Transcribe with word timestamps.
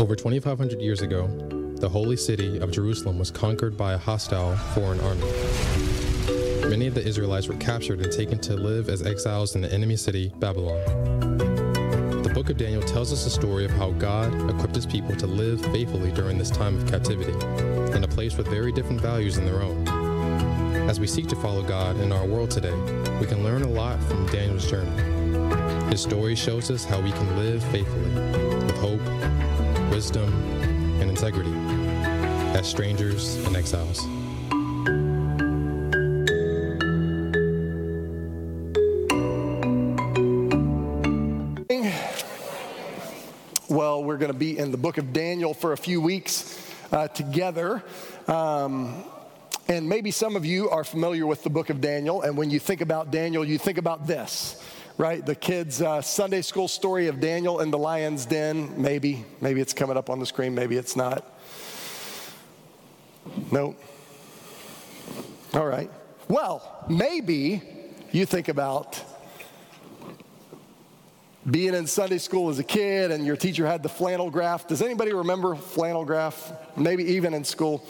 Over 0.00 0.16
2,500 0.16 0.80
years 0.80 1.02
ago, 1.02 1.26
the 1.76 1.86
holy 1.86 2.16
city 2.16 2.56
of 2.56 2.70
Jerusalem 2.70 3.18
was 3.18 3.30
conquered 3.30 3.76
by 3.76 3.92
a 3.92 3.98
hostile 3.98 4.56
foreign 4.72 4.98
army. 5.00 5.30
Many 6.70 6.86
of 6.86 6.94
the 6.94 7.04
Israelites 7.06 7.48
were 7.48 7.56
captured 7.56 8.00
and 8.00 8.10
taken 8.10 8.38
to 8.38 8.54
live 8.54 8.88
as 8.88 9.02
exiles 9.02 9.56
in 9.56 9.60
the 9.60 9.70
enemy 9.70 9.96
city, 9.96 10.32
Babylon. 10.38 10.80
The 12.22 12.30
book 12.32 12.48
of 12.48 12.56
Daniel 12.56 12.80
tells 12.80 13.12
us 13.12 13.24
the 13.24 13.30
story 13.30 13.66
of 13.66 13.72
how 13.72 13.90
God 13.90 14.32
equipped 14.48 14.74
his 14.74 14.86
people 14.86 15.14
to 15.16 15.26
live 15.26 15.60
faithfully 15.66 16.10
during 16.12 16.38
this 16.38 16.50
time 16.50 16.78
of 16.78 16.90
captivity, 16.90 17.34
in 17.94 18.02
a 18.02 18.08
place 18.08 18.38
with 18.38 18.48
very 18.48 18.72
different 18.72 19.02
values 19.02 19.36
than 19.36 19.44
their 19.44 19.60
own. 19.60 19.86
As 20.88 20.98
we 20.98 21.06
seek 21.06 21.28
to 21.28 21.36
follow 21.36 21.62
God 21.62 22.00
in 22.00 22.10
our 22.10 22.24
world 22.24 22.50
today, 22.50 22.74
we 23.20 23.26
can 23.26 23.44
learn 23.44 23.64
a 23.64 23.68
lot 23.68 24.02
from 24.04 24.24
Daniel's 24.28 24.70
journey. 24.70 25.90
His 25.90 26.00
story 26.00 26.36
shows 26.36 26.70
us 26.70 26.86
how 26.86 27.02
we 27.02 27.12
can 27.12 27.36
live 27.36 27.62
faithfully, 27.64 28.49
wisdom, 30.10 30.32
and 31.00 31.08
integrity, 31.08 31.52
as 32.58 32.68
strangers 32.68 33.36
and 33.46 33.54
exiles. 33.54 34.04
Well, 43.68 44.02
we're 44.02 44.16
going 44.16 44.32
to 44.32 44.36
be 44.36 44.58
in 44.58 44.72
the 44.72 44.76
book 44.76 44.98
of 44.98 45.12
Daniel 45.12 45.54
for 45.54 45.74
a 45.74 45.76
few 45.76 46.00
weeks 46.00 46.60
uh, 46.90 47.06
together. 47.06 47.84
Um, 48.26 49.04
and 49.68 49.88
maybe 49.88 50.10
some 50.10 50.34
of 50.34 50.44
you 50.44 50.70
are 50.70 50.82
familiar 50.82 51.24
with 51.24 51.44
the 51.44 51.50
book 51.50 51.70
of 51.70 51.80
Daniel. 51.80 52.22
And 52.22 52.36
when 52.36 52.50
you 52.50 52.58
think 52.58 52.80
about 52.80 53.12
Daniel, 53.12 53.44
you 53.44 53.58
think 53.58 53.78
about 53.78 54.08
this, 54.08 54.59
right? 55.00 55.24
The 55.24 55.34
kids' 55.34 55.80
uh, 55.80 56.02
Sunday 56.02 56.42
school 56.42 56.68
story 56.68 57.06
of 57.06 57.20
Daniel 57.20 57.60
in 57.60 57.70
the 57.70 57.78
lion's 57.78 58.26
den. 58.26 58.80
Maybe. 58.80 59.24
Maybe 59.40 59.62
it's 59.62 59.72
coming 59.72 59.96
up 59.96 60.10
on 60.10 60.20
the 60.20 60.26
screen. 60.26 60.54
Maybe 60.54 60.76
it's 60.76 60.94
not. 60.94 61.24
No. 63.50 63.74
All 65.54 65.64
right. 65.66 65.90
Well, 66.28 66.84
maybe 66.90 67.62
you 68.12 68.26
think 68.26 68.48
about 68.48 69.02
being 71.50 71.72
in 71.72 71.86
Sunday 71.86 72.18
school 72.18 72.50
as 72.50 72.58
a 72.58 72.64
kid 72.64 73.10
and 73.10 73.24
your 73.24 73.36
teacher 73.36 73.66
had 73.66 73.82
the 73.82 73.88
flannel 73.88 74.30
graph. 74.30 74.68
Does 74.68 74.82
anybody 74.82 75.14
remember 75.14 75.54
flannel 75.54 76.04
graph? 76.04 76.52
Maybe 76.76 77.04
even 77.04 77.32
in 77.32 77.44
school. 77.44 77.86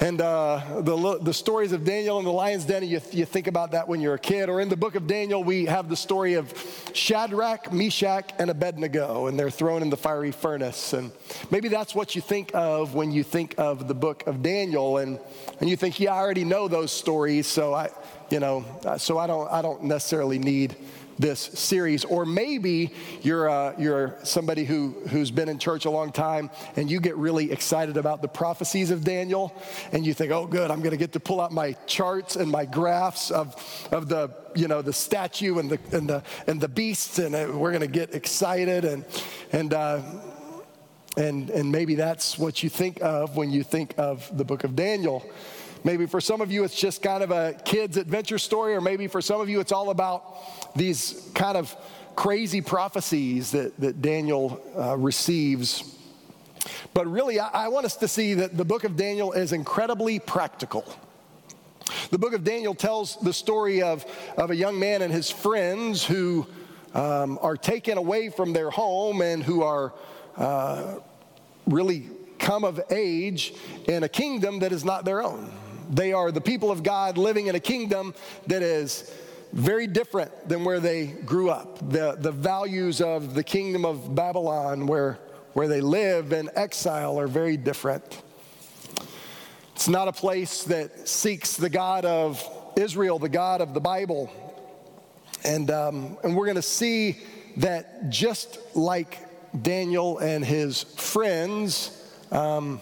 And 0.00 0.18
uh, 0.22 0.80
the, 0.80 1.18
the 1.20 1.34
stories 1.34 1.72
of 1.72 1.84
Daniel 1.84 2.16
and 2.16 2.26
the 2.26 2.32
lion's 2.32 2.64
den, 2.64 2.82
you, 2.84 3.02
you 3.12 3.26
think 3.26 3.46
about 3.46 3.72
that 3.72 3.86
when 3.86 4.00
you're 4.00 4.14
a 4.14 4.18
kid. 4.18 4.48
Or 4.48 4.62
in 4.62 4.70
the 4.70 4.76
book 4.76 4.94
of 4.94 5.06
Daniel, 5.06 5.44
we 5.44 5.66
have 5.66 5.90
the 5.90 5.96
story 5.96 6.34
of 6.34 6.54
Shadrach, 6.94 7.70
Meshach, 7.70 8.32
and 8.38 8.48
Abednego, 8.48 9.26
and 9.26 9.38
they're 9.38 9.50
thrown 9.50 9.82
in 9.82 9.90
the 9.90 9.98
fiery 9.98 10.32
furnace. 10.32 10.94
And 10.94 11.12
maybe 11.50 11.68
that's 11.68 11.94
what 11.94 12.14
you 12.14 12.22
think 12.22 12.50
of 12.54 12.94
when 12.94 13.12
you 13.12 13.22
think 13.22 13.54
of 13.58 13.88
the 13.88 13.94
book 13.94 14.26
of 14.26 14.42
Daniel. 14.42 14.96
And, 14.96 15.20
and 15.60 15.68
you 15.68 15.76
think, 15.76 16.00
yeah, 16.00 16.14
I 16.14 16.18
already 16.18 16.44
know 16.44 16.66
those 16.66 16.92
stories, 16.92 17.46
so 17.46 17.74
I, 17.74 17.90
you 18.30 18.40
know, 18.40 18.64
uh, 18.86 18.96
so 18.96 19.18
I 19.18 19.26
don't, 19.26 19.52
I 19.52 19.60
don't 19.60 19.84
necessarily 19.84 20.38
need 20.38 20.76
this 21.20 21.40
series. 21.40 22.04
Or 22.04 22.24
maybe 22.24 22.92
you're, 23.22 23.48
uh, 23.48 23.74
you're 23.78 24.16
somebody 24.22 24.64
who, 24.64 24.96
who's 25.08 25.30
been 25.30 25.48
in 25.48 25.58
church 25.58 25.84
a 25.84 25.90
long 25.90 26.12
time 26.12 26.50
and 26.76 26.90
you 26.90 27.00
get 27.00 27.16
really 27.16 27.52
excited 27.52 27.96
about 27.96 28.22
the 28.22 28.28
prophecies 28.28 28.90
of 28.90 29.04
Daniel 29.04 29.54
and 29.92 30.04
you 30.04 30.14
think, 30.14 30.32
oh, 30.32 30.46
good, 30.46 30.70
I'm 30.70 30.80
going 30.80 30.92
to 30.92 30.96
get 30.96 31.12
to 31.12 31.20
pull 31.20 31.40
out 31.40 31.52
my 31.52 31.72
charts 31.86 32.36
and 32.36 32.50
my 32.50 32.64
graphs 32.64 33.30
of, 33.30 33.54
of 33.92 34.08
the, 34.08 34.30
you 34.54 34.68
know, 34.68 34.82
the 34.82 34.92
statue 34.92 35.58
and 35.58 35.70
the, 35.70 35.78
and 35.92 36.08
the, 36.08 36.22
and 36.46 36.60
the 36.60 36.68
beasts 36.68 37.18
and 37.18 37.34
uh, 37.34 37.48
we're 37.52 37.72
going 37.72 37.80
to 37.80 37.86
get 37.86 38.14
excited 38.14 38.84
and, 38.84 39.04
and, 39.52 39.74
uh, 39.74 40.00
and, 41.16 41.50
and 41.50 41.70
maybe 41.70 41.96
that's 41.96 42.38
what 42.38 42.62
you 42.62 42.70
think 42.70 43.02
of 43.02 43.36
when 43.36 43.50
you 43.50 43.62
think 43.62 43.94
of 43.98 44.36
the 44.36 44.44
book 44.44 44.64
of 44.64 44.76
Daniel. 44.76 45.28
Maybe 45.82 46.06
for 46.06 46.20
some 46.20 46.40
of 46.40 46.52
you, 46.52 46.64
it's 46.64 46.78
just 46.78 47.02
kind 47.02 47.22
of 47.22 47.30
a 47.30 47.54
kid's 47.64 47.96
adventure 47.96 48.38
story, 48.38 48.74
or 48.74 48.80
maybe 48.80 49.06
for 49.06 49.22
some 49.22 49.40
of 49.40 49.48
you, 49.48 49.60
it's 49.60 49.72
all 49.72 49.90
about 49.90 50.74
these 50.76 51.30
kind 51.34 51.56
of 51.56 51.74
crazy 52.16 52.60
prophecies 52.60 53.52
that, 53.52 53.78
that 53.80 54.02
Daniel 54.02 54.60
uh, 54.76 54.96
receives. 54.96 55.96
But 56.92 57.06
really, 57.06 57.40
I, 57.40 57.48
I 57.48 57.68
want 57.68 57.86
us 57.86 57.96
to 57.96 58.08
see 58.08 58.34
that 58.34 58.56
the 58.56 58.64
book 58.64 58.84
of 58.84 58.96
Daniel 58.96 59.32
is 59.32 59.52
incredibly 59.52 60.18
practical. 60.18 60.84
The 62.10 62.18
book 62.18 62.34
of 62.34 62.44
Daniel 62.44 62.74
tells 62.74 63.16
the 63.16 63.32
story 63.32 63.82
of, 63.82 64.04
of 64.36 64.50
a 64.50 64.56
young 64.56 64.78
man 64.78 65.02
and 65.02 65.12
his 65.12 65.30
friends 65.30 66.04
who 66.04 66.46
um, 66.94 67.38
are 67.40 67.56
taken 67.56 67.96
away 67.98 68.28
from 68.28 68.52
their 68.52 68.70
home 68.70 69.22
and 69.22 69.42
who 69.42 69.62
are 69.62 69.94
uh, 70.36 70.96
really 71.66 72.08
come 72.38 72.64
of 72.64 72.80
age 72.90 73.54
in 73.86 74.02
a 74.02 74.08
kingdom 74.08 74.58
that 74.60 74.72
is 74.72 74.84
not 74.84 75.04
their 75.04 75.22
own. 75.22 75.50
They 75.90 76.12
are 76.12 76.30
the 76.30 76.40
people 76.40 76.70
of 76.70 76.82
God 76.82 77.18
living 77.18 77.48
in 77.48 77.56
a 77.56 77.60
kingdom 77.60 78.14
that 78.46 78.62
is 78.62 79.12
very 79.52 79.88
different 79.88 80.48
than 80.48 80.64
where 80.64 80.78
they 80.78 81.06
grew 81.06 81.50
up. 81.50 81.78
The, 81.90 82.16
the 82.16 82.30
values 82.30 83.00
of 83.00 83.34
the 83.34 83.42
kingdom 83.42 83.84
of 83.84 84.14
Babylon, 84.14 84.86
where, 84.86 85.18
where 85.54 85.66
they 85.66 85.80
live 85.80 86.32
in 86.32 86.48
exile, 86.54 87.18
are 87.18 87.26
very 87.26 87.56
different. 87.56 88.22
It's 89.74 89.88
not 89.88 90.06
a 90.06 90.12
place 90.12 90.62
that 90.64 91.08
seeks 91.08 91.56
the 91.56 91.70
God 91.70 92.04
of 92.04 92.46
Israel, 92.76 93.18
the 93.18 93.28
God 93.28 93.60
of 93.60 93.74
the 93.74 93.80
Bible. 93.80 94.30
And, 95.42 95.70
um, 95.72 96.18
and 96.22 96.36
we're 96.36 96.46
going 96.46 96.56
to 96.56 96.62
see 96.62 97.18
that 97.56 98.10
just 98.10 98.58
like 98.76 99.18
Daniel 99.62 100.18
and 100.18 100.44
his 100.44 100.84
friends, 100.84 101.96
um, 102.30 102.80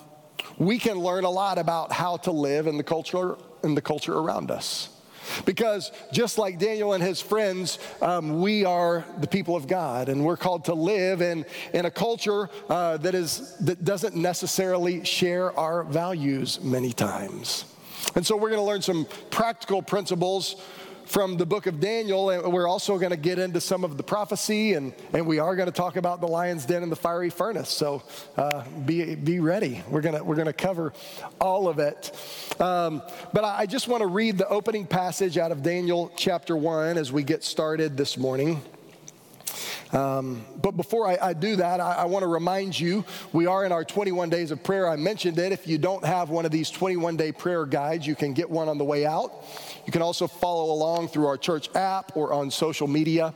we 0.56 0.78
can 0.78 0.98
learn 0.98 1.24
a 1.24 1.30
lot 1.30 1.58
about 1.58 1.92
how 1.92 2.16
to 2.18 2.32
live 2.32 2.66
in 2.66 2.76
the 2.76 2.84
culture 2.84 3.36
in 3.62 3.74
the 3.74 3.82
culture 3.82 4.16
around 4.16 4.50
us. 4.50 4.88
Because 5.44 5.92
just 6.12 6.38
like 6.38 6.58
Daniel 6.58 6.94
and 6.94 7.02
his 7.02 7.20
friends, 7.20 7.78
um, 8.00 8.40
we 8.40 8.64
are 8.64 9.04
the 9.20 9.26
people 9.26 9.56
of 9.56 9.66
God, 9.66 10.08
and 10.08 10.24
we're 10.24 10.36
called 10.36 10.64
to 10.66 10.74
live 10.74 11.20
in, 11.20 11.44
in 11.74 11.84
a 11.84 11.90
culture 11.90 12.48
uh, 12.68 12.96
that, 12.98 13.14
is, 13.14 13.56
that 13.58 13.84
doesn't 13.84 14.16
necessarily 14.16 15.04
share 15.04 15.56
our 15.58 15.82
values 15.84 16.60
many 16.62 16.92
times. 16.92 17.64
And 18.14 18.26
so 18.26 18.36
we're 18.36 18.50
going 18.50 18.60
to 18.60 18.66
learn 18.66 18.82
some 18.82 19.06
practical 19.30 19.82
principles 19.82 20.62
from 21.08 21.38
the 21.38 21.46
book 21.46 21.66
of 21.66 21.80
Daniel, 21.80 22.28
and 22.28 22.52
we're 22.52 22.68
also 22.68 22.98
going 22.98 23.10
to 23.10 23.16
get 23.16 23.38
into 23.38 23.62
some 23.62 23.82
of 23.82 23.96
the 23.96 24.02
prophecy, 24.02 24.74
and, 24.74 24.92
and 25.14 25.26
we 25.26 25.38
are 25.38 25.56
going 25.56 25.66
to 25.66 25.72
talk 25.72 25.96
about 25.96 26.20
the 26.20 26.28
lion's 26.28 26.66
den 26.66 26.82
and 26.82 26.92
the 26.92 26.96
fiery 26.96 27.30
furnace. 27.30 27.70
So 27.70 28.02
uh, 28.36 28.64
be, 28.84 29.14
be 29.14 29.40
ready. 29.40 29.82
We're 29.88 30.02
going 30.02 30.22
we're 30.24 30.36
gonna 30.36 30.52
cover 30.52 30.92
all 31.40 31.66
of 31.66 31.78
it. 31.78 32.14
Um, 32.60 33.02
but 33.32 33.42
I, 33.42 33.60
I 33.60 33.66
just 33.66 33.88
want 33.88 34.02
to 34.02 34.06
read 34.06 34.36
the 34.36 34.48
opening 34.48 34.86
passage 34.86 35.38
out 35.38 35.50
of 35.50 35.62
Daniel 35.62 36.12
chapter 36.14 36.56
1 36.56 36.98
as 36.98 37.10
we 37.10 37.22
get 37.22 37.42
started 37.42 37.96
this 37.96 38.18
morning. 38.18 38.60
Um, 39.92 40.44
but 40.60 40.72
before 40.72 41.08
I, 41.08 41.18
I 41.20 41.32
do 41.32 41.56
that, 41.56 41.80
I, 41.80 41.94
I 41.94 42.04
want 42.04 42.22
to 42.22 42.26
remind 42.26 42.78
you 42.78 43.04
we 43.32 43.46
are 43.46 43.64
in 43.64 43.72
our 43.72 43.84
21 43.84 44.28
days 44.28 44.50
of 44.50 44.62
prayer. 44.62 44.88
I 44.88 44.96
mentioned 44.96 45.38
it. 45.38 45.52
If 45.52 45.66
you 45.66 45.78
don't 45.78 46.04
have 46.04 46.30
one 46.30 46.44
of 46.44 46.50
these 46.50 46.70
21 46.70 47.16
day 47.16 47.32
prayer 47.32 47.64
guides, 47.64 48.06
you 48.06 48.14
can 48.14 48.34
get 48.34 48.50
one 48.50 48.68
on 48.68 48.76
the 48.76 48.84
way 48.84 49.06
out. 49.06 49.44
You 49.86 49.92
can 49.92 50.02
also 50.02 50.26
follow 50.26 50.72
along 50.72 51.08
through 51.08 51.26
our 51.26 51.38
church 51.38 51.74
app 51.74 52.14
or 52.14 52.34
on 52.34 52.50
social 52.50 52.86
media. 52.86 53.34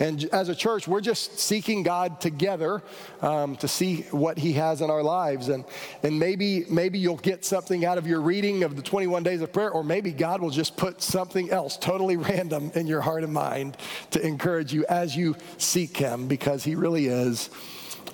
And 0.00 0.24
as 0.32 0.48
a 0.48 0.54
church, 0.54 0.88
we're 0.88 1.00
just 1.00 1.38
seeking 1.38 1.84
God 1.84 2.20
together 2.20 2.82
um, 3.20 3.54
to 3.56 3.68
see 3.68 4.02
what 4.10 4.38
He 4.38 4.54
has 4.54 4.80
in 4.80 4.90
our 4.90 5.02
lives. 5.02 5.48
And, 5.48 5.64
and 6.02 6.18
maybe, 6.18 6.64
maybe 6.68 6.98
you'll 6.98 7.16
get 7.16 7.44
something 7.44 7.84
out 7.84 7.98
of 7.98 8.06
your 8.08 8.20
reading 8.20 8.64
of 8.64 8.74
the 8.74 8.82
21 8.82 9.22
days 9.22 9.42
of 9.42 9.52
prayer, 9.52 9.70
or 9.70 9.84
maybe 9.84 10.10
God 10.10 10.40
will 10.40 10.50
just 10.50 10.76
put 10.76 11.00
something 11.00 11.50
else 11.50 11.76
totally 11.76 12.16
random 12.32 12.72
in 12.74 12.88
your 12.88 13.00
heart 13.00 13.22
and 13.22 13.32
mind 13.32 13.76
to 14.10 14.26
encourage 14.26 14.72
you 14.72 14.84
as 14.88 15.16
you 15.16 15.36
seek 15.58 15.91
Him, 15.96 16.26
because 16.28 16.64
He 16.64 16.74
really 16.74 17.06
is 17.06 17.50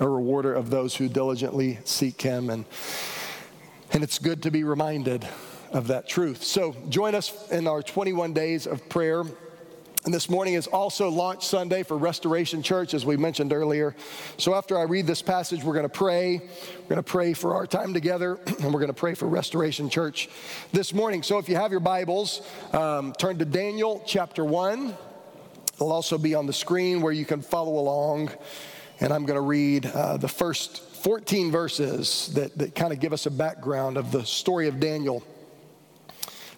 a 0.00 0.08
rewarder 0.08 0.54
of 0.54 0.70
those 0.70 0.94
who 0.96 1.08
diligently 1.08 1.78
seek 1.84 2.20
Him. 2.20 2.50
And, 2.50 2.64
and 3.92 4.02
it's 4.02 4.18
good 4.18 4.42
to 4.44 4.50
be 4.50 4.64
reminded 4.64 5.26
of 5.72 5.88
that 5.88 6.08
truth. 6.08 6.42
So 6.42 6.74
join 6.88 7.14
us 7.14 7.50
in 7.50 7.66
our 7.66 7.82
21 7.82 8.32
days 8.32 8.66
of 8.66 8.88
prayer. 8.88 9.24
And 10.04 10.14
this 10.14 10.30
morning 10.30 10.54
is 10.54 10.66
also 10.66 11.10
launch 11.10 11.44
Sunday 11.44 11.82
for 11.82 11.98
Restoration 11.98 12.62
Church, 12.62 12.94
as 12.94 13.04
we 13.04 13.16
mentioned 13.16 13.52
earlier. 13.52 13.96
So 14.38 14.54
after 14.54 14.78
I 14.78 14.84
read 14.84 15.06
this 15.06 15.20
passage, 15.20 15.64
we're 15.64 15.74
going 15.74 15.84
to 15.84 15.88
pray. 15.88 16.38
We're 16.38 16.88
going 16.88 16.96
to 16.96 17.02
pray 17.02 17.34
for 17.34 17.54
our 17.54 17.66
time 17.66 17.92
together, 17.92 18.38
and 18.46 18.72
we're 18.72 18.80
going 18.80 18.86
to 18.86 18.94
pray 18.94 19.14
for 19.14 19.26
Restoration 19.26 19.90
Church 19.90 20.30
this 20.72 20.94
morning. 20.94 21.22
So 21.22 21.38
if 21.38 21.48
you 21.48 21.56
have 21.56 21.72
your 21.72 21.80
Bibles, 21.80 22.40
um, 22.72 23.12
turn 23.14 23.38
to 23.38 23.44
Daniel 23.44 24.02
chapter 24.06 24.44
1. 24.44 24.96
It'll 25.78 25.92
also 25.92 26.18
be 26.18 26.34
on 26.34 26.46
the 26.46 26.52
screen 26.52 27.00
where 27.00 27.12
you 27.12 27.24
can 27.24 27.40
follow 27.40 27.78
along. 27.78 28.30
And 29.00 29.12
I'm 29.12 29.24
going 29.24 29.36
to 29.36 29.40
read 29.40 29.86
uh, 29.86 30.16
the 30.16 30.28
first 30.28 30.80
14 30.80 31.50
verses 31.50 32.32
that, 32.34 32.58
that 32.58 32.74
kind 32.74 32.92
of 32.92 33.00
give 33.00 33.12
us 33.12 33.26
a 33.26 33.30
background 33.30 33.96
of 33.96 34.10
the 34.10 34.24
story 34.24 34.68
of 34.68 34.80
Daniel 34.80 35.22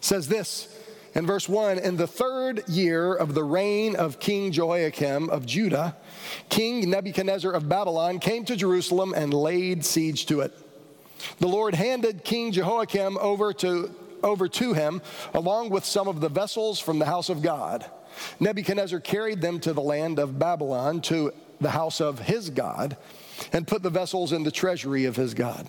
says 0.01 0.29
this 0.29 0.75
in 1.15 1.27
verse 1.27 1.49
1 1.49 1.79
In 1.79 1.97
the 1.97 2.07
third 2.07 2.69
year 2.69 3.15
of 3.15 3.35
the 3.35 3.45
reign 3.45 3.97
of 3.97 4.19
King 4.19 4.53
Jehoiakim 4.53 5.31
of 5.31 5.47
Judah, 5.47 5.97
King 6.49 6.89
Nebuchadnezzar 6.91 7.53
of 7.53 7.69
Babylon 7.69 8.19
came 8.19 8.45
to 8.47 8.57
Jerusalem 8.57 9.15
and 9.15 9.33
laid 9.33 9.85
siege 9.85 10.27
to 10.27 10.41
it. 10.41 10.53
The 11.39 11.49
Lord 11.49 11.75
handed 11.75 12.25
King 12.25 12.53
Jehoiakim 12.53 13.19
over 13.19 13.53
to, 13.55 13.95
over 14.23 14.49
to 14.49 14.73
him, 14.73 15.03
along 15.35 15.71
with 15.71 15.85
some 15.85 16.09
of 16.09 16.21
the 16.21 16.31
vessels 16.31 16.81
from 16.81 16.99
the 16.99 17.07
house 17.07 17.29
of 17.29 17.43
God. 17.43 17.85
Nebuchadnezzar 18.39 19.01
carried 19.01 19.41
them 19.41 19.61
to 19.61 19.73
the 19.73 19.81
land 19.81 20.19
of 20.19 20.39
Babylon, 20.39 21.01
to 21.03 21.33
the 21.61 21.71
house 21.71 22.01
of 22.01 22.19
his 22.19 22.51
God, 22.51 22.97
and 23.53 23.67
put 23.67 23.83
the 23.83 23.91
vessels 23.91 24.33
in 24.33 24.43
the 24.43 24.51
treasury 24.51 25.05
of 25.05 25.17
his 25.17 25.35
God. 25.35 25.67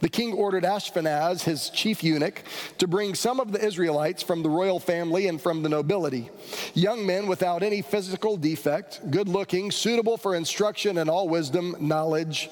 The 0.00 0.08
king 0.08 0.32
ordered 0.32 0.64
Ashpenaz, 0.64 1.42
his 1.42 1.68
chief 1.70 2.04
eunuch, 2.04 2.42
to 2.78 2.86
bring 2.86 3.14
some 3.14 3.40
of 3.40 3.52
the 3.52 3.64
Israelites 3.64 4.22
from 4.22 4.42
the 4.42 4.48
royal 4.48 4.78
family 4.78 5.26
and 5.26 5.40
from 5.40 5.62
the 5.62 5.68
nobility, 5.68 6.30
young 6.74 7.04
men 7.04 7.26
without 7.26 7.62
any 7.62 7.82
physical 7.82 8.36
defect, 8.36 9.00
good 9.10 9.28
looking, 9.28 9.70
suitable 9.70 10.16
for 10.16 10.34
instruction 10.34 10.98
in 10.98 11.08
all 11.08 11.28
wisdom, 11.28 11.76
knowledge, 11.80 12.48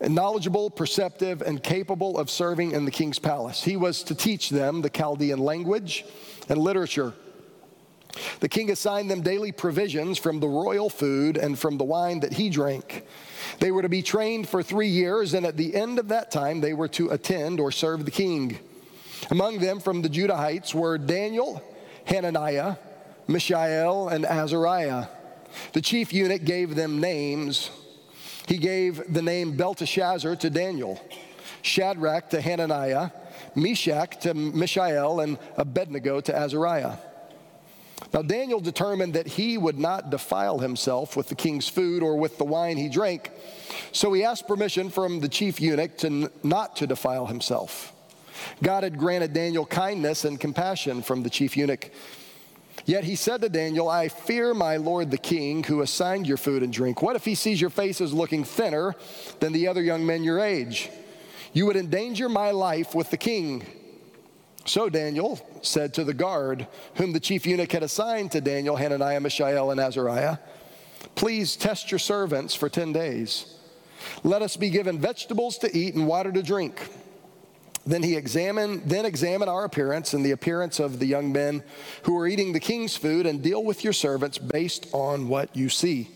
knowledgeable, 0.00 0.70
perceptive, 0.70 1.42
and 1.42 1.62
capable 1.62 2.18
of 2.18 2.30
serving 2.30 2.72
in 2.72 2.84
the 2.84 2.90
king's 2.90 3.18
palace. 3.18 3.62
He 3.62 3.76
was 3.76 4.02
to 4.04 4.14
teach 4.14 4.50
them 4.50 4.80
the 4.80 4.90
Chaldean 4.90 5.38
language 5.38 6.04
and 6.48 6.58
literature. 6.58 7.12
The 8.40 8.48
king 8.48 8.70
assigned 8.70 9.10
them 9.10 9.22
daily 9.22 9.52
provisions 9.52 10.18
from 10.18 10.40
the 10.40 10.48
royal 10.48 10.90
food 10.90 11.36
and 11.36 11.58
from 11.58 11.78
the 11.78 11.84
wine 11.84 12.20
that 12.20 12.32
he 12.32 12.50
drank. 12.50 13.04
They 13.60 13.70
were 13.70 13.82
to 13.82 13.88
be 13.88 14.02
trained 14.02 14.48
for 14.48 14.62
three 14.62 14.88
years, 14.88 15.34
and 15.34 15.44
at 15.46 15.56
the 15.56 15.74
end 15.74 15.98
of 15.98 16.08
that 16.08 16.30
time, 16.30 16.60
they 16.60 16.74
were 16.74 16.88
to 16.88 17.10
attend 17.10 17.60
or 17.60 17.72
serve 17.72 18.04
the 18.04 18.10
king. 18.10 18.58
Among 19.30 19.58
them 19.58 19.80
from 19.80 20.02
the 20.02 20.08
Judahites 20.08 20.74
were 20.74 20.98
Daniel, 20.98 21.62
Hananiah, 22.04 22.76
Mishael, 23.26 24.08
and 24.08 24.24
Azariah. 24.24 25.06
The 25.72 25.80
chief 25.80 26.12
eunuch 26.12 26.44
gave 26.44 26.74
them 26.74 27.00
names. 27.00 27.70
He 28.46 28.58
gave 28.58 29.12
the 29.12 29.22
name 29.22 29.56
Belteshazzar 29.56 30.36
to 30.36 30.50
Daniel, 30.50 31.00
Shadrach 31.62 32.30
to 32.30 32.40
Hananiah, 32.40 33.10
Meshach 33.54 34.20
to 34.20 34.34
Mishael, 34.34 35.20
and 35.20 35.38
Abednego 35.56 36.20
to 36.20 36.34
Azariah. 36.34 36.96
Now, 38.12 38.22
Daniel 38.22 38.60
determined 38.60 39.14
that 39.14 39.26
he 39.26 39.58
would 39.58 39.78
not 39.78 40.10
defile 40.10 40.58
himself 40.58 41.16
with 41.16 41.28
the 41.28 41.34
king's 41.34 41.68
food 41.68 42.02
or 42.02 42.16
with 42.16 42.38
the 42.38 42.44
wine 42.44 42.76
he 42.76 42.88
drank. 42.88 43.30
So 43.92 44.12
he 44.12 44.24
asked 44.24 44.46
permission 44.46 44.90
from 44.90 45.20
the 45.20 45.28
chief 45.28 45.60
eunuch 45.60 45.98
to 45.98 46.06
n- 46.06 46.28
not 46.42 46.76
to 46.76 46.86
defile 46.86 47.26
himself. 47.26 47.92
God 48.62 48.84
had 48.84 48.98
granted 48.98 49.32
Daniel 49.32 49.66
kindness 49.66 50.24
and 50.24 50.38
compassion 50.40 51.02
from 51.02 51.22
the 51.22 51.30
chief 51.30 51.56
eunuch. 51.56 51.90
Yet 52.86 53.04
he 53.04 53.16
said 53.16 53.42
to 53.42 53.48
Daniel, 53.48 53.88
I 53.88 54.08
fear 54.08 54.54
my 54.54 54.76
lord 54.76 55.10
the 55.10 55.18
king 55.18 55.62
who 55.64 55.82
assigned 55.82 56.26
your 56.26 56.36
food 56.36 56.62
and 56.62 56.72
drink. 56.72 57.02
What 57.02 57.16
if 57.16 57.24
he 57.24 57.34
sees 57.34 57.60
your 57.60 57.70
face 57.70 58.00
as 58.00 58.14
looking 58.14 58.44
thinner 58.44 58.94
than 59.40 59.52
the 59.52 59.68
other 59.68 59.82
young 59.82 60.06
men 60.06 60.24
your 60.24 60.40
age? 60.40 60.88
You 61.52 61.66
would 61.66 61.76
endanger 61.76 62.28
my 62.28 62.50
life 62.52 62.94
with 62.94 63.10
the 63.10 63.16
king. 63.16 63.66
So 64.68 64.88
Daniel 64.88 65.40
said 65.62 65.94
to 65.94 66.04
the 66.04 66.14
guard, 66.14 66.66
whom 66.96 67.12
the 67.12 67.20
chief 67.20 67.46
eunuch 67.46 67.72
had 67.72 67.82
assigned 67.82 68.32
to 68.32 68.40
Daniel, 68.40 68.76
Hananiah, 68.76 69.20
Mishael, 69.20 69.70
and 69.70 69.80
Azariah, 69.80 70.38
Please 71.14 71.56
test 71.56 71.90
your 71.90 71.98
servants 71.98 72.54
for 72.54 72.68
10 72.68 72.92
days. 72.92 73.54
Let 74.22 74.42
us 74.42 74.56
be 74.56 74.70
given 74.70 75.00
vegetables 75.00 75.58
to 75.58 75.76
eat 75.76 75.94
and 75.94 76.06
water 76.06 76.30
to 76.32 76.42
drink. 76.42 76.80
Then 77.86 78.02
he 78.02 78.16
examined, 78.16 78.82
then 78.84 79.06
examine 79.06 79.48
our 79.48 79.64
appearance 79.64 80.12
and 80.12 80.24
the 80.24 80.32
appearance 80.32 80.78
of 80.78 80.98
the 80.98 81.06
young 81.06 81.32
men 81.32 81.62
who 82.02 82.16
are 82.18 82.26
eating 82.26 82.52
the 82.52 82.60
king's 82.60 82.96
food 82.96 83.26
and 83.26 83.42
deal 83.42 83.64
with 83.64 83.82
your 83.82 83.92
servants 83.92 84.38
based 84.38 84.86
on 84.92 85.28
what 85.28 85.56
you 85.56 85.68
see. 85.68 86.10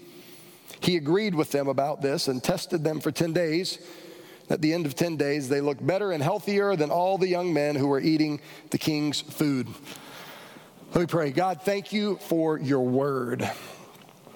He 0.80 0.96
agreed 0.96 1.34
with 1.34 1.50
them 1.52 1.68
about 1.68 2.02
this 2.02 2.28
and 2.28 2.42
tested 2.42 2.84
them 2.84 3.00
for 3.00 3.10
10 3.10 3.32
days. 3.32 3.78
At 4.52 4.60
the 4.60 4.74
end 4.74 4.84
of 4.84 4.94
10 4.94 5.16
days, 5.16 5.48
they 5.48 5.62
looked 5.62 5.84
better 5.84 6.12
and 6.12 6.22
healthier 6.22 6.76
than 6.76 6.90
all 6.90 7.16
the 7.16 7.26
young 7.26 7.54
men 7.54 7.74
who 7.74 7.86
were 7.86 8.00
eating 8.00 8.38
the 8.68 8.76
king's 8.76 9.18
food. 9.18 9.66
Let 10.92 11.00
me 11.00 11.06
pray. 11.06 11.30
God, 11.30 11.62
thank 11.62 11.90
you 11.90 12.16
for 12.16 12.58
your 12.58 12.82
word. 12.82 13.50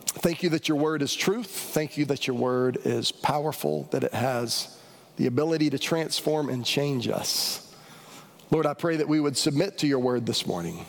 Thank 0.07 0.43
you 0.43 0.49
that 0.51 0.71
your 0.71 0.79
word 0.79 1.03
is 1.03 1.15
truth. 1.15 1.51
Thank 1.51 1.99
you 1.99 2.07
that 2.07 2.27
your 2.27 2.35
word 2.35 2.79
is 2.85 3.13
powerful, 3.13 3.89
that 3.91 4.05
it 4.05 4.15
has 4.15 4.79
the 5.19 5.27
ability 5.27 5.69
to 5.69 5.79
transform 5.79 6.49
and 6.49 6.65
change 6.65 7.09
us. 7.09 7.75
Lord, 8.51 8.65
I 8.65 8.73
pray 8.73 8.97
that 8.97 9.09
we 9.09 9.21
would 9.21 9.37
submit 9.37 9.77
to 9.79 9.87
your 9.87 9.99
word 9.99 10.25
this 10.25 10.47
morning. 10.47 10.87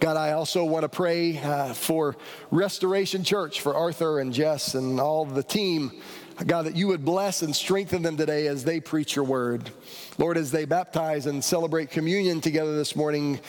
God, 0.00 0.16
I 0.16 0.32
also 0.32 0.64
want 0.64 0.84
to 0.84 0.88
pray 0.88 1.36
uh, 1.36 1.74
for 1.74 2.16
Restoration 2.50 3.22
Church, 3.22 3.60
for 3.60 3.74
Arthur 3.74 4.20
and 4.20 4.32
Jess 4.32 4.74
and 4.74 4.98
all 4.98 5.26
the 5.26 5.42
team 5.42 6.00
God, 6.46 6.66
that 6.66 6.76
you 6.76 6.86
would 6.86 7.04
bless 7.04 7.42
and 7.42 7.54
strengthen 7.54 8.02
them 8.02 8.16
today 8.16 8.46
as 8.46 8.62
they 8.62 8.78
preach 8.78 9.16
your 9.16 9.24
word. 9.24 9.70
Lord, 10.18 10.36
as 10.36 10.52
they 10.52 10.64
baptize 10.64 11.26
and 11.26 11.42
celebrate 11.42 11.90
communion 11.90 12.40
together 12.40 12.76
this 12.76 12.94
morning, 12.94 13.40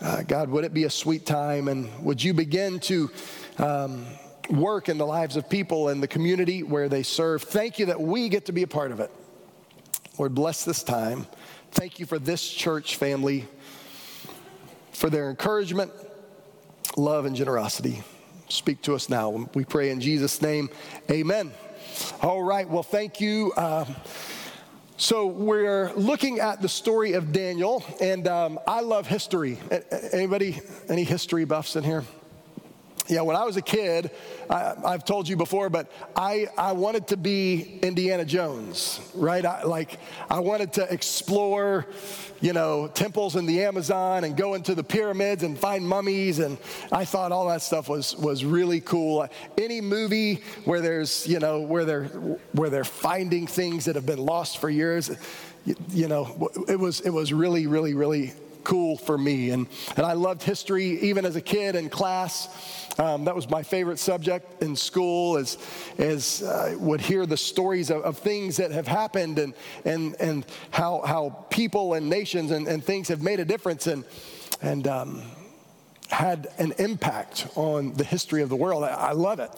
uh, 0.00 0.22
God, 0.22 0.48
would 0.50 0.64
it 0.64 0.72
be 0.72 0.84
a 0.84 0.90
sweet 0.90 1.26
time? 1.26 1.66
And 1.68 1.90
would 2.04 2.22
you 2.22 2.32
begin 2.32 2.78
to 2.80 3.10
um, 3.58 4.06
work 4.48 4.88
in 4.88 4.96
the 4.96 5.06
lives 5.06 5.36
of 5.36 5.48
people 5.48 5.88
and 5.88 6.00
the 6.00 6.08
community 6.08 6.62
where 6.62 6.88
they 6.88 7.02
serve? 7.02 7.42
Thank 7.42 7.80
you 7.80 7.86
that 7.86 8.00
we 8.00 8.28
get 8.28 8.46
to 8.46 8.52
be 8.52 8.62
a 8.62 8.68
part 8.68 8.92
of 8.92 9.00
it. 9.00 9.10
Lord, 10.16 10.34
bless 10.34 10.64
this 10.64 10.82
time. 10.84 11.26
Thank 11.72 11.98
you 11.98 12.06
for 12.06 12.18
this 12.18 12.48
church 12.48 12.96
family, 12.96 13.46
for 14.92 15.10
their 15.10 15.30
encouragement, 15.30 15.90
love, 16.96 17.26
and 17.26 17.34
generosity. 17.34 18.02
Speak 18.48 18.82
to 18.82 18.94
us 18.94 19.08
now. 19.08 19.48
We 19.54 19.64
pray 19.64 19.90
in 19.90 20.00
Jesus' 20.00 20.40
name. 20.40 20.70
Amen. 21.10 21.52
All 22.22 22.42
right, 22.42 22.68
well, 22.68 22.82
thank 22.82 23.20
you. 23.20 23.52
Um, 23.56 23.94
so 24.96 25.26
we're 25.26 25.92
looking 25.92 26.40
at 26.40 26.62
the 26.62 26.68
story 26.68 27.12
of 27.12 27.30
Daniel, 27.30 27.84
and 28.00 28.26
um, 28.26 28.58
I 28.66 28.80
love 28.80 29.06
history. 29.06 29.58
Anybody, 30.12 30.60
any 30.88 31.04
history 31.04 31.44
buffs 31.44 31.76
in 31.76 31.84
here? 31.84 32.04
Yeah, 33.08 33.20
when 33.20 33.36
I 33.36 33.44
was 33.44 33.56
a 33.56 33.62
kid, 33.62 34.10
I, 34.50 34.90
have 34.90 35.04
told 35.04 35.28
you 35.28 35.36
before, 35.36 35.70
but 35.70 35.90
I, 36.16 36.48
I 36.58 36.72
wanted 36.72 37.06
to 37.08 37.16
be 37.16 37.78
Indiana 37.82 38.24
Jones, 38.24 39.00
right? 39.14 39.44
I, 39.44 39.62
like, 39.62 40.00
I 40.28 40.40
wanted 40.40 40.72
to 40.74 40.92
explore, 40.92 41.86
you 42.40 42.52
know, 42.52 42.88
temples 42.88 43.36
in 43.36 43.46
the 43.46 43.62
Amazon 43.62 44.24
and 44.24 44.36
go 44.36 44.54
into 44.54 44.74
the 44.74 44.82
pyramids 44.82 45.44
and 45.44 45.56
find 45.56 45.86
mummies. 45.86 46.40
And 46.40 46.58
I 46.90 47.04
thought 47.04 47.30
all 47.30 47.48
that 47.48 47.62
stuff 47.62 47.88
was, 47.88 48.16
was 48.16 48.44
really 48.44 48.80
cool. 48.80 49.28
Any 49.56 49.80
movie 49.80 50.42
where 50.64 50.80
there's, 50.80 51.28
you 51.28 51.38
know, 51.38 51.60
where 51.60 51.84
they're, 51.84 52.06
where 52.52 52.70
they're 52.70 52.84
finding 52.84 53.46
things 53.46 53.84
that 53.84 53.94
have 53.94 54.06
been 54.06 54.24
lost 54.24 54.58
for 54.58 54.68
years, 54.68 55.12
you, 55.64 55.76
you 55.90 56.08
know, 56.08 56.50
it 56.68 56.78
was, 56.78 57.00
it 57.02 57.10
was 57.10 57.32
really, 57.32 57.68
really, 57.68 57.94
really 57.94 58.32
cool 58.66 58.96
for 58.96 59.16
me. 59.16 59.50
And, 59.50 59.68
and 59.96 60.04
I 60.04 60.14
loved 60.14 60.42
history 60.42 61.00
even 61.02 61.24
as 61.24 61.36
a 61.36 61.40
kid 61.40 61.76
in 61.76 61.88
class. 61.88 62.48
Um, 62.98 63.24
that 63.24 63.36
was 63.36 63.48
my 63.48 63.62
favorite 63.62 64.00
subject 64.00 64.60
in 64.60 64.74
school 64.74 65.36
as, 65.36 65.56
as 65.98 66.42
uh, 66.42 66.74
would 66.80 67.00
hear 67.00 67.26
the 67.26 67.36
stories 67.36 67.90
of, 67.90 68.02
of, 68.02 68.18
things 68.18 68.56
that 68.56 68.72
have 68.72 68.88
happened 68.88 69.38
and, 69.38 69.54
and, 69.84 70.16
and 70.18 70.46
how, 70.72 71.02
how 71.06 71.46
people 71.48 71.94
and 71.94 72.10
nations 72.10 72.50
and, 72.50 72.66
and 72.66 72.82
things 72.82 73.06
have 73.06 73.22
made 73.22 73.38
a 73.38 73.44
difference 73.44 73.86
and, 73.86 74.04
and 74.60 74.88
um, 74.88 75.22
had 76.10 76.48
an 76.58 76.72
impact 76.78 77.46
on 77.54 77.92
the 77.92 78.04
history 78.04 78.42
of 78.42 78.48
the 78.48 78.56
world. 78.56 78.82
I, 78.82 78.88
I 78.88 79.12
love 79.12 79.38
it. 79.38 79.52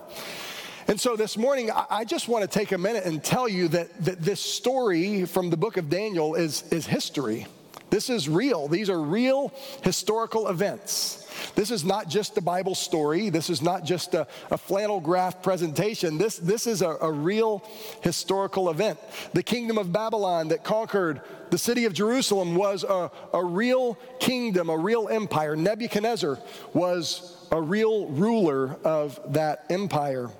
And 0.87 1.01
so 1.01 1.17
this 1.17 1.39
morning, 1.39 1.71
I 1.89 2.05
just 2.05 2.29
want 2.29 2.43
to 2.43 2.59
take 2.59 2.73
a 2.73 2.79
minute 2.79 3.05
and 3.05 3.25
tell 3.25 3.49
you 3.49 3.69
that, 3.69 4.05
that 4.05 4.21
this 4.21 4.41
story 4.41 5.25
from 5.25 5.49
the 5.49 5.57
book 5.57 5.79
of 5.79 5.89
Daniel 5.89 6.35
is, 6.35 6.63
is 6.71 6.87
history. 6.87 7.47
This 7.91 8.11
is 8.11 8.29
real. 8.29 8.69
These 8.69 8.91
are 8.91 9.01
real 9.01 9.53
historical 9.83 10.49
events. 10.49 11.27
This 11.55 11.71
is 11.71 11.85
not 11.85 12.09
just 12.09 12.37
a 12.37 12.41
Bible 12.41 12.75
story. 12.75 13.31
This 13.31 13.51
is 13.51 13.63
not 13.63 13.85
just 13.85 14.15
a, 14.15 14.27
a 14.51 14.59
flannel 14.59 15.01
graph 15.01 15.43
presentation. 15.43 16.19
This, 16.19 16.37
this 16.37 16.67
is 16.67 16.83
a, 16.83 16.91
a 17.01 17.11
real 17.11 17.65
historical 18.03 18.71
event. 18.71 18.99
The 19.33 19.43
kingdom 19.43 19.79
of 19.79 19.93
Babylon 19.93 20.49
that 20.49 20.65
conquered 20.65 21.21
the 21.51 21.59
city 21.59 21.85
of 21.85 21.93
Jerusalem 21.93 22.55
was 22.55 22.85
a, 22.85 23.11
a 23.33 23.45
real 23.45 23.95
kingdom, 24.19 24.69
a 24.69 24.77
real 24.77 25.09
empire. 25.09 25.57
Nebuchadnezzar 25.57 26.39
was 26.75 27.37
a 27.51 27.61
real 27.61 28.09
ruler 28.09 28.77
of 28.85 29.21
that 29.33 29.65
empire. 29.71 30.31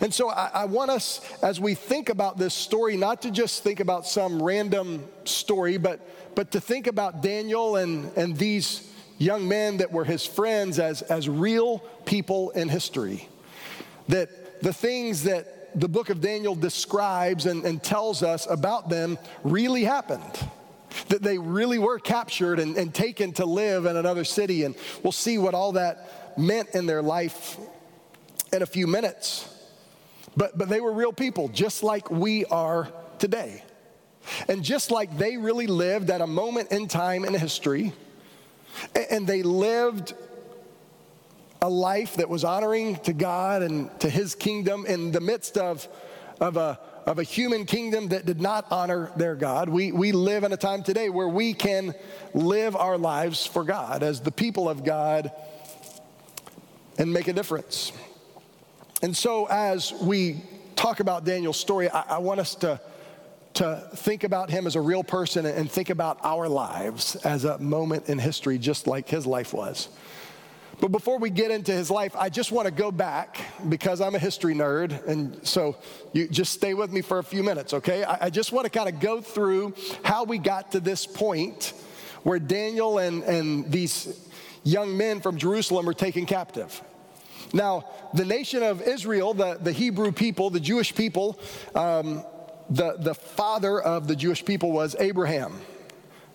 And 0.00 0.12
so 0.12 0.30
I, 0.30 0.50
I, 0.54 0.64
want 0.64 0.90
us, 0.90 1.20
as 1.42 1.60
we 1.60 1.74
think 1.74 2.08
about 2.08 2.38
this 2.38 2.54
story, 2.54 2.96
not 2.96 3.22
to 3.22 3.30
just 3.30 3.62
think 3.62 3.80
about 3.80 4.06
some 4.06 4.42
random 4.42 5.06
story, 5.24 5.76
but 5.76 6.00
but 6.38 6.52
to 6.52 6.60
think 6.60 6.86
about 6.86 7.20
Daniel 7.20 7.74
and, 7.74 8.16
and 8.16 8.36
these 8.36 8.88
young 9.18 9.48
men 9.48 9.78
that 9.78 9.90
were 9.90 10.04
his 10.04 10.24
friends 10.24 10.78
as, 10.78 11.02
as 11.02 11.28
real 11.28 11.80
people 12.04 12.50
in 12.50 12.68
history. 12.68 13.28
That 14.06 14.62
the 14.62 14.72
things 14.72 15.24
that 15.24 15.74
the 15.74 15.88
book 15.88 16.10
of 16.10 16.20
Daniel 16.20 16.54
describes 16.54 17.46
and, 17.46 17.64
and 17.64 17.82
tells 17.82 18.22
us 18.22 18.46
about 18.48 18.88
them 18.88 19.18
really 19.42 19.82
happened. 19.82 20.48
that 21.08 21.22
they 21.22 21.38
really 21.38 21.80
were 21.80 21.98
captured 21.98 22.60
and, 22.60 22.76
and 22.76 22.94
taken 22.94 23.32
to 23.32 23.44
live 23.44 23.86
in 23.86 23.96
another 23.96 24.22
city. 24.22 24.62
And 24.62 24.76
we'll 25.02 25.10
see 25.10 25.38
what 25.38 25.54
all 25.54 25.72
that 25.72 26.38
meant 26.38 26.68
in 26.74 26.86
their 26.86 27.02
life 27.02 27.56
in 28.52 28.62
a 28.62 28.66
few 28.66 28.86
minutes. 28.86 29.52
But, 30.38 30.56
but 30.56 30.68
they 30.68 30.80
were 30.80 30.92
real 30.92 31.12
people, 31.12 31.48
just 31.48 31.82
like 31.82 32.12
we 32.12 32.44
are 32.44 32.88
today. 33.18 33.64
And 34.48 34.62
just 34.62 34.92
like 34.92 35.18
they 35.18 35.36
really 35.36 35.66
lived 35.66 36.10
at 36.10 36.20
a 36.20 36.28
moment 36.28 36.70
in 36.70 36.86
time 36.86 37.24
in 37.24 37.34
history, 37.34 37.92
and 39.10 39.26
they 39.26 39.42
lived 39.42 40.14
a 41.60 41.68
life 41.68 42.14
that 42.16 42.28
was 42.28 42.44
honoring 42.44 42.96
to 43.00 43.12
God 43.12 43.62
and 43.62 43.90
to 43.98 44.08
his 44.08 44.36
kingdom 44.36 44.86
in 44.86 45.10
the 45.10 45.20
midst 45.20 45.58
of, 45.58 45.88
of, 46.40 46.56
a, 46.56 46.78
of 47.04 47.18
a 47.18 47.24
human 47.24 47.66
kingdom 47.66 48.08
that 48.10 48.24
did 48.24 48.40
not 48.40 48.70
honor 48.70 49.10
their 49.16 49.34
God. 49.34 49.68
We, 49.68 49.90
we 49.90 50.12
live 50.12 50.44
in 50.44 50.52
a 50.52 50.56
time 50.56 50.84
today 50.84 51.08
where 51.08 51.26
we 51.26 51.52
can 51.52 51.96
live 52.32 52.76
our 52.76 52.96
lives 52.96 53.44
for 53.44 53.64
God 53.64 54.04
as 54.04 54.20
the 54.20 54.30
people 54.30 54.68
of 54.68 54.84
God 54.84 55.32
and 56.96 57.12
make 57.12 57.26
a 57.26 57.32
difference. 57.32 57.90
And 59.02 59.16
so, 59.16 59.46
as 59.46 59.92
we 59.92 60.42
talk 60.74 61.00
about 61.00 61.24
Daniel's 61.24 61.58
story, 61.58 61.88
I, 61.88 62.16
I 62.16 62.18
want 62.18 62.40
us 62.40 62.54
to 62.56 62.80
to 63.54 63.88
think 63.94 64.22
about 64.22 64.50
him 64.50 64.68
as 64.68 64.76
a 64.76 64.80
real 64.80 65.02
person 65.02 65.44
and 65.44 65.68
think 65.68 65.90
about 65.90 66.20
our 66.22 66.48
lives 66.48 67.16
as 67.16 67.44
a 67.44 67.58
moment 67.58 68.08
in 68.08 68.16
history, 68.16 68.56
just 68.56 68.86
like 68.86 69.08
his 69.08 69.26
life 69.26 69.52
was. 69.52 69.88
But 70.80 70.92
before 70.92 71.18
we 71.18 71.28
get 71.28 71.50
into 71.50 71.72
his 71.72 71.90
life, 71.90 72.14
I 72.14 72.28
just 72.28 72.52
want 72.52 72.66
to 72.66 72.70
go 72.70 72.92
back 72.92 73.36
because 73.68 74.00
I'm 74.00 74.14
a 74.14 74.18
history 74.18 74.54
nerd. 74.54 75.04
And 75.08 75.44
so 75.44 75.76
you 76.12 76.28
just 76.28 76.52
stay 76.52 76.72
with 76.72 76.92
me 76.92 77.00
for 77.00 77.18
a 77.18 77.24
few 77.24 77.42
minutes, 77.42 77.74
okay? 77.74 78.04
I, 78.04 78.26
I 78.26 78.30
just 78.30 78.52
want 78.52 78.64
to 78.64 78.70
kind 78.70 78.88
of 78.88 79.00
go 79.00 79.20
through 79.20 79.74
how 80.04 80.22
we 80.22 80.38
got 80.38 80.70
to 80.72 80.80
this 80.80 81.04
point 81.04 81.72
where 82.22 82.38
Daniel 82.38 82.98
and, 82.98 83.24
and 83.24 83.70
these 83.72 84.28
young 84.62 84.96
men 84.96 85.20
from 85.20 85.36
Jerusalem 85.36 85.88
are 85.88 85.94
taken 85.94 86.26
captive. 86.26 86.80
Now, 87.52 87.84
the 88.14 88.24
nation 88.24 88.62
of 88.62 88.82
Israel, 88.82 89.34
the, 89.34 89.58
the 89.60 89.72
Hebrew 89.72 90.12
people, 90.12 90.50
the 90.50 90.60
Jewish 90.60 90.94
people, 90.94 91.38
um, 91.74 92.24
the, 92.70 92.96
the 92.98 93.14
father 93.14 93.80
of 93.80 94.06
the 94.06 94.16
Jewish 94.16 94.44
people 94.44 94.72
was 94.72 94.94
Abraham. 94.98 95.60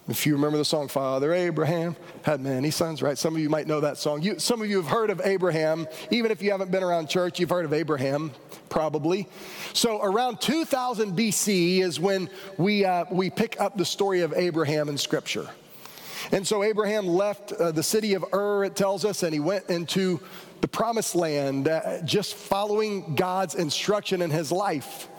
If 0.09 0.25
you 0.25 0.33
remember 0.33 0.57
the 0.57 0.65
song, 0.65 0.89
Father 0.89 1.31
Abraham 1.33 1.95
had 2.23 2.41
many 2.41 2.71
sons, 2.71 3.01
right? 3.01 3.17
Some 3.17 3.35
of 3.35 3.41
you 3.41 3.49
might 3.49 3.67
know 3.67 3.79
that 3.79 3.97
song. 3.97 4.21
You, 4.21 4.37
some 4.37 4.61
of 4.61 4.69
you 4.69 4.75
have 4.77 4.87
heard 4.87 5.09
of 5.09 5.21
Abraham. 5.23 5.87
Even 6.11 6.29
if 6.29 6.41
you 6.41 6.51
haven't 6.51 6.71
been 6.71 6.83
around 6.83 7.07
church, 7.07 7.39
you've 7.39 7.49
heard 7.49 7.63
of 7.63 7.71
Abraham, 7.71 8.31
probably. 8.67 9.29
So 9.71 10.01
around 10.01 10.41
2000 10.41 11.17
BC 11.17 11.79
is 11.79 12.01
when 12.01 12.29
we, 12.57 12.83
uh, 12.83 13.05
we 13.11 13.29
pick 13.29 13.61
up 13.61 13.77
the 13.77 13.85
story 13.85 14.21
of 14.21 14.33
Abraham 14.33 14.89
in 14.89 14.97
Scripture. 14.97 15.47
And 16.33 16.45
so 16.45 16.63
Abraham 16.63 17.07
left 17.07 17.53
uh, 17.53 17.71
the 17.71 17.83
city 17.83 18.13
of 18.13 18.25
Ur, 18.33 18.65
it 18.65 18.75
tells 18.75 19.05
us, 19.05 19.23
and 19.23 19.33
he 19.33 19.39
went 19.39 19.69
into 19.69 20.19
the 20.63 20.67
promised 20.69 21.13
land, 21.13 21.67
uh, 21.67 22.01
just 22.03 22.35
following 22.35 23.15
God's 23.15 23.53
instruction 23.53 24.21
in 24.21 24.29
his 24.29 24.49
life. 24.49 25.09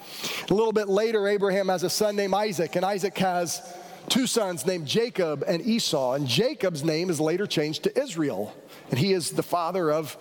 A 0.49 0.55
little 0.55 0.73
bit 0.73 0.89
later, 0.89 1.29
Abraham 1.29 1.69
has 1.69 1.83
a 1.83 1.91
son 1.91 2.17
named 2.17 2.33
Isaac, 2.33 2.77
and 2.77 2.85
Isaac 2.85 3.19
has 3.19 3.61
two 4.09 4.27
sons 4.27 4.65
named 4.65 4.87
Jacob 4.87 5.45
and 5.47 5.61
Esau. 5.61 6.15
And 6.15 6.27
Jacob's 6.27 6.83
name 6.83 7.11
is 7.11 7.21
later 7.21 7.47
changed 7.47 7.83
to 7.83 8.01
Israel, 8.01 8.55
and 8.89 8.99
he 8.99 9.13
is 9.13 9.33
the 9.33 9.43
father 9.43 9.93
of 9.93 10.17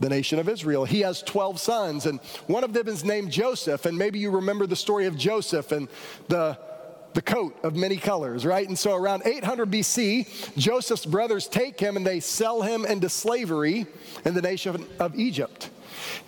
the 0.00 0.08
nation 0.08 0.40
of 0.40 0.48
Israel. 0.48 0.84
He 0.84 1.02
has 1.02 1.22
12 1.22 1.60
sons, 1.60 2.06
and 2.06 2.18
one 2.48 2.64
of 2.64 2.72
them 2.72 2.88
is 2.88 3.04
named 3.04 3.30
Joseph. 3.30 3.86
And 3.86 3.96
maybe 3.96 4.18
you 4.18 4.32
remember 4.32 4.66
the 4.66 4.74
story 4.74 5.06
of 5.06 5.16
Joseph 5.16 5.70
and 5.70 5.86
the 6.26 6.58
the 7.14 7.22
coat 7.22 7.58
of 7.62 7.74
many 7.74 7.96
colors, 7.96 8.46
right? 8.46 8.66
And 8.66 8.78
so 8.78 8.94
around 8.94 9.22
800 9.24 9.70
BC, 9.70 10.56
Joseph's 10.56 11.06
brothers 11.06 11.48
take 11.48 11.78
him 11.80 11.96
and 11.96 12.06
they 12.06 12.20
sell 12.20 12.62
him 12.62 12.84
into 12.84 13.08
slavery 13.08 13.86
in 14.24 14.34
the 14.34 14.42
nation 14.42 14.86
of 14.98 15.18
Egypt. 15.18 15.70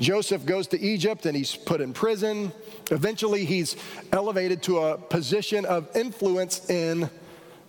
Joseph 0.01 0.45
goes 0.45 0.67
to 0.69 0.81
Egypt 0.81 1.27
and 1.27 1.37
he's 1.37 1.55
put 1.55 1.81
in 1.81 1.93
prison. 1.93 2.53
Eventually, 2.91 3.45
he's 3.45 3.77
elevated 4.12 4.62
to 4.65 4.81
a 4.81 4.99
position 4.99 5.65
of 5.65 5.89
influence 5.97 6.69
in 6.69 7.09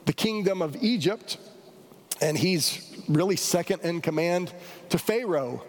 the 0.06 0.14
kingdom 0.14 0.62
of 0.62 0.76
Egypt, 0.82 1.38
and 2.20 2.38
he's 2.38 2.94
really 3.08 3.36
second 3.36 3.82
in 3.84 4.02
command 4.02 4.52
to 4.90 4.98
Pharaoh. 4.98 5.64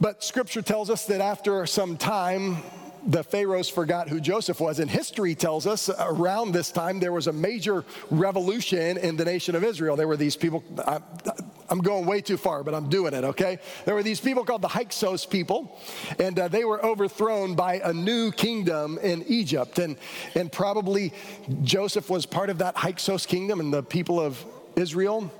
But 0.00 0.22
scripture 0.22 0.62
tells 0.62 0.90
us 0.90 1.06
that 1.06 1.20
after 1.20 1.64
some 1.66 1.96
time, 1.96 2.58
the 3.06 3.22
pharaohs 3.24 3.68
forgot 3.68 4.08
who 4.08 4.20
Joseph 4.20 4.60
was. 4.60 4.78
And 4.78 4.90
history 4.90 5.34
tells 5.34 5.66
us 5.66 5.90
around 5.98 6.52
this 6.52 6.70
time 6.70 7.00
there 7.00 7.12
was 7.12 7.26
a 7.26 7.32
major 7.32 7.84
revolution 8.10 8.96
in 8.98 9.16
the 9.16 9.24
nation 9.24 9.54
of 9.54 9.64
Israel. 9.64 9.96
There 9.96 10.08
were 10.08 10.16
these 10.16 10.36
people, 10.36 10.62
I, 10.78 11.00
am 11.70 11.78
going 11.78 12.06
way 12.06 12.20
too 12.20 12.36
far, 12.36 12.62
but 12.62 12.74
I'm 12.74 12.88
doing 12.88 13.14
it, 13.14 13.24
okay? 13.24 13.58
There 13.84 13.94
were 13.94 14.02
these 14.02 14.20
people 14.20 14.44
called 14.44 14.62
the 14.62 14.68
Hyksos 14.68 15.26
people, 15.26 15.78
and 16.18 16.38
uh, 16.38 16.48
they 16.48 16.64
were 16.64 16.84
overthrown 16.84 17.54
by 17.54 17.80
a 17.84 17.92
new 17.92 18.30
kingdom 18.30 18.98
in 18.98 19.24
Egypt. 19.26 19.78
And, 19.78 19.96
and 20.34 20.50
probably 20.50 21.12
Joseph 21.62 22.08
was 22.08 22.26
part 22.26 22.50
of 22.50 22.58
that 22.58 22.76
Hyksos 22.76 23.26
kingdom 23.26 23.60
and 23.60 23.72
the 23.72 23.82
people 23.82 24.20
of 24.20 24.44
Israel. 24.76 25.30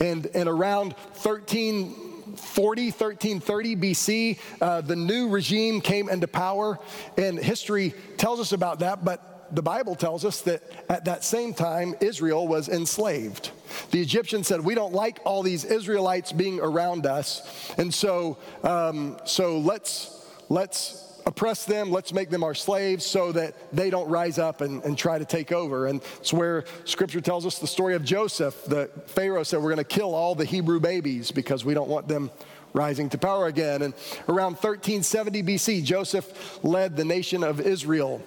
And, 0.00 0.26
and 0.34 0.48
around 0.48 0.96
13 1.14 2.03
40, 2.36 2.86
1330 2.86 3.76
BC, 3.76 4.38
uh, 4.60 4.80
the 4.80 4.96
new 4.96 5.28
regime 5.28 5.80
came 5.80 6.08
into 6.08 6.28
power, 6.28 6.78
and 7.16 7.38
history 7.38 7.94
tells 8.16 8.40
us 8.40 8.52
about 8.52 8.80
that, 8.80 9.04
but 9.04 9.34
the 9.52 9.62
Bible 9.62 9.94
tells 9.94 10.24
us 10.24 10.40
that 10.42 10.62
at 10.88 11.04
that 11.04 11.22
same 11.22 11.54
time, 11.54 11.94
Israel 12.00 12.48
was 12.48 12.68
enslaved. 12.68 13.50
The 13.90 14.00
Egyptians 14.00 14.48
said, 14.48 14.60
We 14.60 14.74
don't 14.74 14.94
like 14.94 15.20
all 15.24 15.42
these 15.42 15.64
Israelites 15.64 16.32
being 16.32 16.60
around 16.60 17.06
us, 17.06 17.72
and 17.78 17.92
so, 17.92 18.38
um, 18.62 19.18
so 19.24 19.58
let's, 19.58 20.26
let's 20.48 21.13
oppress 21.26 21.64
them, 21.64 21.90
let's 21.90 22.12
make 22.12 22.30
them 22.30 22.42
our 22.44 22.54
slaves 22.54 23.04
so 23.04 23.32
that 23.32 23.54
they 23.72 23.90
don't 23.90 24.08
rise 24.08 24.38
up 24.38 24.60
and, 24.60 24.82
and 24.84 24.96
try 24.96 25.18
to 25.18 25.24
take 25.24 25.52
over. 25.52 25.86
And 25.86 26.02
it's 26.18 26.32
where 26.32 26.64
scripture 26.84 27.20
tells 27.20 27.46
us 27.46 27.58
the 27.58 27.66
story 27.66 27.94
of 27.94 28.04
Joseph. 28.04 28.64
The 28.64 28.90
Pharaoh 29.06 29.42
said, 29.42 29.58
We're 29.58 29.74
going 29.74 29.78
to 29.78 29.84
kill 29.84 30.14
all 30.14 30.34
the 30.34 30.44
Hebrew 30.44 30.80
babies 30.80 31.30
because 31.30 31.64
we 31.64 31.74
don't 31.74 31.88
want 31.88 32.08
them 32.08 32.30
rising 32.72 33.08
to 33.10 33.18
power 33.18 33.46
again. 33.46 33.82
And 33.82 33.94
around 34.28 34.54
1370 34.54 35.42
BC, 35.42 35.84
Joseph 35.84 36.62
led 36.64 36.96
the 36.96 37.04
nation 37.04 37.42
of 37.44 37.60
Israel 37.60 38.22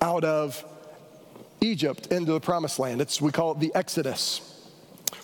out 0.00 0.24
of 0.24 0.64
Egypt 1.60 2.08
into 2.08 2.32
the 2.32 2.40
promised 2.40 2.78
land. 2.78 3.00
It's, 3.00 3.20
we 3.20 3.32
call 3.32 3.52
it 3.52 3.60
the 3.60 3.74
Exodus. 3.74 4.51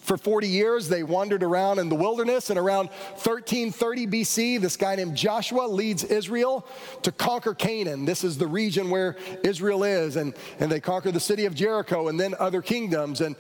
For 0.09 0.17
40 0.17 0.49
years, 0.49 0.89
they 0.89 1.03
wandered 1.03 1.43
around 1.43 1.79
in 1.79 1.91
the 1.91 1.95
wilderness, 1.95 2.49
and 2.49 2.59
around 2.59 2.87
1330 2.87 4.07
BC, 4.07 4.59
this 4.59 4.75
guy 4.75 4.97
named 4.97 5.15
Joshua 5.15 5.67
leads 5.67 6.03
Israel 6.03 6.67
to 7.03 7.13
conquer 7.13 7.53
Canaan. 7.53 8.07
This 8.07 8.25
is 8.25 8.39
the 8.39 8.47
region 8.47 8.89
where 8.89 9.17
Israel 9.45 9.85
is, 9.85 10.17
and, 10.17 10.33
and 10.61 10.73
they 10.73 10.81
conquer 10.81 11.13
the 11.13 11.21
city 11.21 11.45
of 11.45 11.55
Jericho 11.55 12.09
and 12.09 12.19
then 12.19 12.35
other 12.39 12.63
kingdoms. 12.63 13.21
And 13.21 13.37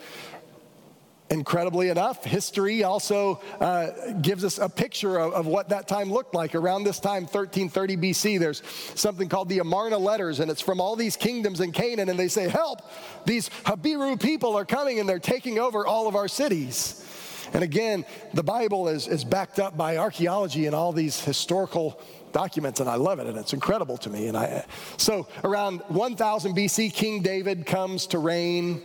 Incredibly 1.30 1.90
enough, 1.90 2.24
history 2.24 2.84
also 2.84 3.42
uh, 3.60 3.90
gives 4.22 4.44
us 4.44 4.56
a 4.56 4.68
picture 4.68 5.18
of, 5.18 5.34
of, 5.34 5.46
what 5.46 5.68
that 5.68 5.86
time 5.86 6.10
looked 6.10 6.34
like. 6.34 6.54
Around 6.54 6.84
this 6.84 6.98
time, 6.98 7.24
1330 7.24 7.96
BC, 7.98 8.38
there's 8.38 8.62
something 8.94 9.28
called 9.28 9.50
the 9.50 9.58
Amarna 9.58 9.98
letters, 9.98 10.40
and 10.40 10.50
it's 10.50 10.62
from 10.62 10.80
all 10.80 10.96
these 10.96 11.16
kingdoms 11.16 11.60
in 11.60 11.70
Canaan, 11.70 12.08
and 12.08 12.18
they 12.18 12.28
say, 12.28 12.48
Help! 12.48 12.80
These 13.26 13.50
Habiru 13.64 14.18
people 14.18 14.56
are 14.56 14.64
coming 14.64 15.00
and 15.00 15.08
they're 15.08 15.18
taking 15.18 15.58
over 15.58 15.86
all 15.86 16.08
of 16.08 16.16
our 16.16 16.28
cities. 16.28 17.04
And 17.52 17.62
again, 17.62 18.06
the 18.32 18.42
Bible 18.42 18.88
is, 18.88 19.06
is 19.06 19.22
backed 19.22 19.58
up 19.58 19.76
by 19.76 19.98
archaeology 19.98 20.64
and 20.64 20.74
all 20.74 20.92
these 20.92 21.20
historical 21.20 22.00
documents, 22.32 22.80
and 22.80 22.88
I 22.88 22.94
love 22.94 23.18
it, 23.18 23.26
and 23.26 23.36
it's 23.36 23.52
incredible 23.52 23.98
to 23.98 24.08
me. 24.08 24.28
And 24.28 24.36
I, 24.36 24.64
so 24.96 25.28
around 25.44 25.82
1000 25.88 26.56
BC, 26.56 26.92
King 26.92 27.20
David 27.20 27.66
comes 27.66 28.06
to 28.08 28.18
reign 28.18 28.80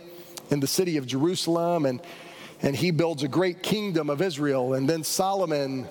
in 0.50 0.60
the 0.60 0.66
city 0.66 0.98
of 0.98 1.06
Jerusalem, 1.06 1.86
and 1.86 2.02
and 2.64 2.74
he 2.74 2.90
builds 2.90 3.22
a 3.22 3.28
great 3.28 3.62
kingdom 3.62 4.08
of 4.08 4.22
Israel. 4.22 4.72
And 4.72 4.88
then 4.88 5.04
Solomon, 5.04 5.86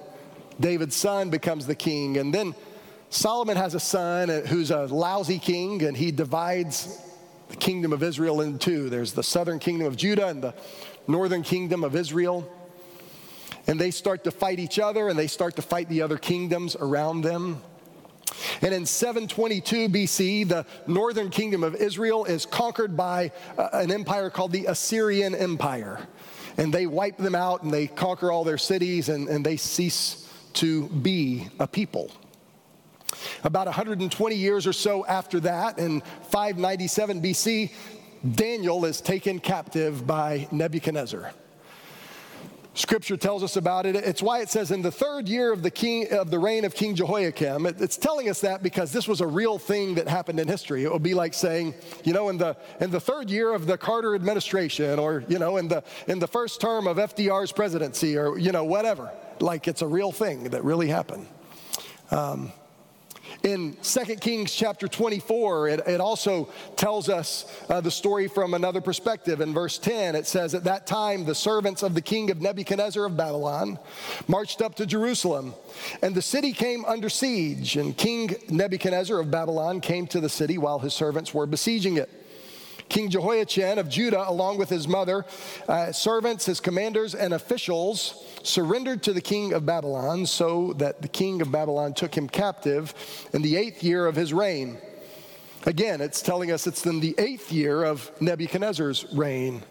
David's 0.59 0.95
son, 0.95 1.29
becomes 1.29 1.67
the 1.67 1.75
king. 1.75 2.17
And 2.17 2.33
then 2.33 2.55
Solomon 3.11 3.57
has 3.57 3.75
a 3.75 3.79
son 3.79 4.27
who's 4.47 4.71
a 4.71 4.85
lousy 4.87 5.37
king, 5.37 5.83
and 5.83 5.95
he 5.95 6.11
divides 6.11 6.99
the 7.49 7.55
kingdom 7.57 7.93
of 7.93 8.01
Israel 8.01 8.41
in 8.41 8.57
two. 8.57 8.89
There's 8.89 9.13
the 9.13 9.21
southern 9.21 9.59
kingdom 9.59 9.85
of 9.85 9.95
Judah 9.95 10.25
and 10.25 10.41
the 10.41 10.55
northern 11.07 11.43
kingdom 11.43 11.83
of 11.83 11.95
Israel. 11.95 12.51
And 13.67 13.79
they 13.79 13.91
start 13.91 14.23
to 14.23 14.31
fight 14.31 14.57
each 14.57 14.79
other, 14.79 15.09
and 15.09 15.17
they 15.17 15.27
start 15.27 15.55
to 15.57 15.61
fight 15.61 15.89
the 15.89 16.01
other 16.01 16.17
kingdoms 16.17 16.75
around 16.75 17.21
them. 17.21 17.61
And 18.63 18.73
in 18.73 18.87
722 18.87 19.89
BC, 19.89 20.49
the 20.49 20.65
northern 20.87 21.29
kingdom 21.29 21.63
of 21.63 21.75
Israel 21.75 22.25
is 22.25 22.47
conquered 22.47 22.97
by 22.97 23.31
uh, 23.59 23.69
an 23.73 23.91
empire 23.91 24.31
called 24.31 24.51
the 24.51 24.65
Assyrian 24.65 25.35
Empire 25.35 26.07
and 26.57 26.73
they 26.73 26.85
wipe 26.85 27.17
them 27.17 27.35
out 27.35 27.63
and 27.63 27.73
they 27.73 27.87
conquer 27.87 28.31
all 28.31 28.43
their 28.43 28.57
cities 28.57 29.09
and, 29.09 29.27
and 29.27 29.45
they 29.45 29.57
cease 29.57 30.29
to 30.53 30.87
be 30.89 31.47
a 31.59 31.67
people. 31.67 32.11
About 33.43 33.67
120 33.67 34.35
years 34.35 34.65
or 34.67 34.73
so 34.73 35.05
after 35.05 35.39
that, 35.41 35.77
in 35.79 36.01
597 36.01 37.21
BC, 37.21 37.71
Daniel 38.35 38.85
is 38.85 39.01
taken 39.01 39.39
captive 39.39 40.07
by 40.07 40.47
Nebuchadnezzar. 40.51 41.33
Scripture 42.75 43.17
tells 43.17 43.43
us 43.43 43.55
about 43.55 43.85
it. 43.85 43.95
It's 43.95 44.21
why 44.21 44.41
it 44.41 44.49
says 44.49 44.71
in 44.71 44.81
the 44.81 44.91
third 44.91 45.29
year 45.29 45.53
of 45.53 45.61
the 45.61 45.69
king 45.69 46.11
of 46.11 46.31
the 46.31 46.39
reign 46.39 46.65
of 46.65 46.73
King 46.73 46.95
Jehoiakim. 46.95 47.67
It's 47.67 47.97
telling 47.97 48.29
us 48.29 48.41
that 48.41 48.63
because 48.63 48.91
this 48.91 49.07
was 49.07 49.21
a 49.21 49.27
real 49.27 49.59
thing 49.59 49.93
that 49.95 50.07
happened 50.07 50.39
in 50.39 50.47
history. 50.47 50.83
It 50.83 50.91
would 50.91 51.03
be 51.03 51.13
like 51.13 51.35
saying, 51.35 51.75
you 52.03 52.13
know, 52.13 52.29
in 52.29 52.37
the 52.37 52.57
in 52.79 52.89
the 52.89 52.99
third 52.99 53.29
year 53.29 53.53
of 53.53 53.67
the 53.67 53.77
Carter 53.77 54.15
administration, 54.15 54.97
or 54.97 55.23
you 55.27 55.37
know, 55.37 55.57
in 55.57 55.67
the 55.67 55.83
in 56.07 56.17
the 56.17 56.27
first 56.27 56.59
term 56.61 56.87
of 56.87 56.97
FDR's 56.97 57.51
presidency, 57.51 58.17
or 58.17 58.39
you 58.39 58.51
know, 58.51 58.63
whatever. 58.63 59.11
Like 59.39 59.67
it's 59.67 59.83
a 59.83 59.87
real 59.87 60.11
thing 60.11 60.45
that 60.45 60.63
really 60.63 60.87
happened. 60.87 61.27
Um, 62.09 62.51
in 63.43 63.75
2 63.83 64.15
Kings 64.15 64.53
chapter 64.53 64.87
24, 64.87 65.67
it, 65.67 65.79
it 65.87 65.99
also 65.99 66.49
tells 66.77 67.09
us 67.09 67.45
uh, 67.69 67.81
the 67.81 67.91
story 67.91 68.29
from 68.29 68.53
another 68.53 68.79
perspective. 68.79 69.41
In 69.41 69.53
verse 69.53 69.77
10, 69.77 70.15
it 70.15 70.25
says, 70.25 70.55
At 70.55 70.63
that 70.63 70.87
time, 70.87 71.25
the 71.25 71.35
servants 71.35 71.83
of 71.83 71.93
the 71.93 72.01
king 72.01 72.31
of 72.31 72.41
Nebuchadnezzar 72.41 73.03
of 73.03 73.17
Babylon 73.17 73.77
marched 74.29 74.61
up 74.61 74.75
to 74.75 74.85
Jerusalem, 74.85 75.53
and 76.01 76.15
the 76.15 76.21
city 76.21 76.53
came 76.53 76.85
under 76.85 77.09
siege. 77.09 77.75
And 77.75 77.97
King 77.97 78.33
Nebuchadnezzar 78.49 79.19
of 79.19 79.29
Babylon 79.29 79.81
came 79.81 80.07
to 80.07 80.21
the 80.21 80.29
city 80.29 80.57
while 80.57 80.79
his 80.79 80.93
servants 80.93 81.33
were 81.33 81.45
besieging 81.45 81.97
it. 81.97 82.22
King 82.89 83.09
Jehoiachin 83.09 83.77
of 83.79 83.89
Judah, 83.89 84.29
along 84.29 84.57
with 84.57 84.69
his 84.69 84.87
mother, 84.87 85.25
uh, 85.67 85.91
servants, 85.91 86.45
his 86.45 86.59
commanders, 86.59 87.15
and 87.15 87.33
officials, 87.33 88.25
surrendered 88.43 89.03
to 89.03 89.13
the 89.13 89.21
king 89.21 89.53
of 89.53 89.65
Babylon, 89.65 90.25
so 90.25 90.73
that 90.73 91.01
the 91.01 91.07
king 91.07 91.41
of 91.41 91.51
Babylon 91.51 91.93
took 91.93 92.15
him 92.15 92.27
captive 92.27 92.93
in 93.33 93.41
the 93.41 93.55
eighth 93.55 93.83
year 93.83 94.05
of 94.05 94.15
his 94.15 94.33
reign. 94.33 94.77
Again, 95.65 96.01
it's 96.01 96.21
telling 96.21 96.51
us 96.51 96.67
it's 96.67 96.85
in 96.85 96.99
the 96.99 97.15
eighth 97.17 97.51
year 97.51 97.83
of 97.83 98.11
Nebuchadnezzar's 98.19 99.05
reign. 99.13 99.63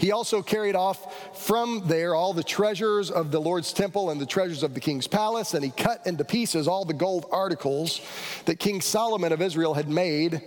He 0.00 0.12
also 0.12 0.42
carried 0.42 0.74
off 0.74 1.36
from 1.46 1.82
there 1.86 2.14
all 2.14 2.32
the 2.32 2.42
treasures 2.42 3.10
of 3.10 3.30
the 3.30 3.40
Lord's 3.40 3.72
temple 3.72 4.10
and 4.10 4.20
the 4.20 4.26
treasures 4.26 4.62
of 4.62 4.74
the 4.74 4.80
king's 4.80 5.06
palace, 5.06 5.54
and 5.54 5.64
he 5.64 5.70
cut 5.70 6.06
into 6.06 6.24
pieces 6.24 6.68
all 6.68 6.84
the 6.84 6.94
gold 6.94 7.26
articles 7.30 8.00
that 8.44 8.58
King 8.58 8.80
Solomon 8.80 9.32
of 9.32 9.40
Israel 9.42 9.74
had 9.74 9.88
made 9.88 10.42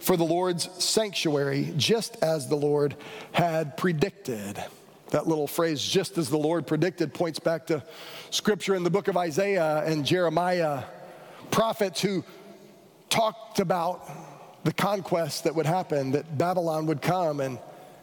for 0.00 0.16
the 0.16 0.24
Lord's 0.24 0.68
sanctuary, 0.82 1.72
just 1.76 2.22
as 2.22 2.48
the 2.48 2.56
Lord 2.56 2.96
had 3.32 3.76
predicted. 3.76 4.62
That 5.10 5.28
little 5.28 5.46
phrase, 5.46 5.82
just 5.82 6.18
as 6.18 6.28
the 6.28 6.38
Lord 6.38 6.66
predicted, 6.66 7.14
points 7.14 7.38
back 7.38 7.66
to 7.68 7.82
scripture 8.30 8.74
in 8.74 8.82
the 8.82 8.90
book 8.90 9.08
of 9.08 9.16
Isaiah 9.16 9.84
and 9.84 10.04
Jeremiah, 10.04 10.82
prophets 11.50 12.00
who 12.00 12.24
talked 13.08 13.60
about 13.60 14.10
the 14.64 14.72
conquest 14.72 15.44
that 15.44 15.54
would 15.54 15.66
happen, 15.66 16.10
that 16.10 16.36
Babylon 16.36 16.86
would 16.86 17.00
come 17.00 17.40
and, 17.40 17.58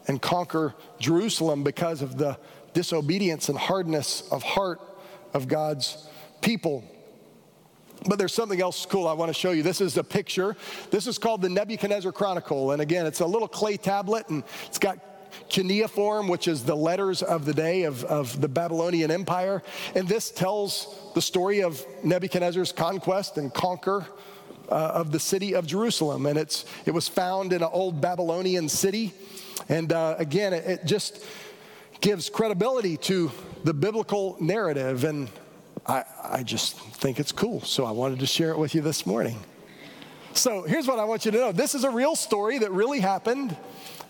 and 0.08 0.22
conquer 0.22 0.74
Jerusalem 1.00 1.64
because 1.64 2.02
of 2.02 2.18
the 2.18 2.38
disobedience 2.74 3.50
and 3.50 3.58
hardness 3.58 4.24
of 4.32 4.44
heart 4.44 4.80
of 5.34 5.48
God's 5.48 6.08
people. 6.42 6.84
But 8.08 8.18
there's 8.18 8.34
something 8.34 8.62
else 8.62 8.86
cool 8.86 9.08
I 9.08 9.14
want 9.14 9.30
to 9.30 9.34
show 9.34 9.52
you. 9.52 9.64
This 9.64 9.80
is 9.80 9.98
a 9.98 10.04
picture. 10.04 10.56
This 10.92 11.08
is 11.08 11.18
called 11.18 11.42
the 11.42 11.50
Nebuchadnezzar 11.50 12.12
Chronicle. 12.12 12.72
And 12.72 12.82
again, 12.82 13.06
it's 13.06 13.22
a 13.22 13.26
little 13.26 13.48
clay 13.48 13.78
tablet 13.78 14.28
and 14.30 14.44
it's 14.68 14.80
got 14.80 15.00
cuneiform, 15.50 16.28
which 16.28 16.48
is 16.48 16.64
the 16.64 16.76
letters 16.76 17.24
of 17.24 17.46
the 17.46 17.54
day 17.54 17.84
of, 17.84 18.04
of 18.06 18.40
the 18.40 18.48
Babylonian 18.48 19.10
Empire. 19.10 19.64
And 19.96 20.08
this 20.08 20.32
tells 20.32 21.12
the 21.16 21.22
story 21.22 21.62
of 21.62 21.84
Nebuchadnezzar's 22.04 22.72
conquest 22.72 23.38
and 23.38 23.54
conquer 23.54 24.06
uh, 24.70 24.76
of 24.76 25.12
the 25.12 25.20
city 25.20 25.56
of 25.56 25.66
Jerusalem. 25.66 26.26
And 26.26 26.38
it's, 26.38 26.66
it 26.86 26.92
was 26.92 27.08
found 27.08 27.54
in 27.54 27.62
an 27.62 27.70
old 27.72 28.02
Babylonian 28.02 28.70
city. 28.70 29.14
And 29.70 29.92
uh, 29.94 30.16
again, 30.18 30.54
it, 30.54 30.66
it 30.66 30.86
just 30.86 31.24
gives 32.02 32.30
credibility 32.30 32.98
to 32.98 33.32
the 33.64 33.74
biblical 33.74 34.36
narrative. 34.40 35.04
And 35.04 35.30
I, 35.88 36.04
I 36.24 36.44
just 36.44 36.78
think 36.78 37.20
it's 37.20 37.32
cool. 37.32 37.62
So 37.62 37.86
I 37.86 37.92
wanted 37.92 38.20
to 38.20 38.26
share 38.26 38.52
it 38.52 38.58
with 38.58 38.76
you 38.76 38.82
this 38.82 39.06
morning. 39.06 39.40
So 40.34 40.64
here's 40.64 40.88
what 40.88 41.00
I 41.00 41.06
want 41.06 41.26
you 41.26 41.32
to 41.32 41.38
know 41.38 41.52
this 41.52 41.76
is 41.76 41.84
a 41.84 41.90
real 41.90 42.16
story 42.16 42.58
that 42.60 42.72
really 42.72 43.00
happened. 43.00 43.56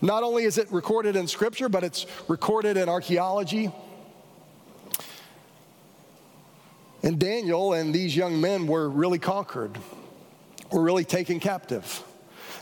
Not 0.00 0.22
only 0.22 0.44
is 0.44 0.58
it 0.58 0.70
recorded 0.72 1.16
in 1.16 1.28
scripture, 1.28 1.68
but 1.68 1.84
it's 1.84 2.06
recorded 2.28 2.76
in 2.76 2.88
archaeology. 2.88 3.70
And 7.02 7.18
Daniel 7.18 7.74
and 7.74 7.94
these 7.94 8.16
young 8.16 8.40
men 8.40 8.66
were 8.66 8.88
really 8.88 9.18
conquered, 9.18 9.78
were 10.72 10.82
really 10.82 11.04
taken 11.04 11.38
captive. 11.38 12.02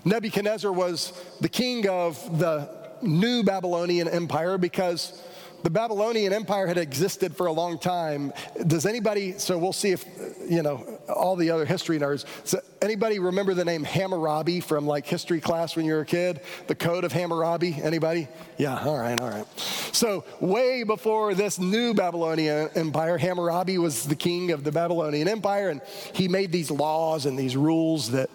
Nebuchadnezzar 0.04 0.72
was 0.72 1.12
the 1.40 1.48
king 1.48 1.88
of 1.88 2.40
the 2.40 2.81
new 3.02 3.42
Babylonian 3.42 4.08
empire 4.08 4.58
because 4.58 5.20
the 5.62 5.70
Babylonian 5.70 6.32
Empire 6.32 6.66
had 6.66 6.76
existed 6.76 7.36
for 7.36 7.46
a 7.46 7.52
long 7.52 7.78
time. 7.78 8.32
Does 8.66 8.84
anybody, 8.84 9.38
so 9.38 9.56
we'll 9.56 9.72
see 9.72 9.90
if, 9.90 10.04
you 10.48 10.62
know, 10.62 10.98
all 11.08 11.36
the 11.36 11.50
other 11.50 11.64
history 11.64 11.98
nerds, 11.98 12.24
so 12.44 12.58
anybody 12.80 13.20
remember 13.20 13.54
the 13.54 13.64
name 13.64 13.84
Hammurabi 13.84 14.60
from 14.60 14.86
like 14.86 15.06
history 15.06 15.40
class 15.40 15.76
when 15.76 15.86
you 15.86 15.92
were 15.92 16.00
a 16.00 16.06
kid? 16.06 16.40
The 16.66 16.74
Code 16.74 17.04
of 17.04 17.12
Hammurabi? 17.12 17.78
Anybody? 17.80 18.26
Yeah, 18.58 18.82
all 18.84 18.98
right, 18.98 19.20
all 19.20 19.30
right. 19.30 19.46
So, 19.92 20.24
way 20.40 20.82
before 20.82 21.34
this 21.34 21.58
new 21.58 21.94
Babylonian 21.94 22.70
Empire, 22.74 23.16
Hammurabi 23.18 23.78
was 23.78 24.04
the 24.04 24.16
king 24.16 24.50
of 24.50 24.64
the 24.64 24.72
Babylonian 24.72 25.28
Empire, 25.28 25.68
and 25.68 25.80
he 26.12 26.26
made 26.26 26.50
these 26.50 26.70
laws 26.70 27.24
and 27.24 27.38
these 27.38 27.56
rules 27.56 28.10
that, 28.10 28.30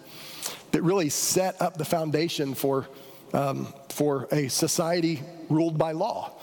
that 0.71 0.81
really 0.81 1.09
set 1.09 1.61
up 1.61 1.77
the 1.77 1.85
foundation 1.85 2.53
for, 2.53 2.87
um, 3.33 3.73
for 3.89 4.27
a 4.31 4.47
society 4.47 5.21
ruled 5.49 5.77
by 5.77 5.91
law. 5.91 6.33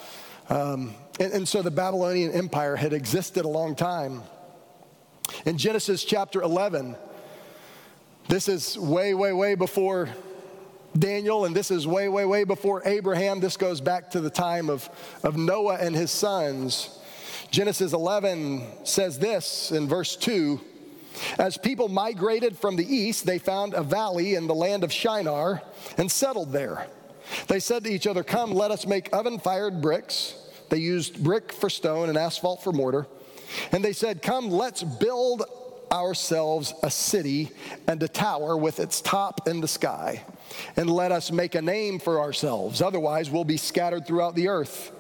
Um, 0.49 0.95
and, 1.21 1.33
and 1.33 1.49
so 1.49 1.63
the 1.63 1.71
Babylonian 1.71 2.33
Empire 2.33 2.77
had 2.77 2.93
existed 2.93 3.45
a 3.45 3.49
long 3.49 3.75
time. 3.75 4.23
In 5.47 5.57
Genesis 5.59 6.05
chapter 6.05 6.43
11, 6.43 6.97
this 8.29 8.49
is 8.49 8.79
way, 8.79 9.15
way, 9.15 9.33
way 9.33 9.55
before 9.55 10.09
Daniel, 10.99 11.45
and 11.45 11.55
this 11.55 11.71
is 11.71 11.87
way, 11.87 12.09
way, 12.09 12.25
way 12.25 12.45
before 12.45 12.83
Abraham. 12.85 13.41
This 13.41 13.57
goes 13.57 13.81
back 13.81 14.11
to 14.13 14.21
the 14.21 14.31
time 14.31 14.71
of, 14.71 14.89
of 15.23 15.37
Noah 15.37 15.77
and 15.77 15.95
his 15.95 16.11
sons. 16.11 16.99
Genesis 17.51 17.93
11 17.93 18.63
says 18.85 19.19
this 19.19 19.73
in 19.73 19.89
verse 19.89 20.17
2 20.17 20.61
As 21.39 21.57
people 21.57 21.89
migrated 21.89 22.57
from 22.57 22.77
the 22.77 22.95
east, 22.95 23.27
they 23.27 23.39
found 23.39 23.75
a 23.75 23.83
valley 23.83 24.35
in 24.35 24.47
the 24.47 24.55
land 24.55 24.85
of 24.85 24.93
Shinar 24.93 25.63
and 25.97 26.11
settled 26.11 26.53
there. 26.53 26.87
They 27.49 27.61
said 27.61 27.85
to 27.85 27.91
each 27.91 28.07
other, 28.07 28.23
Come, 28.23 28.53
let 28.53 28.71
us 28.71 28.87
make 28.87 29.15
oven 29.15 29.39
fired 29.39 29.81
bricks. 29.81 30.35
They 30.71 30.79
used 30.79 31.23
brick 31.23 31.53
for 31.53 31.71
stone 31.71 32.09
and 32.09 32.19
asphalt 32.19 32.63
for 32.63 32.73
mortar. 32.73 33.07
And 33.73 33.85
they 33.85 33.93
said, 33.93 34.23
Come, 34.23 34.51
let's 34.51 34.83
build 34.83 35.45
ourselves 35.93 36.75
a 36.83 36.91
city 36.91 37.51
and 37.87 38.03
a 38.03 38.09
tower 38.09 38.57
with 38.57 38.81
its 38.81 39.01
top 39.01 39.47
in 39.47 39.61
the 39.61 39.69
sky. 39.69 40.23
And 40.77 40.91
let 40.91 41.13
us 41.13 41.31
make 41.31 41.55
a 41.55 41.63
name 41.63 41.99
for 41.99 42.21
ourselves. 42.21 42.83
Otherwise, 42.83 43.31
we'll 43.31 43.45
be 43.45 43.57
scattered 43.57 44.07
throughout 44.07 44.35
the 44.35 44.49
earth. 44.49 44.93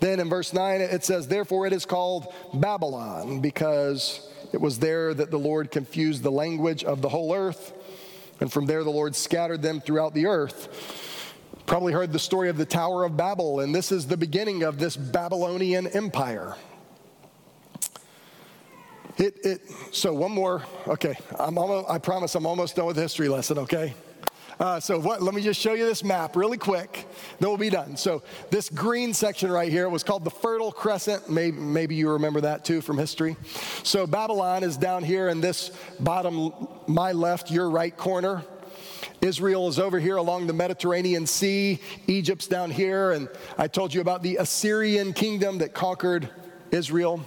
Then 0.00 0.20
in 0.20 0.28
verse 0.28 0.52
9, 0.52 0.80
it 0.80 1.04
says, 1.04 1.26
Therefore 1.26 1.66
it 1.66 1.72
is 1.72 1.84
called 1.84 2.32
Babylon, 2.54 3.40
because 3.40 4.28
it 4.52 4.60
was 4.60 4.78
there 4.78 5.14
that 5.14 5.30
the 5.30 5.38
Lord 5.38 5.70
confused 5.70 6.22
the 6.22 6.30
language 6.30 6.84
of 6.84 7.02
the 7.02 7.08
whole 7.08 7.34
earth. 7.34 7.72
And 8.40 8.52
from 8.52 8.66
there, 8.66 8.84
the 8.84 8.90
Lord 8.90 9.16
scattered 9.16 9.62
them 9.62 9.80
throughout 9.80 10.14
the 10.14 10.26
earth. 10.26 11.34
Probably 11.66 11.92
heard 11.92 12.12
the 12.12 12.18
story 12.18 12.48
of 12.48 12.56
the 12.56 12.64
Tower 12.64 13.04
of 13.04 13.16
Babel, 13.16 13.60
and 13.60 13.74
this 13.74 13.92
is 13.92 14.06
the 14.06 14.16
beginning 14.16 14.62
of 14.62 14.78
this 14.78 14.96
Babylonian 14.96 15.86
empire. 15.88 16.56
It, 19.18 19.38
it, 19.44 19.60
so 19.90 20.14
one 20.14 20.30
more, 20.30 20.62
okay, 20.86 21.14
I'm 21.38 21.58
almost, 21.58 21.90
I 21.90 21.98
promise 21.98 22.34
I'm 22.36 22.46
almost 22.46 22.76
done 22.76 22.86
with 22.86 22.96
the 22.96 23.02
history 23.02 23.28
lesson, 23.28 23.58
okay? 23.58 23.94
Uh, 24.60 24.80
so 24.80 24.98
what, 24.98 25.22
let 25.22 25.34
me 25.34 25.40
just 25.40 25.60
show 25.60 25.74
you 25.74 25.86
this 25.86 26.02
map 26.02 26.34
really 26.34 26.58
quick, 26.58 27.06
then 27.38 27.48
we'll 27.48 27.56
be 27.56 27.70
done. 27.70 27.96
So 27.96 28.22
this 28.50 28.68
green 28.68 29.14
section 29.14 29.52
right 29.52 29.70
here 29.70 29.88
was 29.88 30.02
called 30.02 30.24
the 30.24 30.30
Fertile 30.30 30.72
Crescent. 30.72 31.30
Maybe, 31.30 31.56
maybe 31.56 31.94
you 31.94 32.10
remember 32.10 32.40
that 32.40 32.64
too 32.64 32.80
from 32.80 32.98
history. 32.98 33.36
So 33.84 34.06
Babylon 34.06 34.64
is 34.64 34.76
down 34.76 35.04
here 35.04 35.28
in 35.28 35.40
this 35.40 35.70
bottom, 36.00 36.52
my 36.88 37.12
left, 37.12 37.50
your 37.50 37.70
right 37.70 37.96
corner. 37.96 38.42
Israel 39.20 39.68
is 39.68 39.78
over 39.78 39.98
here 39.98 40.16
along 40.16 40.46
the 40.46 40.52
Mediterranean 40.52 41.26
Sea. 41.26 41.80
Egypt's 42.06 42.46
down 42.46 42.70
here. 42.70 43.12
And 43.12 43.28
I 43.56 43.68
told 43.68 43.94
you 43.94 44.00
about 44.00 44.22
the 44.22 44.36
Assyrian 44.36 45.12
kingdom 45.12 45.58
that 45.58 45.72
conquered 45.72 46.28
Israel. 46.70 47.24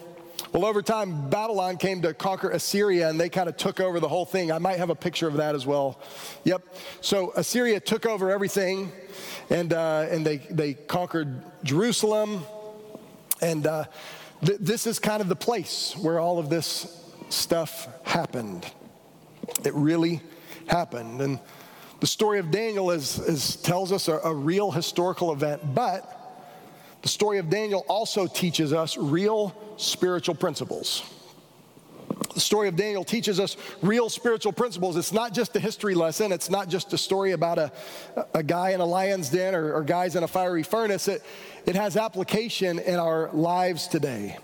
Well, 0.54 0.66
over 0.66 0.82
time, 0.82 1.30
Babylon 1.30 1.78
came 1.78 2.02
to 2.02 2.14
conquer 2.14 2.50
Assyria 2.50 3.10
and 3.10 3.18
they 3.18 3.30
kind 3.30 3.48
of 3.48 3.56
took 3.56 3.80
over 3.80 4.02
the 4.02 4.10
whole 4.10 4.26
thing. 4.26 4.52
I 4.52 4.58
might 4.58 4.80
have 4.80 4.90
a 4.90 4.96
picture 4.96 5.28
of 5.28 5.36
that 5.36 5.56
as 5.56 5.66
well. 5.66 5.98
Yep. 6.44 6.64
So 7.00 7.32
Assyria 7.38 7.80
took 7.80 8.06
over 8.06 8.30
everything 8.30 8.92
and, 9.50 9.72
uh, 9.72 10.08
and 10.10 10.26
they, 10.26 10.38
they 10.38 10.74
conquered 10.74 11.42
Jerusalem. 11.64 12.44
And 13.42 13.66
uh, 13.66 13.86
th- 14.46 14.60
this 14.60 14.88
is 14.88 15.00
kind 15.00 15.22
of 15.22 15.30
the 15.30 15.38
place 15.38 15.96
where 15.98 16.20
all 16.20 16.38
of 16.38 16.50
this 16.50 17.02
stuff 17.30 17.88
happened. 18.04 18.70
It 19.64 19.74
really 19.74 20.20
happened. 20.68 21.22
And 21.22 21.40
The 22.02 22.08
story 22.08 22.40
of 22.40 22.50
Daniel 22.50 22.90
is, 22.90 23.20
is 23.20 23.58
tells 23.58 23.92
us 23.92 24.08
a, 24.08 24.18
a 24.24 24.34
real 24.34 24.72
historical 24.72 25.32
event, 25.32 25.76
but 25.76 26.21
the 27.02 27.10
story 27.10 27.40
of 27.40 27.50
Daniel 27.50 27.86
also 27.88 28.28
teaches 28.28 28.74
us 28.74 28.98
real 28.98 29.56
spiritual 29.78 30.36
principles. 30.36 31.04
The 32.34 32.40
story 32.40 32.68
of 32.68 32.76
Daniel 32.76 33.04
teaches 33.04 33.40
us 33.40 33.58
real 33.82 34.10
spiritual 34.10 34.54
principles. 34.54 34.96
It's 34.96 35.12
not 35.12 35.34
just 35.34 35.56
a 35.56 35.60
history 35.60 35.96
lesson. 35.96 36.32
It's 36.32 36.50
not 36.50 36.70
just 36.70 36.94
a 36.94 36.98
story 36.98 37.32
about 37.32 37.58
a, 37.58 37.72
a 38.34 38.44
guy 38.44 38.72
in 38.72 38.80
a 38.80 38.86
lion's 38.86 39.30
den 39.30 39.56
or, 39.56 39.74
or 39.74 39.84
guys 39.84 40.16
in 40.16 40.24
a 40.24 40.28
fiery 40.28 40.64
furnace. 40.64 41.08
It, 41.08 41.24
it 41.66 41.76
has 41.76 41.98
application 41.98 42.80
in 42.80 42.96
our 42.96 43.32
lives 43.34 43.88
today. 43.88 44.38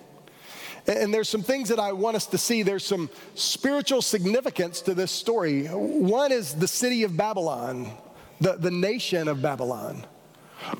And 0.87 1.13
there's 1.13 1.29
some 1.29 1.43
things 1.43 1.69
that 1.69 1.79
I 1.79 1.91
want 1.91 2.15
us 2.15 2.25
to 2.27 2.37
see. 2.37 2.63
There's 2.63 2.85
some 2.85 3.09
spiritual 3.35 4.01
significance 4.01 4.81
to 4.81 4.93
this 4.93 5.11
story. 5.11 5.67
One 5.67 6.31
is 6.31 6.55
the 6.55 6.67
city 6.67 7.03
of 7.03 7.15
Babylon, 7.15 7.91
the, 8.39 8.53
the 8.53 8.71
nation 8.71 9.27
of 9.27 9.41
Babylon. 9.41 10.05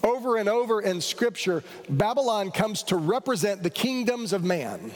Over 0.03 0.37
and 0.37 0.49
over 0.49 0.81
in 0.81 1.01
Scripture, 1.01 1.63
Babylon 1.89 2.51
comes 2.51 2.83
to 2.83 2.97
represent 2.97 3.63
the 3.63 3.69
kingdoms 3.69 4.33
of 4.33 4.43
man. 4.43 4.91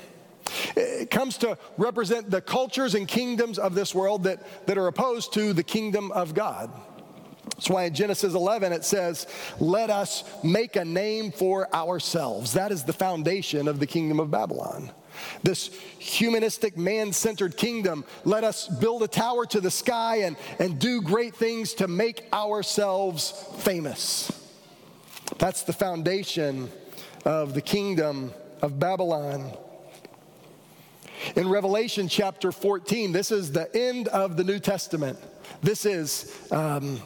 It 0.75 1.09
comes 1.09 1.37
to 1.39 1.57
represent 1.77 2.29
the 2.29 2.41
cultures 2.41 2.95
and 2.95 3.07
kingdoms 3.07 3.57
of 3.57 3.75
this 3.75 3.95
world 3.95 4.23
that, 4.23 4.65
that 4.67 4.77
are 4.77 4.87
opposed 4.87 5.33
to 5.33 5.53
the 5.53 5.63
kingdom 5.63 6.11
of 6.11 6.33
God. 6.33 6.71
That's 7.43 7.69
why 7.69 7.83
in 7.83 7.93
Genesis 7.93 8.33
11 8.33 8.73
it 8.73 8.83
says, 8.83 9.27
Let 9.59 9.89
us 9.89 10.23
make 10.43 10.75
a 10.75 10.85
name 10.85 11.31
for 11.31 11.73
ourselves. 11.73 12.53
That 12.53 12.71
is 12.71 12.83
the 12.83 12.93
foundation 12.93 13.67
of 13.67 13.79
the 13.79 13.87
kingdom 13.87 14.19
of 14.19 14.31
Babylon. 14.31 14.91
This 15.43 15.67
humanistic, 15.99 16.77
man 16.77 17.13
centered 17.13 17.57
kingdom, 17.57 18.05
let 18.23 18.43
us 18.43 18.67
build 18.67 19.03
a 19.03 19.07
tower 19.07 19.45
to 19.47 19.61
the 19.61 19.69
sky 19.69 20.21
and, 20.21 20.37
and 20.59 20.79
do 20.79 21.01
great 21.01 21.35
things 21.35 21.73
to 21.75 21.87
make 21.87 22.23
ourselves 22.33 23.31
famous. 23.59 24.40
That's 25.41 25.63
the 25.63 25.73
foundation 25.73 26.69
of 27.25 27.55
the 27.55 27.63
kingdom 27.63 28.31
of 28.61 28.79
Babylon. 28.79 29.51
In 31.35 31.49
Revelation 31.49 32.07
chapter 32.07 32.51
14, 32.51 33.11
this 33.11 33.31
is 33.31 33.51
the 33.51 33.75
end 33.75 34.07
of 34.09 34.37
the 34.37 34.43
New 34.43 34.59
Testament. 34.59 35.17
This 35.63 35.87
is 35.87 36.31
um, 36.51 37.01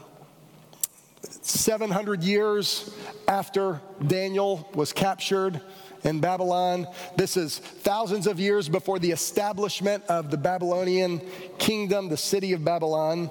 700 1.21 2.26
years 2.26 2.93
after 3.30 3.80
Daniel 4.06 4.69
was 4.74 4.91
captured 4.91 5.62
in 6.04 6.19
Babylon. 6.19 6.88
This 7.15 7.38
is 7.38 7.60
thousands 7.60 8.28
of 8.28 8.38
years 8.38 8.67
before 8.67 9.00
the 9.00 9.12
establishment 9.12 10.04
of 10.10 10.30
the 10.30 10.38
Babylonian 10.38 11.21
kingdom, 11.58 12.10
the 12.10 12.17
city 12.17 12.52
of 12.52 12.65
Babylon. 12.65 13.30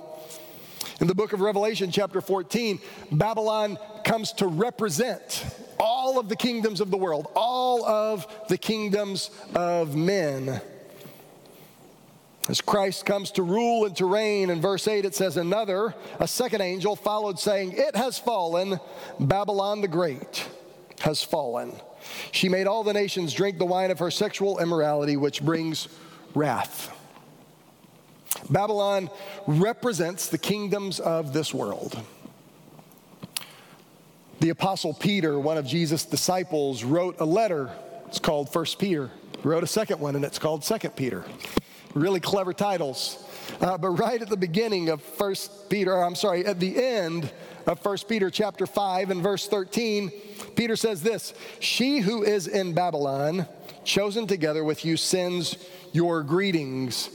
In 1.00 1.08
the 1.08 1.14
book 1.14 1.32
of 1.32 1.40
Revelation, 1.40 1.90
chapter 1.90 2.20
14, 2.20 2.78
Babylon 3.10 3.78
comes 4.04 4.32
to 4.34 4.46
represent 4.46 5.44
all 5.80 6.20
of 6.20 6.28
the 6.28 6.36
kingdoms 6.36 6.80
of 6.80 6.90
the 6.90 6.96
world, 6.96 7.26
all 7.34 7.84
of 7.84 8.26
the 8.48 8.56
kingdoms 8.56 9.30
of 9.54 9.96
men. 9.96 10.60
As 12.48 12.60
Christ 12.60 13.06
comes 13.06 13.32
to 13.32 13.42
rule 13.42 13.86
and 13.86 13.96
to 13.96 14.06
reign, 14.06 14.50
in 14.50 14.60
verse 14.60 14.86
8 14.86 15.04
it 15.04 15.14
says, 15.16 15.36
Another, 15.36 15.94
a 16.20 16.28
second 16.28 16.60
angel, 16.60 16.94
followed, 16.94 17.40
saying, 17.40 17.72
It 17.72 17.96
has 17.96 18.18
fallen, 18.18 18.78
Babylon 19.18 19.80
the 19.80 19.88
Great 19.88 20.46
has 21.00 21.24
fallen. 21.24 21.72
She 22.30 22.48
made 22.48 22.66
all 22.66 22.84
the 22.84 22.92
nations 22.92 23.32
drink 23.32 23.58
the 23.58 23.64
wine 23.64 23.90
of 23.90 23.98
her 23.98 24.10
sexual 24.10 24.60
immorality, 24.60 25.16
which 25.16 25.42
brings 25.42 25.88
wrath. 26.34 26.93
Babylon 28.50 29.10
represents 29.46 30.28
the 30.28 30.38
kingdoms 30.38 31.00
of 31.00 31.32
this 31.32 31.54
world. 31.54 31.98
The 34.40 34.50
Apostle 34.50 34.92
Peter, 34.92 35.38
one 35.38 35.56
of 35.56 35.66
Jesus' 35.66 36.04
disciples, 36.04 36.84
wrote 36.84 37.20
a 37.20 37.24
letter. 37.24 37.70
It's 38.06 38.18
called 38.18 38.52
First 38.52 38.78
Peter. 38.78 39.10
Wrote 39.42 39.62
a 39.62 39.66
second 39.66 40.00
one, 40.00 40.16
and 40.16 40.24
it's 40.24 40.38
called 40.38 40.64
Second 40.64 40.96
Peter. 40.96 41.24
Really 41.94 42.20
clever 42.20 42.52
titles. 42.52 43.24
Uh, 43.60 43.78
but 43.78 43.90
right 43.90 44.20
at 44.20 44.28
the 44.28 44.36
beginning 44.36 44.88
of 44.88 45.00
First 45.02 45.70
Peter, 45.70 46.02
I'm 46.02 46.14
sorry, 46.14 46.44
at 46.44 46.60
the 46.60 46.82
end 46.82 47.30
of 47.66 47.80
First 47.80 48.08
Peter 48.08 48.30
chapter 48.30 48.66
5 48.66 49.10
and 49.10 49.22
verse 49.22 49.46
13, 49.46 50.10
Peter 50.56 50.76
says 50.76 51.02
this 51.02 51.32
She 51.60 52.00
who 52.00 52.22
is 52.22 52.46
in 52.46 52.74
Babylon, 52.74 53.46
chosen 53.84 54.26
together 54.26 54.64
with 54.64 54.84
you, 54.84 54.96
sends 54.96 55.56
your 55.92 56.22
greetings. 56.22 57.10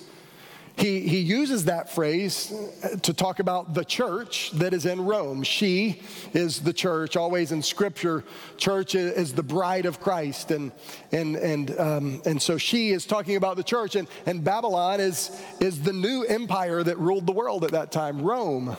He, 0.80 1.02
he 1.02 1.20
uses 1.20 1.66
that 1.66 1.90
phrase 1.90 2.54
to 3.02 3.14
talk 3.14 3.40
about 3.40 3.74
the 3.74 3.84
church 3.84 4.52
that 4.52 4.74
is 4.74 4.86
in 4.86 5.04
Rome. 5.04 5.44
She 5.44 6.02
is 6.34 6.62
the 6.62 6.72
church. 6.72 7.18
Always 7.18 7.52
in 7.52 7.62
Scripture, 7.62 8.24
church 8.56 8.96
is 8.96 9.34
the 9.34 9.44
bride 9.44 9.86
of 9.86 10.00
Christ. 10.00 10.52
And, 10.52 10.72
and, 11.12 11.36
and, 11.36 11.78
um, 11.78 12.22
and 12.26 12.42
so 12.42 12.58
she 12.58 12.92
is 12.92 13.06
talking 13.06 13.36
about 13.36 13.58
the 13.58 13.64
church. 13.64 13.96
And, 13.96 14.08
and 14.26 14.42
Babylon 14.42 15.02
is, 15.02 15.38
is 15.60 15.82
the 15.82 15.92
new 15.94 16.24
empire 16.24 16.82
that 16.82 16.98
ruled 16.98 17.26
the 17.26 17.34
world 17.34 17.66
at 17.66 17.72
that 17.72 17.92
time, 17.92 18.22
Rome. 18.22 18.78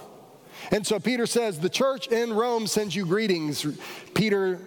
And 0.71 0.87
so 0.87 0.99
Peter 0.99 1.27
says, 1.27 1.61
The 1.61 1.69
church 1.69 2.09
in 2.09 2.33
Rome 2.33 2.67
sends 2.67 2.97
you 2.97 3.05
greetings. 3.05 3.67
Peter 4.15 4.59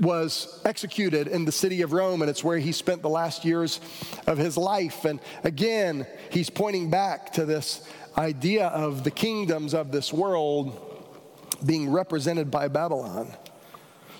was 0.00 0.60
executed 0.64 1.26
in 1.28 1.44
the 1.44 1.52
city 1.52 1.82
of 1.82 1.92
Rome, 1.92 2.22
and 2.22 2.30
it's 2.30 2.44
where 2.44 2.58
he 2.58 2.72
spent 2.72 3.02
the 3.02 3.08
last 3.08 3.44
years 3.44 3.80
of 4.26 4.38
his 4.38 4.56
life. 4.56 5.04
And 5.04 5.20
again, 5.44 6.06
he's 6.30 6.50
pointing 6.50 6.90
back 6.90 7.32
to 7.34 7.44
this 7.44 7.88
idea 8.16 8.68
of 8.68 9.04
the 9.04 9.10
kingdoms 9.10 9.74
of 9.74 9.92
this 9.92 10.12
world 10.12 10.84
being 11.64 11.90
represented 11.90 12.50
by 12.50 12.68
Babylon. 12.68 13.32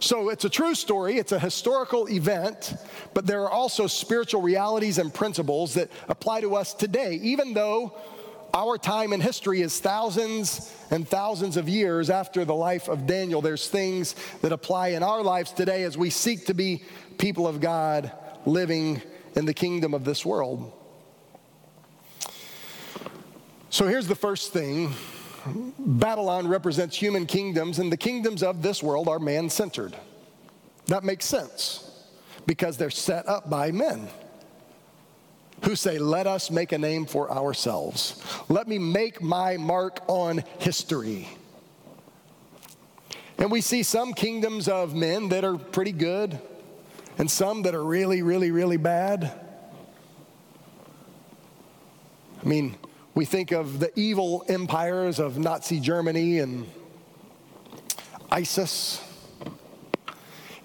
So 0.01 0.29
it's 0.29 0.45
a 0.45 0.51
true 0.51 0.75
story, 0.75 1.19
it's 1.19 1.33
a 1.33 1.39
historical 1.39 2.09
event, 2.09 2.75
but 3.15 3.27
there 3.27 3.43
are 3.43 3.51
also 3.51 3.89
spiritual 3.89 4.43
realities 4.43 4.99
and 4.99 5.13
principles 5.13 5.75
that 5.75 5.91
apply 6.09 6.43
to 6.43 6.55
us 6.55 6.73
today, 6.73 7.15
even 7.23 7.53
though 7.53 7.99
our 8.55 8.79
time 8.79 9.13
in 9.13 9.21
history 9.21 9.61
is 9.61 9.79
thousands 9.79 10.75
and 10.91 11.07
thousands 11.07 11.57
of 11.57 11.69
years 11.69 12.11
after 12.11 12.45
the 12.45 12.55
life 12.55 12.89
of 12.89 13.07
Daniel. 13.07 13.41
There's 13.41 13.69
things 13.69 14.15
that 14.43 14.53
apply 14.53 14.89
in 14.89 15.03
our 15.03 15.23
lives 15.23 15.53
today 15.53 15.83
as 15.83 15.99
we 15.99 16.11
seek 16.11 16.47
to 16.47 16.55
be 16.55 16.83
people 17.19 17.47
of 17.47 17.61
God 17.61 18.13
living 18.47 19.03
in 19.35 19.45
the 19.45 19.55
kingdom 19.55 19.95
of 19.95 20.05
this 20.05 20.25
world. 20.25 20.73
So 23.71 23.87
here's 23.87 24.07
the 24.07 24.15
first 24.15 24.53
thing 24.53 24.95
Babylon 25.79 26.49
represents 26.49 26.97
human 26.97 27.27
kingdoms, 27.27 27.79
and 27.79 27.93
the 27.93 27.97
kingdoms 27.97 28.43
of 28.43 28.63
this 28.63 28.83
world 28.83 29.09
are 29.09 29.19
man 29.19 29.51
centered. 29.51 29.97
That 30.87 31.05
makes 31.05 31.27
sense 31.27 31.85
because 32.47 32.77
they're 32.77 32.91
set 32.91 33.29
up 33.29 33.51
by 33.51 33.71
men 33.71 34.09
who 35.65 35.75
say, 35.75 35.99
Let 35.99 36.27
us 36.27 36.51
make 36.51 36.73
a 36.73 36.79
name 36.79 37.07
for 37.07 37.31
ourselves. 37.31 38.23
Let 38.49 38.69
me 38.69 38.79
make 38.79 39.23
my 39.23 39.57
mark 39.57 40.01
on 40.09 40.45
history. 40.59 41.29
And 43.39 43.51
we 43.51 43.61
see 43.61 43.83
some 43.83 44.15
kingdoms 44.15 44.67
of 44.69 44.95
men 44.95 45.29
that 45.29 45.45
are 45.45 45.57
pretty 45.57 45.93
good 45.93 46.41
and 47.19 47.31
some 47.31 47.63
that 47.63 47.75
are 47.75 47.85
really, 47.85 48.23
really, 48.23 48.51
really 48.51 48.77
bad. 48.77 49.33
I 52.43 52.47
mean, 52.47 52.77
we 53.15 53.25
think 53.25 53.53
of 53.53 53.81
the 53.81 53.97
evil 53.99 54.45
empires 54.49 55.19
of 55.19 55.39
Nazi 55.39 55.81
Germany 55.81 56.39
and 56.39 56.69
ISIS. 58.31 59.01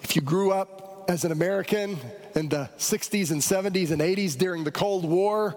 If 0.02 0.14
you 0.14 0.22
grew 0.22 0.52
up 0.52 0.73
as 1.08 1.24
an 1.24 1.32
American 1.32 1.98
in 2.34 2.48
the 2.48 2.68
60s 2.78 3.30
and 3.30 3.40
70s 3.40 3.90
and 3.90 4.00
80s 4.00 4.36
during 4.36 4.64
the 4.64 4.72
Cold 4.72 5.04
War, 5.04 5.56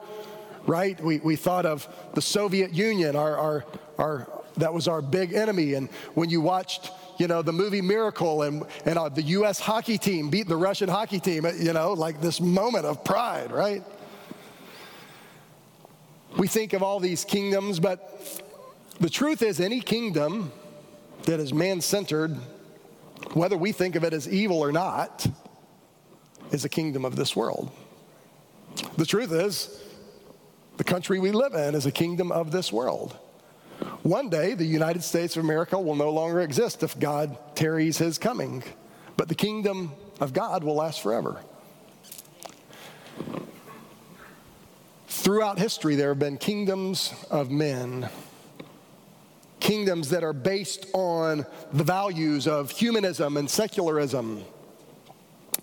right? 0.66 1.00
We, 1.02 1.20
we 1.20 1.36
thought 1.36 1.66
of 1.66 1.88
the 2.14 2.22
Soviet 2.22 2.74
Union, 2.74 3.16
our, 3.16 3.38
our, 3.38 3.66
our, 3.98 4.44
that 4.58 4.74
was 4.74 4.88
our 4.88 5.02
big 5.02 5.34
enemy. 5.34 5.74
And 5.76 5.90
when 6.14 6.30
you 6.30 6.42
watched, 6.42 6.92
you 7.18 7.28
know, 7.28 7.42
the 7.42 7.54
movie 7.54 7.82
Miracle 7.82 8.44
and, 8.44 8.66
and 8.86 8.98
uh, 8.98 9.10
the 9.10 9.22
U.S. 9.24 9.60
hockey 9.60 9.98
team 9.98 10.30
beat 10.30 10.48
the 10.48 10.58
Russian 10.58 10.90
hockey 10.90 11.20
team, 11.20 11.46
you 11.60 11.74
know, 11.74 11.94
like 11.94 12.22
this 12.22 12.42
moment 12.42 12.86
of 12.86 13.04
pride, 13.04 13.52
right? 13.52 13.84
We 16.38 16.48
think 16.48 16.74
of 16.74 16.84
all 16.84 17.00
these 17.00 17.24
kingdoms, 17.24 17.80
but 17.80 18.44
the 19.00 19.10
truth 19.10 19.42
is, 19.42 19.60
any 19.60 19.80
kingdom 19.80 20.52
that 21.24 21.40
is 21.40 21.54
man 21.54 21.82
centered, 21.82 22.36
whether 23.34 23.58
we 23.58 23.72
think 23.72 23.96
of 23.96 24.04
it 24.04 24.14
as 24.14 24.28
evil 24.28 24.60
or 24.60 24.72
not, 24.72 25.26
is 26.52 26.66
a 26.66 26.70
kingdom 26.70 27.06
of 27.06 27.16
this 27.16 27.36
world. 27.36 27.72
The 28.98 29.06
truth 29.06 29.32
is, 29.32 29.84
the 30.78 30.84
country 30.84 31.20
we 31.20 31.32
live 31.32 31.54
in 31.54 31.76
is 31.76 31.86
a 31.86 31.92
kingdom 31.92 32.32
of 32.32 32.52
this 32.52 32.72
world. 32.72 33.18
One 34.04 34.30
day, 34.30 34.54
the 34.54 34.66
United 34.66 35.04
States 35.04 35.36
of 35.36 35.44
America 35.44 35.80
will 35.80 35.96
no 35.96 36.12
longer 36.12 36.42
exist 36.42 36.84
if 36.84 36.98
God 37.00 37.38
tarries 37.56 37.98
his 37.98 38.18
coming, 38.18 38.64
but 39.18 39.28
the 39.28 39.36
kingdom 39.36 39.92
of 40.20 40.34
God 40.34 40.64
will 40.64 40.76
last 40.76 41.02
forever. 41.02 41.42
Throughout 45.08 45.60
history, 45.60 45.96
there 45.96 46.10
have 46.10 46.20
been 46.20 46.38
kingdoms 46.38 47.14
of 47.30 47.52
men 47.52 48.10
kingdoms 49.68 50.08
that 50.12 50.24
are 50.24 50.32
based 50.32 50.86
on 50.94 51.46
the 51.74 51.84
values 51.84 52.48
of 52.48 52.72
humanism 52.72 53.36
and 53.36 53.50
secularism, 53.50 54.42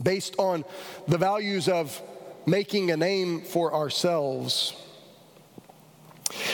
based 0.03 0.35
on 0.39 0.63
the 1.09 1.17
values 1.17 1.71
of 1.71 2.03
making 2.45 2.91
a 2.91 2.97
name 2.99 3.41
for 3.41 3.73
ourselves. 3.73 4.75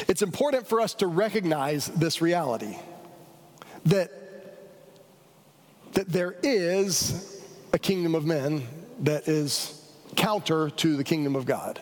It's 0.07 0.23
important 0.23 0.69
for 0.69 0.81
us 0.81 0.95
to 0.95 1.09
recognize 1.09 1.89
this 1.89 2.23
reality 2.23 2.77
that, 3.87 4.13
that 5.95 6.09
there 6.09 6.37
is 6.45 7.43
a 7.73 7.81
kingdom 7.81 8.15
of 8.15 8.25
men 8.25 8.63
that 9.01 9.27
is 9.27 9.91
counter 10.15 10.71
to 10.71 10.97
the 10.97 11.03
kingdom 11.03 11.35
of 11.35 11.47
God. 11.47 11.81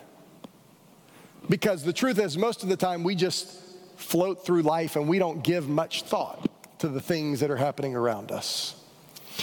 Because 1.51 1.83
the 1.83 1.93
truth 1.93 2.19
is, 2.19 2.39
most 2.39 2.63
of 2.63 2.71
the 2.71 2.77
time 2.77 3.05
we 3.05 3.15
just 3.15 3.68
float 3.99 4.47
through 4.47 4.63
life 4.63 4.97
and 4.97 5.09
we 5.09 5.19
don't 5.19 5.43
give 5.43 5.69
much 5.69 6.03
thought 6.03 6.49
to 6.79 6.89
the 6.89 7.01
things 7.01 7.41
that 7.41 7.51
are 7.51 7.57
happening 7.57 7.97
around 7.97 8.31
us. 8.31 8.77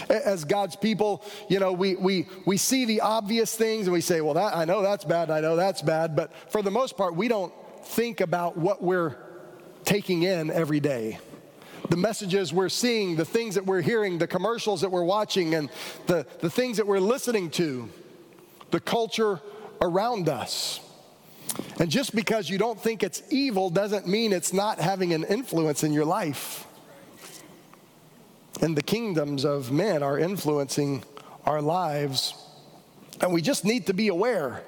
As 0.09 0.45
God's 0.45 0.75
people, 0.75 1.23
you 1.49 1.59
know, 1.59 1.73
we, 1.73 1.95
we, 1.95 2.27
we 2.45 2.57
see 2.57 2.85
the 2.85 3.01
obvious 3.01 3.55
things 3.55 3.87
and 3.87 3.93
we 3.93 4.01
say, 4.01 4.21
well, 4.21 4.33
that, 4.33 4.55
I 4.55 4.65
know 4.65 4.81
that's 4.81 5.05
bad, 5.05 5.29
I 5.29 5.41
know 5.41 5.55
that's 5.55 5.81
bad, 5.81 6.15
but 6.15 6.33
for 6.51 6.61
the 6.61 6.71
most 6.71 6.97
part, 6.97 7.15
we 7.15 7.27
don't 7.27 7.53
think 7.83 8.21
about 8.21 8.57
what 8.57 8.81
we're 8.81 9.15
taking 9.83 10.23
in 10.23 10.49
every 10.49 10.79
day. 10.79 11.19
The 11.89 11.97
messages 11.97 12.51
we're 12.51 12.69
seeing, 12.69 13.15
the 13.15 13.25
things 13.25 13.55
that 13.55 13.65
we're 13.65 13.81
hearing, 13.81 14.17
the 14.17 14.27
commercials 14.27 14.81
that 14.81 14.89
we're 14.89 15.03
watching, 15.03 15.53
and 15.53 15.69
the, 16.07 16.25
the 16.39 16.49
things 16.49 16.77
that 16.77 16.87
we're 16.87 16.99
listening 16.99 17.49
to, 17.51 17.89
the 18.71 18.79
culture 18.79 19.39
around 19.81 20.29
us. 20.29 20.79
And 21.79 21.89
just 21.89 22.15
because 22.15 22.49
you 22.49 22.57
don't 22.57 22.79
think 22.79 23.03
it's 23.03 23.21
evil 23.29 23.69
doesn't 23.69 24.07
mean 24.07 24.33
it's 24.33 24.53
not 24.53 24.79
having 24.79 25.13
an 25.13 25.23
influence 25.23 25.83
in 25.83 25.93
your 25.93 26.05
life. 26.05 26.65
And 28.61 28.75
the 28.75 28.83
kingdoms 28.83 29.45
of 29.45 29.71
men 29.71 30.01
are 30.01 30.17
influencing 30.17 31.03
our 31.45 31.61
lives. 31.61 32.33
And 33.21 33.33
we 33.33 33.41
just 33.41 33.65
need 33.65 33.87
to 33.87 33.93
be 33.93 34.07
aware 34.07 34.63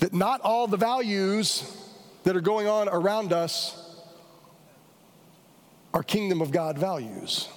that 0.00 0.12
not 0.12 0.40
all 0.40 0.66
the 0.66 0.76
values 0.76 1.76
that 2.24 2.36
are 2.36 2.40
going 2.40 2.66
on 2.66 2.88
around 2.88 3.32
us 3.32 3.80
are 5.92 6.02
kingdom 6.02 6.40
of 6.40 6.50
God 6.50 6.76
values. 6.76 7.48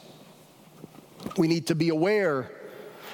We 1.38 1.48
need 1.48 1.67
to 1.67 1.76
be 1.76 1.89
aware. 1.89 2.52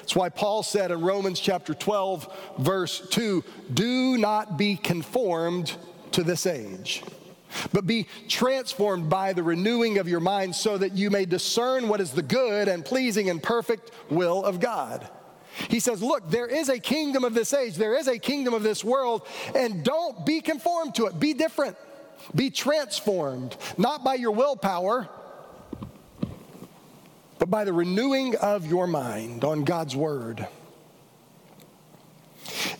That's 0.04 0.18
why 0.18 0.28
Paul 0.28 0.64
said 0.64 0.92
in 0.92 1.00
Romans 1.00 1.40
chapter 1.40 1.74
12, 1.74 2.58
verse 2.58 3.08
2 3.08 3.42
do 3.74 4.18
not 4.18 4.58
be 4.58 4.76
conformed 4.76 5.78
to 6.12 6.24
this 6.24 6.46
age, 6.46 7.02
but 7.72 7.88
be 7.88 8.08
transformed 8.28 9.10
by 9.10 9.32
the 9.32 9.44
renewing 9.44 10.00
of 10.00 10.10
your 10.10 10.20
mind 10.20 10.58
so 10.58 10.78
that 10.78 10.92
you 10.92 11.10
may 11.10 11.24
discern 11.24 11.88
what 11.88 12.02
is 12.02 12.12
the 12.12 12.22
good 12.22 12.68
and 12.68 12.84
pleasing 12.84 13.30
and 13.30 13.42
perfect 13.42 13.92
will 14.10 14.44
of 14.44 14.60
God. 14.60 15.08
He 15.70 15.80
says, 15.80 16.04
Look, 16.04 16.30
there 16.30 16.48
is 16.48 16.68
a 16.68 16.80
kingdom 16.80 17.24
of 17.24 17.34
this 17.34 17.54
age, 17.54 17.76
there 17.76 17.96
is 17.96 18.10
a 18.10 18.20
kingdom 18.20 18.54
of 18.54 18.62
this 18.62 18.84
world, 18.84 19.26
and 19.56 19.86
don't 19.86 20.26
be 20.26 20.42
conformed 20.42 20.96
to 20.96 21.06
it. 21.06 21.18
Be 21.18 21.34
different, 21.34 21.78
be 22.36 22.50
transformed, 22.50 23.56
not 23.78 24.04
by 24.04 24.16
your 24.16 24.32
willpower, 24.32 25.08
but 27.44 27.50
by 27.50 27.66
the 27.66 27.74
renewing 27.74 28.38
of 28.38 28.66
your 28.66 28.88
mind 28.88 29.44
on 29.44 29.66
God's 29.66 29.98
word. 29.98 30.48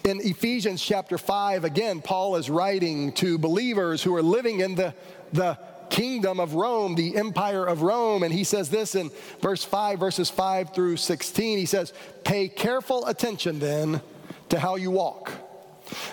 In 0.06 0.22
Ephesians 0.22 0.82
chapter 0.82 1.18
5, 1.18 1.66
again, 1.66 2.00
Paul 2.00 2.38
is 2.38 2.50
writing 2.50 3.12
to 3.16 3.38
believers 3.38 4.02
who 4.02 4.16
are 4.16 4.22
living 4.22 4.62
in 4.62 4.76
the, 4.76 4.96
the 5.34 5.60
kingdom 5.90 6.40
of 6.40 6.54
Rome, 6.54 6.96
the 6.96 7.18
empire 7.18 7.66
of 7.66 7.82
Rome. 7.82 8.24
And 8.24 8.34
he 8.34 8.46
says 8.46 8.70
this 8.70 8.96
in 8.96 9.12
verse 9.42 9.66
5, 9.66 10.00
verses 10.00 10.30
5 10.30 10.74
through 10.74 10.96
16. 10.96 11.58
He 11.58 11.66
says, 11.66 11.92
Pay 12.24 12.48
careful 12.48 13.06
attention 13.06 13.60
then 13.60 14.02
to 14.48 14.60
how 14.60 14.78
you 14.78 14.92
walk. 14.92 15.30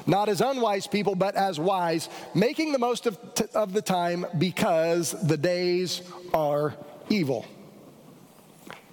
Not 0.09 0.29
as 0.29 0.41
unwise 0.41 0.89
people, 0.89 1.15
but 1.15 1.37
as 1.37 1.61
wise, 1.61 2.09
making 2.35 2.73
the 2.73 2.81
most 2.81 3.07
of, 3.07 3.17
t- 3.33 3.45
of 3.55 3.73
the 3.73 3.83
time 3.83 4.27
because 4.39 5.13
the 5.25 5.37
days 5.37 6.03
are 6.35 6.75
evil. 7.09 7.47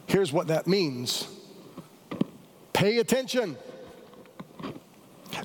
Here's 0.07 0.33
what 0.33 0.47
that 0.47 0.67
means 0.67 1.27
pay 2.73 2.99
attention. 2.99 3.57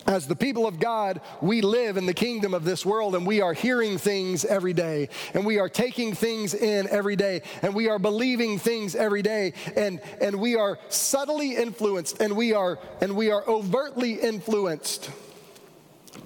As 0.06 0.26
the 0.26 0.36
people 0.36 0.66
of 0.66 0.78
God, 0.78 1.20
we 1.40 1.60
live 1.60 1.96
in 1.96 2.06
the 2.06 2.14
kingdom 2.14 2.54
of 2.54 2.64
this 2.64 2.84
world 2.84 3.14
and 3.14 3.26
we 3.26 3.40
are 3.40 3.52
hearing 3.52 3.98
things 3.98 4.44
every 4.44 4.72
day 4.72 5.08
and 5.34 5.44
we 5.44 5.58
are 5.58 5.68
taking 5.68 6.14
things 6.14 6.54
in 6.54 6.88
every 6.88 7.16
day 7.16 7.42
and 7.62 7.74
we 7.74 7.88
are 7.88 7.98
believing 7.98 8.58
things 8.58 8.94
every 8.94 9.22
day 9.22 9.52
and, 9.76 10.00
and 10.20 10.40
we 10.40 10.56
are 10.56 10.78
subtly 10.88 11.56
influenced 11.56 12.20
and 12.20 12.36
we 12.36 12.52
are 12.52 12.78
and 13.00 13.16
we 13.16 13.30
are 13.30 13.46
overtly 13.48 14.14
influenced. 14.14 15.10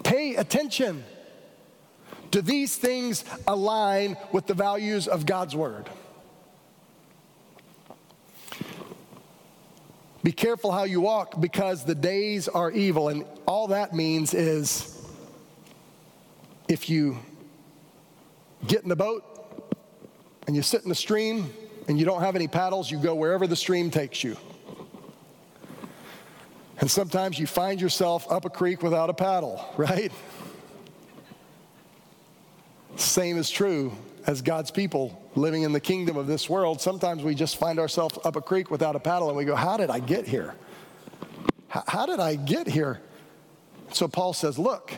Pay 0.04 0.36
attention. 0.36 1.04
Do 2.30 2.42
these 2.42 2.76
things 2.76 3.24
align 3.46 4.16
with 4.32 4.46
the 4.46 4.54
values 4.54 5.08
of 5.08 5.26
God's 5.26 5.54
word? 5.54 5.88
Be 10.26 10.32
careful 10.32 10.72
how 10.72 10.82
you 10.82 11.00
walk 11.00 11.40
because 11.40 11.84
the 11.84 11.94
days 11.94 12.48
are 12.48 12.68
evil. 12.72 13.10
And 13.10 13.24
all 13.46 13.68
that 13.68 13.94
means 13.94 14.34
is 14.34 15.00
if 16.66 16.90
you 16.90 17.18
get 18.66 18.82
in 18.82 18.88
the 18.88 18.96
boat 18.96 19.22
and 20.48 20.56
you 20.56 20.62
sit 20.62 20.82
in 20.82 20.88
the 20.88 20.96
stream 20.96 21.54
and 21.86 21.96
you 21.96 22.04
don't 22.04 22.22
have 22.22 22.34
any 22.34 22.48
paddles, 22.48 22.90
you 22.90 22.98
go 22.98 23.14
wherever 23.14 23.46
the 23.46 23.54
stream 23.54 23.88
takes 23.88 24.24
you. 24.24 24.36
And 26.80 26.90
sometimes 26.90 27.38
you 27.38 27.46
find 27.46 27.80
yourself 27.80 28.26
up 28.28 28.44
a 28.44 28.50
creek 28.50 28.82
without 28.82 29.08
a 29.08 29.14
paddle, 29.14 29.64
right? 29.76 30.10
Same 32.96 33.38
is 33.38 33.48
true 33.48 33.92
as 34.26 34.42
God's 34.42 34.72
people 34.72 35.22
living 35.36 35.62
in 35.62 35.72
the 35.72 35.80
kingdom 35.80 36.16
of 36.16 36.26
this 36.26 36.48
world, 36.48 36.80
sometimes 36.80 37.22
we 37.22 37.34
just 37.34 37.56
find 37.58 37.78
ourselves 37.78 38.18
up 38.24 38.36
a 38.36 38.40
creek 38.40 38.70
without 38.70 38.96
a 38.96 39.00
paddle 39.00 39.28
and 39.28 39.36
we 39.36 39.44
go, 39.44 39.54
How 39.54 39.76
did 39.76 39.90
I 39.90 40.00
get 40.00 40.26
here? 40.26 40.54
How, 41.68 41.84
how 41.86 42.06
did 42.06 42.20
I 42.20 42.34
get 42.34 42.66
here? 42.66 43.00
So 43.92 44.08
Paul 44.08 44.32
says, 44.32 44.58
Look, 44.58 44.92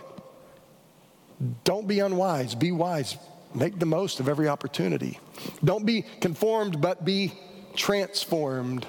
don't 1.65 1.87
be 1.87 2.01
unwise, 2.01 2.55
be 2.55 2.73
wise. 2.73 3.17
Make 3.55 3.79
the 3.79 3.87
most 3.87 4.21
of 4.21 4.29
every 4.29 4.47
opportunity. 4.47 5.19
Don't 5.65 5.87
be 5.87 6.03
conformed, 6.21 6.81
but 6.81 7.05
be 7.05 7.33
transformed. 7.75 8.87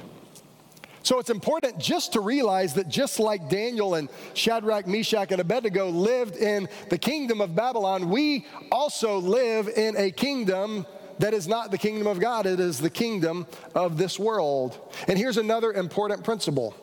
So 1.02 1.18
it's 1.18 1.30
important 1.30 1.80
just 1.80 2.14
to 2.14 2.20
realize 2.20 2.74
that 2.74 2.90
just 2.90 3.20
like 3.20 3.50
Daniel 3.50 3.96
and 3.96 4.10
Shadrach, 4.34 4.86
Meshach, 4.86 5.32
and 5.32 5.40
Abednego 5.40 5.90
lived 5.90 6.36
in 6.36 6.68
the 6.90 6.98
kingdom 6.98 7.40
of 7.40 7.56
Babylon, 7.56 8.10
we 8.10 8.46
also 8.70 9.18
live 9.18 9.70
in 9.70 9.96
a 9.96 10.12
kingdom 10.12 10.86
that 11.20 11.34
is 11.34 11.48
not 11.48 11.72
the 11.72 11.78
kingdom 11.78 12.08
of 12.08 12.20
God, 12.20 12.46
it 12.46 12.60
is 12.60 12.80
the 12.80 12.90
kingdom 12.90 13.46
of 13.76 13.98
this 13.98 14.18
world. 14.18 14.80
And 15.08 15.18
here's 15.18 15.38
another 15.38 15.74
important 15.74 16.24
principle 16.24 16.76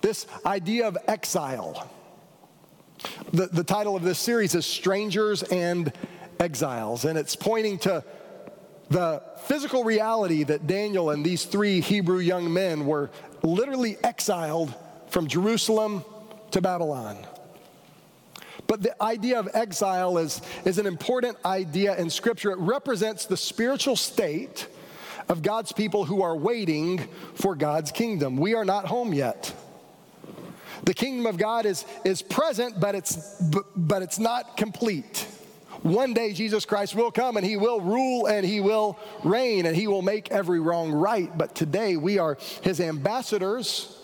this 0.00 0.26
idea 0.46 0.86
of 0.86 0.96
exile. 1.06 1.90
The, 3.32 3.46
the 3.46 3.64
title 3.64 3.96
of 3.96 4.02
this 4.02 4.18
series 4.18 4.54
is 4.54 4.64
Strangers 4.64 5.42
and 5.44 5.92
Exiles, 6.40 7.04
and 7.04 7.18
it's 7.18 7.36
pointing 7.36 7.78
to 7.80 8.04
the 8.90 9.22
physical 9.44 9.84
reality 9.84 10.44
that 10.44 10.66
Daniel 10.66 11.10
and 11.10 11.24
these 11.24 11.44
three 11.44 11.80
Hebrew 11.80 12.18
young 12.18 12.52
men 12.52 12.86
were 12.86 13.10
literally 13.42 13.96
exiled 14.02 14.74
from 15.08 15.26
Jerusalem 15.26 16.04
to 16.52 16.60
Babylon. 16.60 17.18
But 18.68 18.82
the 18.82 19.02
idea 19.02 19.40
of 19.40 19.48
exile 19.54 20.18
is, 20.18 20.40
is 20.64 20.78
an 20.78 20.86
important 20.86 21.38
idea 21.44 21.96
in 21.96 22.10
Scripture. 22.10 22.52
It 22.52 22.58
represents 22.58 23.24
the 23.24 23.36
spiritual 23.36 23.96
state 23.96 24.68
of 25.28 25.42
God's 25.42 25.72
people 25.72 26.04
who 26.04 26.22
are 26.22 26.36
waiting 26.36 27.08
for 27.34 27.56
God's 27.56 27.90
kingdom. 27.90 28.36
We 28.36 28.54
are 28.54 28.66
not 28.66 28.84
home 28.84 29.12
yet. 29.14 29.52
The 30.84 30.94
kingdom 30.94 31.26
of 31.26 31.38
God 31.38 31.64
is, 31.66 31.86
is 32.04 32.20
present, 32.20 32.78
but 32.78 32.94
it's, 32.94 33.40
but, 33.40 33.64
but 33.74 34.02
it's 34.02 34.18
not 34.18 34.56
complete. 34.58 35.26
One 35.82 36.12
day 36.12 36.34
Jesus 36.34 36.66
Christ 36.66 36.94
will 36.94 37.10
come 37.10 37.38
and 37.38 37.46
he 37.46 37.56
will 37.56 37.80
rule 37.80 38.26
and 38.26 38.44
he 38.44 38.60
will 38.60 38.98
reign 39.24 39.64
and 39.64 39.74
he 39.74 39.86
will 39.86 40.02
make 40.02 40.30
every 40.30 40.60
wrong 40.60 40.92
right. 40.92 41.36
But 41.36 41.54
today 41.54 41.96
we 41.96 42.18
are 42.18 42.36
his 42.62 42.80
ambassadors 42.80 43.97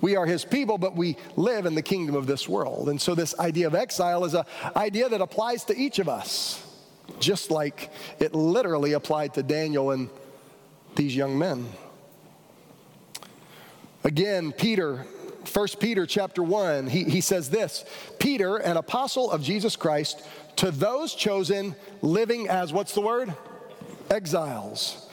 we 0.00 0.16
are 0.16 0.26
his 0.26 0.44
people, 0.44 0.78
but 0.78 0.96
we 0.96 1.16
live 1.36 1.66
in 1.66 1.74
the 1.74 1.82
kingdom 1.82 2.14
of 2.14 2.26
this 2.26 2.48
world. 2.48 2.88
And 2.88 3.00
so 3.00 3.14
this 3.14 3.38
idea 3.38 3.66
of 3.66 3.74
exile 3.74 4.24
is 4.24 4.34
an 4.34 4.44
idea 4.76 5.08
that 5.08 5.20
applies 5.20 5.64
to 5.64 5.76
each 5.76 5.98
of 5.98 6.08
us, 6.08 6.64
just 7.20 7.50
like 7.50 7.90
it 8.18 8.34
literally 8.34 8.92
applied 8.92 9.34
to 9.34 9.42
Daniel 9.42 9.90
and 9.90 10.08
these 10.94 11.14
young 11.14 11.38
men. 11.38 11.66
Again, 14.04 14.52
Peter, 14.52 15.06
1 15.52 15.68
Peter 15.78 16.06
chapter 16.06 16.42
1, 16.42 16.88
he, 16.88 17.04
he 17.04 17.20
says 17.20 17.50
this 17.50 17.84
Peter, 18.18 18.56
an 18.56 18.76
apostle 18.76 19.30
of 19.30 19.42
Jesus 19.42 19.76
Christ, 19.76 20.26
to 20.56 20.70
those 20.70 21.14
chosen 21.14 21.76
living 22.02 22.48
as 22.48 22.72
what's 22.72 22.94
the 22.94 23.00
word? 23.00 23.34
exiles. 24.12 25.08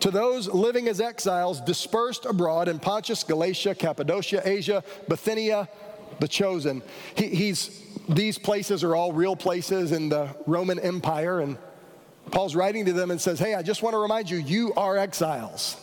To 0.00 0.10
those 0.10 0.48
living 0.48 0.88
as 0.88 1.00
exiles 1.00 1.60
dispersed 1.60 2.24
abroad 2.24 2.68
in 2.68 2.78
Pontus, 2.78 3.24
Galatia, 3.24 3.74
Cappadocia, 3.74 4.42
Asia, 4.44 4.84
Bithynia, 5.08 5.68
the 6.20 6.28
chosen. 6.28 6.82
He, 7.16 7.28
he's, 7.28 7.82
these 8.08 8.38
places 8.38 8.84
are 8.84 8.94
all 8.94 9.12
real 9.12 9.34
places 9.34 9.92
in 9.92 10.08
the 10.08 10.28
Roman 10.46 10.78
Empire, 10.78 11.40
and 11.40 11.58
Paul's 12.30 12.54
writing 12.54 12.84
to 12.84 12.92
them 12.92 13.10
and 13.10 13.20
says, 13.20 13.38
Hey, 13.38 13.54
I 13.54 13.62
just 13.62 13.82
want 13.82 13.94
to 13.94 13.98
remind 13.98 14.30
you, 14.30 14.38
you 14.38 14.72
are 14.74 14.96
exiles. 14.96 15.76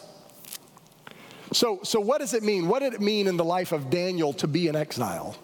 So, 1.51 1.79
so 1.83 1.99
what 1.99 2.19
does 2.19 2.33
it 2.33 2.43
mean? 2.43 2.67
What 2.67 2.79
did 2.79 2.93
it 2.93 3.01
mean 3.01 3.27
in 3.27 3.37
the 3.37 3.45
life 3.45 3.71
of 3.71 3.89
Daniel 3.89 4.33
to 4.33 4.47
be 4.47 4.67
an 4.67 4.75
exile? 4.75 5.35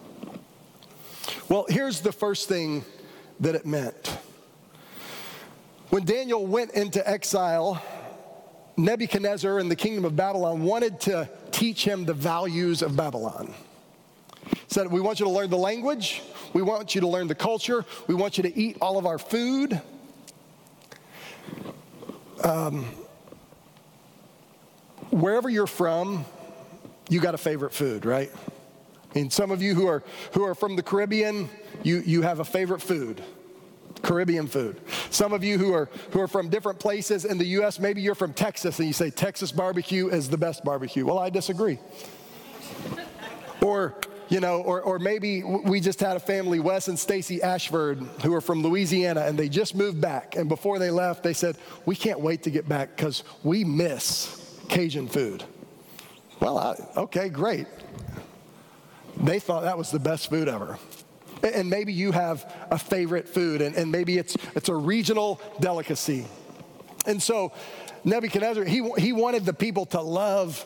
Well, 1.47 1.65
here's 1.69 2.01
the 2.01 2.11
first 2.11 2.47
thing 2.47 2.83
that 3.39 3.55
it 3.55 3.65
meant. 3.65 4.17
When 5.89 6.05
Daniel 6.05 6.45
went 6.45 6.71
into 6.71 7.07
exile, 7.07 7.81
Nebuchadnezzar 8.81 9.59
and 9.59 9.69
the 9.69 9.75
kingdom 9.75 10.05
of 10.05 10.15
Babylon 10.15 10.63
wanted 10.63 10.99
to 11.01 11.29
teach 11.51 11.85
him 11.85 12.05
the 12.05 12.13
values 12.13 12.81
of 12.81 12.95
Babylon. 12.95 13.53
Said, 14.67 14.91
We 14.91 15.01
want 15.01 15.19
you 15.19 15.25
to 15.25 15.31
learn 15.31 15.49
the 15.49 15.57
language, 15.57 16.21
we 16.53 16.61
want 16.61 16.95
you 16.95 17.01
to 17.01 17.07
learn 17.07 17.27
the 17.27 17.35
culture, 17.35 17.85
we 18.07 18.15
want 18.15 18.37
you 18.37 18.43
to 18.43 18.57
eat 18.57 18.77
all 18.81 18.97
of 18.97 19.05
our 19.05 19.19
food. 19.19 19.81
Um, 22.43 22.85
wherever 25.11 25.49
you're 25.49 25.67
from, 25.67 26.25
you 27.09 27.19
got 27.19 27.35
a 27.35 27.37
favorite 27.37 27.73
food, 27.73 28.05
right? 28.05 28.31
I 29.13 29.19
mean, 29.19 29.29
some 29.29 29.51
of 29.51 29.61
you 29.61 29.75
who 29.75 29.87
are, 29.87 30.03
who 30.33 30.43
are 30.43 30.55
from 30.55 30.75
the 30.75 30.81
Caribbean, 30.81 31.49
you, 31.83 32.01
you 32.05 32.21
have 32.21 32.39
a 32.39 32.45
favorite 32.45 32.81
food. 32.81 33.21
Caribbean 34.01 34.47
food. 34.47 34.81
Some 35.09 35.33
of 35.33 35.43
you 35.43 35.57
who 35.57 35.73
are 35.73 35.89
who 36.11 36.21
are 36.21 36.27
from 36.27 36.49
different 36.49 36.79
places 36.79 37.25
in 37.25 37.37
the 37.37 37.45
US, 37.59 37.79
maybe 37.79 38.01
you're 38.01 38.15
from 38.15 38.33
Texas 38.33 38.79
and 38.79 38.87
you 38.87 38.93
say 38.93 39.09
Texas 39.09 39.51
barbecue 39.51 40.09
is 40.09 40.29
the 40.29 40.37
best 40.37 40.63
barbecue. 40.63 41.05
Well, 41.05 41.19
I 41.19 41.29
disagree. 41.29 41.79
or 43.61 43.95
you 44.31 44.39
know, 44.39 44.61
or, 44.61 44.81
or 44.81 44.97
maybe 44.97 45.43
we 45.43 45.81
just 45.81 45.99
had 45.99 46.15
a 46.15 46.19
family, 46.19 46.61
Wes 46.61 46.87
and 46.87 46.97
Stacy 46.97 47.43
Ashford, 47.43 47.99
who 48.23 48.33
are 48.33 48.39
from 48.39 48.63
Louisiana, 48.63 49.25
and 49.25 49.37
they 49.37 49.49
just 49.49 49.75
moved 49.75 49.99
back. 49.99 50.37
And 50.37 50.47
before 50.47 50.79
they 50.79 50.89
left, 50.89 51.21
they 51.21 51.33
said, 51.33 51.57
We 51.85 51.97
can't 51.97 52.21
wait 52.21 52.43
to 52.43 52.49
get 52.49 52.67
back 52.67 52.95
because 52.95 53.25
we 53.43 53.65
miss 53.65 54.57
Cajun 54.69 55.09
food. 55.09 55.43
Well, 56.39 56.57
I, 56.57 56.75
okay, 56.95 57.27
great. 57.27 57.67
They 59.17 59.39
thought 59.39 59.63
that 59.63 59.77
was 59.77 59.91
the 59.91 59.99
best 59.99 60.29
food 60.29 60.47
ever. 60.47 60.79
And 61.43 61.69
maybe 61.69 61.93
you 61.93 62.11
have 62.11 62.51
a 62.69 62.77
favorite 62.77 63.27
food, 63.27 63.61
and, 63.61 63.75
and 63.75 63.91
maybe 63.91 64.17
it's, 64.17 64.37
it's 64.55 64.69
a 64.69 64.75
regional 64.75 65.41
delicacy. 65.59 66.27
And 67.05 67.21
so 67.21 67.51
Nebuchadnezzar, 68.03 68.63
he, 68.63 68.87
he 68.97 69.13
wanted 69.13 69.45
the 69.45 69.53
people 69.53 69.85
to 69.87 70.01
love 70.01 70.65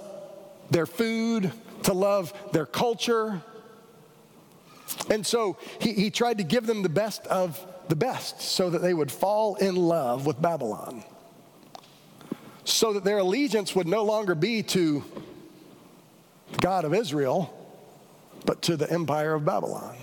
their 0.69 0.85
food, 0.85 1.51
to 1.83 1.93
love 1.93 2.33
their 2.51 2.65
culture. 2.65 3.41
And 5.09 5.25
so 5.25 5.57
he, 5.79 5.93
he 5.93 6.09
tried 6.09 6.39
to 6.39 6.43
give 6.43 6.65
them 6.65 6.83
the 6.83 6.89
best 6.89 7.25
of 7.27 7.59
the 7.87 7.95
best 7.95 8.41
so 8.41 8.69
that 8.69 8.81
they 8.81 8.93
would 8.93 9.11
fall 9.11 9.55
in 9.55 9.75
love 9.75 10.25
with 10.25 10.41
Babylon. 10.41 11.03
So 12.63 12.93
that 12.93 13.03
their 13.03 13.19
allegiance 13.19 13.75
would 13.75 13.87
no 13.87 14.03
longer 14.03 14.33
be 14.33 14.63
to 14.63 15.03
the 16.51 16.57
God 16.59 16.83
of 16.83 16.93
Israel, 16.93 17.53
but 18.45 18.63
to 18.63 18.77
the 18.77 18.91
empire 18.91 19.35
of 19.35 19.45
Babylon. 19.45 19.95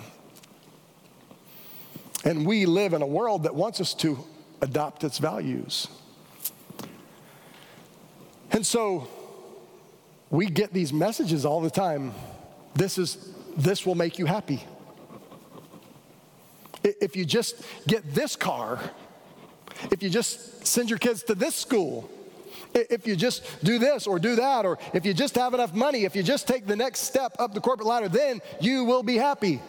And 2.24 2.46
we 2.46 2.66
live 2.66 2.92
in 2.92 3.02
a 3.02 3.06
world 3.06 3.44
that 3.44 3.54
wants 3.54 3.80
us 3.80 3.94
to 3.94 4.18
adopt 4.60 5.02
its 5.04 5.18
values. 5.18 5.88
And 8.52 8.66
so 8.66 9.08
we 10.30 10.46
get 10.46 10.72
these 10.72 10.92
messages 10.92 11.44
all 11.44 11.60
the 11.60 11.70
time. 11.70 12.12
This 12.74 12.98
is 12.98 13.32
this 13.56 13.84
will 13.84 13.94
make 13.94 14.18
you 14.18 14.26
happy. 14.26 14.62
If 16.84 17.16
you 17.16 17.24
just 17.24 17.62
get 17.86 18.14
this 18.14 18.34
car, 18.34 18.80
if 19.90 20.02
you 20.02 20.10
just 20.10 20.66
send 20.66 20.90
your 20.90 20.98
kids 20.98 21.22
to 21.24 21.34
this 21.34 21.54
school, 21.54 22.10
if 22.74 23.06
you 23.06 23.14
just 23.14 23.44
do 23.62 23.78
this 23.78 24.06
or 24.06 24.18
do 24.18 24.36
that, 24.36 24.64
or 24.64 24.78
if 24.94 25.04
you 25.04 25.12
just 25.14 25.34
have 25.36 25.54
enough 25.54 25.74
money, 25.74 26.04
if 26.04 26.16
you 26.16 26.22
just 26.22 26.48
take 26.48 26.66
the 26.66 26.76
next 26.76 27.00
step 27.00 27.36
up 27.38 27.52
the 27.54 27.60
corporate 27.60 27.86
ladder, 27.86 28.08
then 28.08 28.40
you 28.60 28.84
will 28.84 29.02
be 29.02 29.16
happy. 29.16 29.60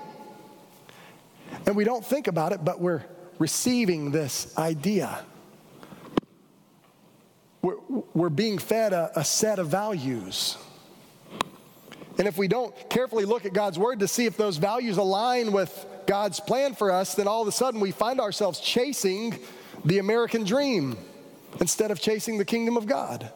And 1.74 1.78
we 1.80 1.86
don't 1.86 2.06
think 2.06 2.28
about 2.28 2.52
it, 2.52 2.64
but 2.64 2.80
we're 2.80 3.04
receiving 3.40 4.12
this 4.12 4.56
idea. 4.60 5.26
We're, 7.64 7.78
we're 8.14 8.30
being 8.30 8.60
fed 8.60 8.94
a, 8.94 9.12
a 9.16 9.26
set 9.26 9.58
of 9.58 9.70
values. 9.70 10.56
And 12.20 12.28
if 12.28 12.38
we 12.38 12.48
don't 12.48 12.76
carefully 12.92 13.26
look 13.26 13.46
at 13.48 13.54
God's 13.54 13.80
word 13.80 14.02
to 14.02 14.08
see 14.08 14.28
if 14.28 14.38
those 14.38 14.58
values 14.58 14.98
align 14.98 15.52
with 15.52 15.84
God's 16.06 16.40
plan 16.40 16.76
for 16.76 16.92
us, 16.92 17.16
then 17.16 17.28
all 17.28 17.42
of 17.42 17.48
a 17.48 17.52
sudden 17.52 17.80
we 17.80 17.90
find 17.90 18.22
ourselves 18.22 18.60
chasing 18.60 19.40
the 19.84 19.98
American 19.98 20.44
dream 20.44 20.96
instead 21.60 21.90
of 21.90 22.00
chasing 22.00 22.38
the 22.38 22.46
kingdom 22.46 22.78
of 22.78 22.86
God. 22.86 23.32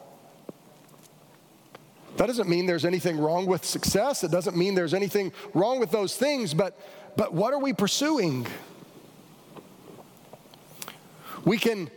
That 2.18 2.26
doesn't 2.26 2.48
mean 2.48 2.66
there's 2.66 2.84
anything 2.84 3.18
wrong 3.18 3.46
with 3.46 3.64
success. 3.64 4.22
It 4.22 4.30
doesn't 4.30 4.56
mean 4.56 4.76
there's 4.76 4.94
anything 4.94 5.32
wrong 5.54 5.80
with 5.80 5.90
those 5.90 6.16
things, 6.16 6.54
but 6.54 6.78
but 7.18 7.34
what 7.34 7.52
are 7.52 7.58
we 7.58 7.72
pursuing? 7.72 8.46
We 11.44 11.58
can, 11.58 11.90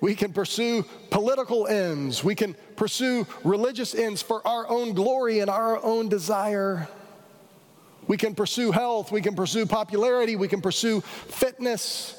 we 0.00 0.14
can 0.14 0.32
pursue 0.32 0.84
political 1.10 1.66
ends, 1.66 2.22
we 2.22 2.36
can 2.36 2.54
pursue 2.76 3.26
religious 3.42 3.92
ends 3.92 4.22
for 4.22 4.46
our 4.46 4.68
own 4.68 4.92
glory 4.92 5.40
and 5.40 5.50
our 5.50 5.82
own 5.82 6.08
desire. 6.08 6.86
We 8.06 8.16
can 8.16 8.36
pursue 8.36 8.70
health, 8.70 9.10
we 9.10 9.20
can 9.20 9.34
pursue 9.34 9.66
popularity, 9.66 10.36
we 10.36 10.46
can 10.46 10.60
pursue 10.60 11.00
fitness. 11.00 12.14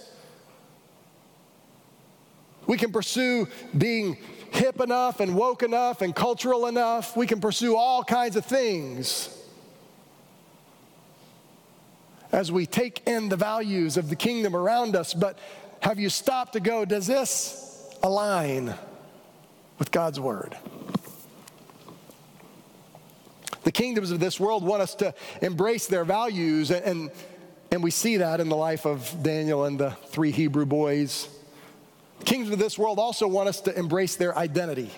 We 2.68 2.76
can 2.76 2.92
pursue 2.92 3.48
being 3.76 4.18
hip 4.52 4.82
enough 4.82 5.22
and 5.22 5.34
woke 5.34 5.64
enough 5.64 6.02
and 6.02 6.14
cultural 6.14 6.68
enough. 6.68 7.16
We 7.16 7.26
can 7.26 7.40
pursue 7.40 7.78
all 7.78 8.04
kinds 8.04 8.36
of 8.36 8.44
things 8.46 9.39
as 12.32 12.52
we 12.52 12.66
take 12.66 13.08
in 13.08 13.30
the 13.30 13.36
values 13.36 13.98
of 13.98 14.10
the 14.10 14.16
kingdom 14.16 14.56
around 14.56 14.96
us. 14.96 15.14
But 15.14 15.38
have 15.82 16.00
you 16.00 16.10
stopped 16.10 16.54
to 16.54 16.60
go, 16.60 16.86
does 16.86 17.08
this 17.08 17.96
align 18.04 18.74
with 19.78 19.92
God's 19.92 20.20
word? 20.20 20.56
The 23.64 23.72
kingdoms 23.72 24.12
of 24.12 24.20
this 24.20 24.40
world 24.40 24.64
want 24.64 24.82
us 24.82 24.96
to 24.96 25.14
embrace 25.42 25.88
their 25.88 26.06
values, 26.06 26.72
and, 26.72 27.12
and 27.72 27.84
we 27.84 27.92
see 27.92 28.18
that 28.18 28.40
in 28.40 28.50
the 28.50 28.56
life 28.56 28.86
of 28.86 29.16
Daniel 29.22 29.66
and 29.66 29.80
the 29.80 29.92
three 30.08 30.32
Hebrew 30.32 30.66
boys. 30.66 31.28
The 32.20 32.26
kingdoms 32.26 32.54
of 32.54 32.60
this 32.60 32.78
world 32.78 33.00
also 33.00 33.28
want 33.28 33.50
us 33.50 33.62
to 33.62 33.78
embrace 33.78 34.16
their 34.16 34.38
identity. 34.38 34.92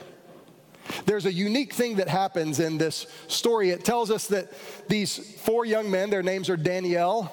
There's 1.05 1.25
a 1.25 1.33
unique 1.33 1.73
thing 1.73 1.97
that 1.97 2.07
happens 2.07 2.59
in 2.59 2.77
this 2.77 3.07
story. 3.27 3.69
It 3.69 3.85
tells 3.85 4.11
us 4.11 4.27
that 4.27 4.51
these 4.87 5.17
four 5.41 5.65
young 5.65 5.89
men, 5.89 6.09
their 6.09 6.23
names 6.23 6.49
are 6.49 6.57
Daniel, 6.57 7.31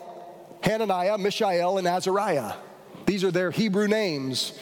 Hananiah, 0.63 1.19
Mishael, 1.19 1.79
and 1.79 1.87
Azariah. 1.87 2.55
These 3.07 3.25
are 3.25 3.31
their 3.31 3.51
Hebrew 3.51 3.89
names. 3.89 4.59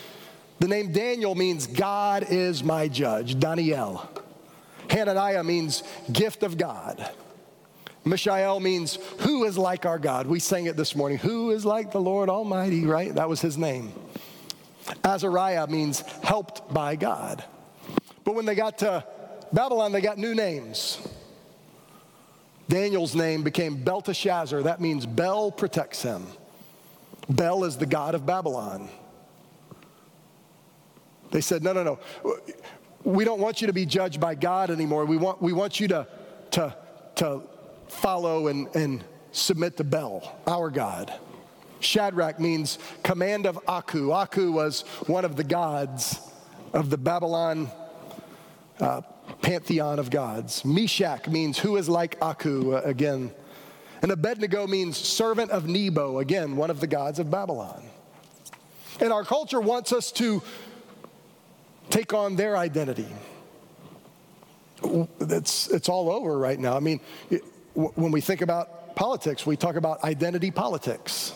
The 0.59 0.69
name 0.69 0.93
Daniel 0.93 1.35
means 1.35 1.67
God 1.67 2.27
is 2.31 2.63
my 2.63 2.89
judge, 2.89 3.39
Daniel. 3.39 4.09
Hananiah 4.89 5.43
means 5.43 5.83
gift 6.13 6.43
of 6.43 6.57
God. 6.57 7.11
Mishael 8.05 8.61
means 8.61 8.99
who 9.19 9.45
is 9.45 9.59
like 9.59 9.85
our 9.85 9.99
God. 9.99 10.29
We 10.29 10.39
sang 10.39 10.67
it 10.67 10.77
this 10.77 10.95
morning. 10.95 11.19
Who 11.19 11.51
is 11.51 11.65
like 11.65 11.91
the 11.91 12.01
Lord 12.01 12.29
Almighty, 12.29 12.87
right? 12.87 13.13
That 13.13 13.29
was 13.29 13.41
his 13.41 13.59
name. 13.59 13.93
Azariah 15.03 15.67
means 15.67 16.03
helped 16.23 16.73
by 16.73 16.95
God. 16.95 17.45
But 18.27 18.35
when 18.35 18.45
they 18.45 18.57
got 18.57 18.79
to 18.79 19.05
Babylon, 19.53 19.93
they 19.93 20.01
got 20.01 20.19
new 20.19 20.35
names. 20.35 20.99
Daniel's 22.69 23.15
name 23.15 23.45
became 23.45 23.77
Belteshazzar. 23.85 24.65
That 24.65 24.81
means 24.81 25.07
Bel 25.07 25.53
protects 25.53 26.03
him. 26.03 26.27
Bel 27.31 27.63
is 27.63 27.77
the 27.77 27.87
god 27.87 28.17
of 28.17 28.27
Babylon. 28.27 28.89
They 31.31 31.41
said, 31.41 31.63
no, 31.63 31.73
no, 31.73 31.85
no. 31.85 32.01
We 33.05 33.25
don't 33.25 33.41
want 33.41 33.61
you 33.61 33.69
to 33.69 33.73
be 33.73 33.87
judged 33.87 34.21
by 34.21 34.35
God 34.35 34.71
anymore. 34.71 35.05
We 35.05 35.17
want, 35.17 35.41
we 35.41 35.53
want 35.53 35.79
you 35.79 35.87
to, 35.89 36.09
to, 36.51 36.77
to 37.17 37.43
follow 37.87 38.49
and, 38.49 38.67
and 38.75 39.05
submit 39.31 39.77
to 39.77 39.85
Bel, 39.85 40.37
our 40.49 40.69
God. 40.69 41.15
Shadrach 41.79 42.41
means 42.41 42.81
command 43.05 43.47
of 43.47 43.57
Aku. 43.69 44.11
Aku 44.11 44.51
was 44.51 44.81
one 45.07 45.25
of 45.25 45.37
the 45.37 45.45
gods 45.45 46.19
of 46.73 46.91
the 46.91 46.99
Babylon 46.99 47.71
uh, 48.81 49.01
pantheon 49.43 49.99
of 49.99 50.11
gods. 50.11 50.65
Meshach 50.65 51.29
means 51.29 51.59
who 51.59 51.77
is 51.77 51.89
like 51.89 52.17
Aku, 52.21 52.75
uh, 52.75 52.83
again. 52.85 53.31
And 54.03 54.13
Abednego 54.13 54.67
means 54.67 54.97
servant 54.97 55.51
of 55.51 55.67
Nebo, 55.67 56.19
again, 56.19 56.57
one 56.57 56.71
of 56.71 56.81
the 56.81 56.87
gods 56.87 57.19
of 57.19 57.31
Babylon. 57.31 57.83
And 59.01 59.13
our 59.13 59.25
culture 59.25 59.61
wants 59.61 59.93
us 59.93 60.13
to 60.13 60.43
take 61.91 62.13
on 62.13 62.37
their 62.37 62.57
identity. 62.57 63.09
It's, 65.21 65.69
it's 65.69 65.89
all 65.89 66.11
over 66.11 66.39
right 66.39 66.59
now. 66.59 66.77
I 66.77 66.81
mean, 66.81 67.01
it, 67.31 67.43
when 67.75 68.13
we 68.13 68.21
think 68.21 68.43
about 68.43 68.95
politics, 68.97 69.47
we 69.47 69.57
talk 69.57 69.77
about 69.77 70.03
identity 70.05 70.51
politics, 70.51 71.35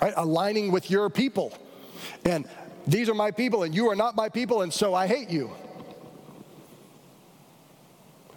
right? 0.00 0.14
Aligning 0.16 0.72
with 0.72 0.90
your 0.90 1.10
people. 1.10 1.56
And 2.24 2.48
these 2.86 3.08
are 3.08 3.14
my 3.14 3.30
people, 3.30 3.62
and 3.62 3.74
you 3.74 3.90
are 3.90 3.96
not 3.96 4.16
my 4.16 4.28
people, 4.28 4.62
and 4.62 4.72
so 4.72 4.94
I 4.94 5.06
hate 5.06 5.30
you. 5.30 5.50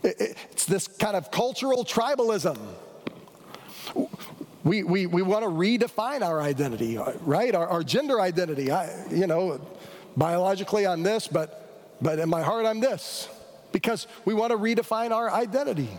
It's 0.07 0.65
this 0.65 0.87
kind 0.87 1.15
of 1.15 1.31
cultural 1.31 1.83
tribalism. 1.83 2.57
We, 4.63 4.83
we, 4.83 5.05
we 5.05 5.21
want 5.21 5.43
to 5.43 5.49
redefine 5.49 6.21
our 6.21 6.41
identity, 6.41 6.97
right? 7.21 7.53
Our, 7.55 7.67
our 7.67 7.83
gender 7.83 8.19
identity. 8.19 8.71
I, 8.71 9.07
you 9.09 9.27
know, 9.27 9.61
biologically 10.15 10.85
I'm 10.85 11.03
this, 11.03 11.27
but, 11.27 11.97
but 12.01 12.19
in 12.19 12.29
my 12.29 12.41
heart 12.41 12.65
I'm 12.65 12.79
this. 12.79 13.29
Because 13.71 14.07
we 14.25 14.33
want 14.33 14.51
to 14.51 14.57
redefine 14.57 15.11
our 15.11 15.29
identity. 15.31 15.89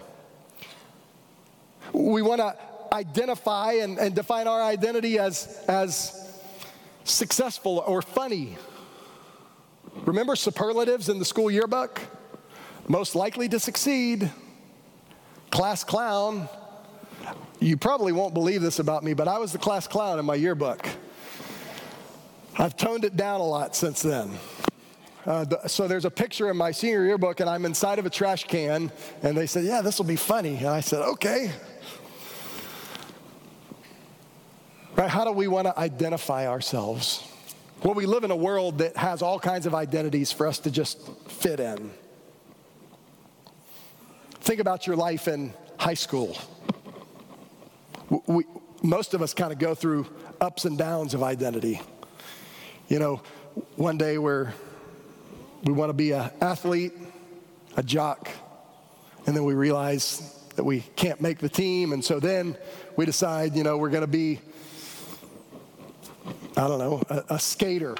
We 1.92 2.22
want 2.22 2.40
to 2.40 2.56
identify 2.92 3.72
and, 3.74 3.98
and 3.98 4.14
define 4.14 4.46
our 4.46 4.62
identity 4.62 5.18
as, 5.18 5.62
as 5.68 6.40
successful 7.04 7.84
or 7.86 8.02
funny. 8.02 8.56
Remember 10.04 10.36
superlatives 10.36 11.08
in 11.08 11.18
the 11.18 11.24
school 11.24 11.50
yearbook? 11.50 12.00
Most 12.88 13.14
likely 13.14 13.48
to 13.50 13.60
succeed, 13.60 14.30
class 15.50 15.84
clown. 15.84 16.48
You 17.60 17.76
probably 17.76 18.12
won't 18.12 18.34
believe 18.34 18.62
this 18.62 18.78
about 18.78 19.04
me, 19.04 19.14
but 19.14 19.28
I 19.28 19.38
was 19.38 19.52
the 19.52 19.58
class 19.58 19.86
clown 19.86 20.18
in 20.18 20.24
my 20.24 20.34
yearbook. 20.34 20.86
I've 22.56 22.76
toned 22.76 23.04
it 23.04 23.16
down 23.16 23.40
a 23.40 23.46
lot 23.46 23.76
since 23.76 24.02
then. 24.02 24.30
Uh, 25.26 25.44
the, 25.44 25.68
so 25.68 25.86
there's 25.86 26.06
a 26.06 26.10
picture 26.10 26.50
in 26.50 26.56
my 26.56 26.70
senior 26.70 27.04
yearbook, 27.04 27.40
and 27.40 27.50
I'm 27.50 27.66
inside 27.66 27.98
of 27.98 28.06
a 28.06 28.10
trash 28.10 28.44
can, 28.44 28.90
and 29.22 29.36
they 29.36 29.46
said, 29.46 29.64
Yeah, 29.64 29.82
this 29.82 29.98
will 29.98 30.06
be 30.06 30.16
funny. 30.16 30.56
And 30.56 30.68
I 30.68 30.80
said, 30.80 31.02
Okay. 31.02 31.52
Right? 34.96 35.10
How 35.10 35.24
do 35.24 35.32
we 35.32 35.46
want 35.46 35.66
to 35.66 35.78
identify 35.78 36.48
ourselves? 36.48 37.22
Well, 37.84 37.94
we 37.94 38.06
live 38.06 38.24
in 38.24 38.32
a 38.32 38.36
world 38.36 38.78
that 38.78 38.96
has 38.96 39.22
all 39.22 39.38
kinds 39.38 39.66
of 39.66 39.74
identities 39.74 40.32
for 40.32 40.46
us 40.46 40.58
to 40.60 40.70
just 40.70 41.06
fit 41.28 41.60
in. 41.60 41.90
Think 44.48 44.60
about 44.60 44.86
your 44.86 44.96
life 44.96 45.28
in 45.28 45.52
high 45.78 45.92
school. 45.92 46.34
We, 48.08 48.44
most 48.82 49.12
of 49.12 49.20
us 49.20 49.34
kind 49.34 49.52
of 49.52 49.58
go 49.58 49.74
through 49.74 50.06
ups 50.40 50.64
and 50.64 50.78
downs 50.78 51.12
of 51.12 51.22
identity. 51.22 51.82
You 52.88 52.98
know, 52.98 53.20
one 53.76 53.98
day 53.98 54.16
we're, 54.16 54.54
we 55.64 55.74
want 55.74 55.90
to 55.90 55.92
be 55.92 56.12
an 56.12 56.30
athlete, 56.40 56.94
a 57.76 57.82
jock, 57.82 58.30
and 59.26 59.36
then 59.36 59.44
we 59.44 59.52
realize 59.52 60.40
that 60.56 60.64
we 60.64 60.80
can't 60.96 61.20
make 61.20 61.40
the 61.40 61.50
team, 61.50 61.92
and 61.92 62.02
so 62.02 62.18
then 62.18 62.56
we 62.96 63.04
decide, 63.04 63.54
you 63.54 63.64
know, 63.64 63.76
we're 63.76 63.90
going 63.90 64.00
to 64.00 64.06
be, 64.06 64.40
I 66.56 66.66
don't 66.66 66.78
know, 66.78 67.02
a, 67.10 67.34
a 67.34 67.38
skater 67.38 67.96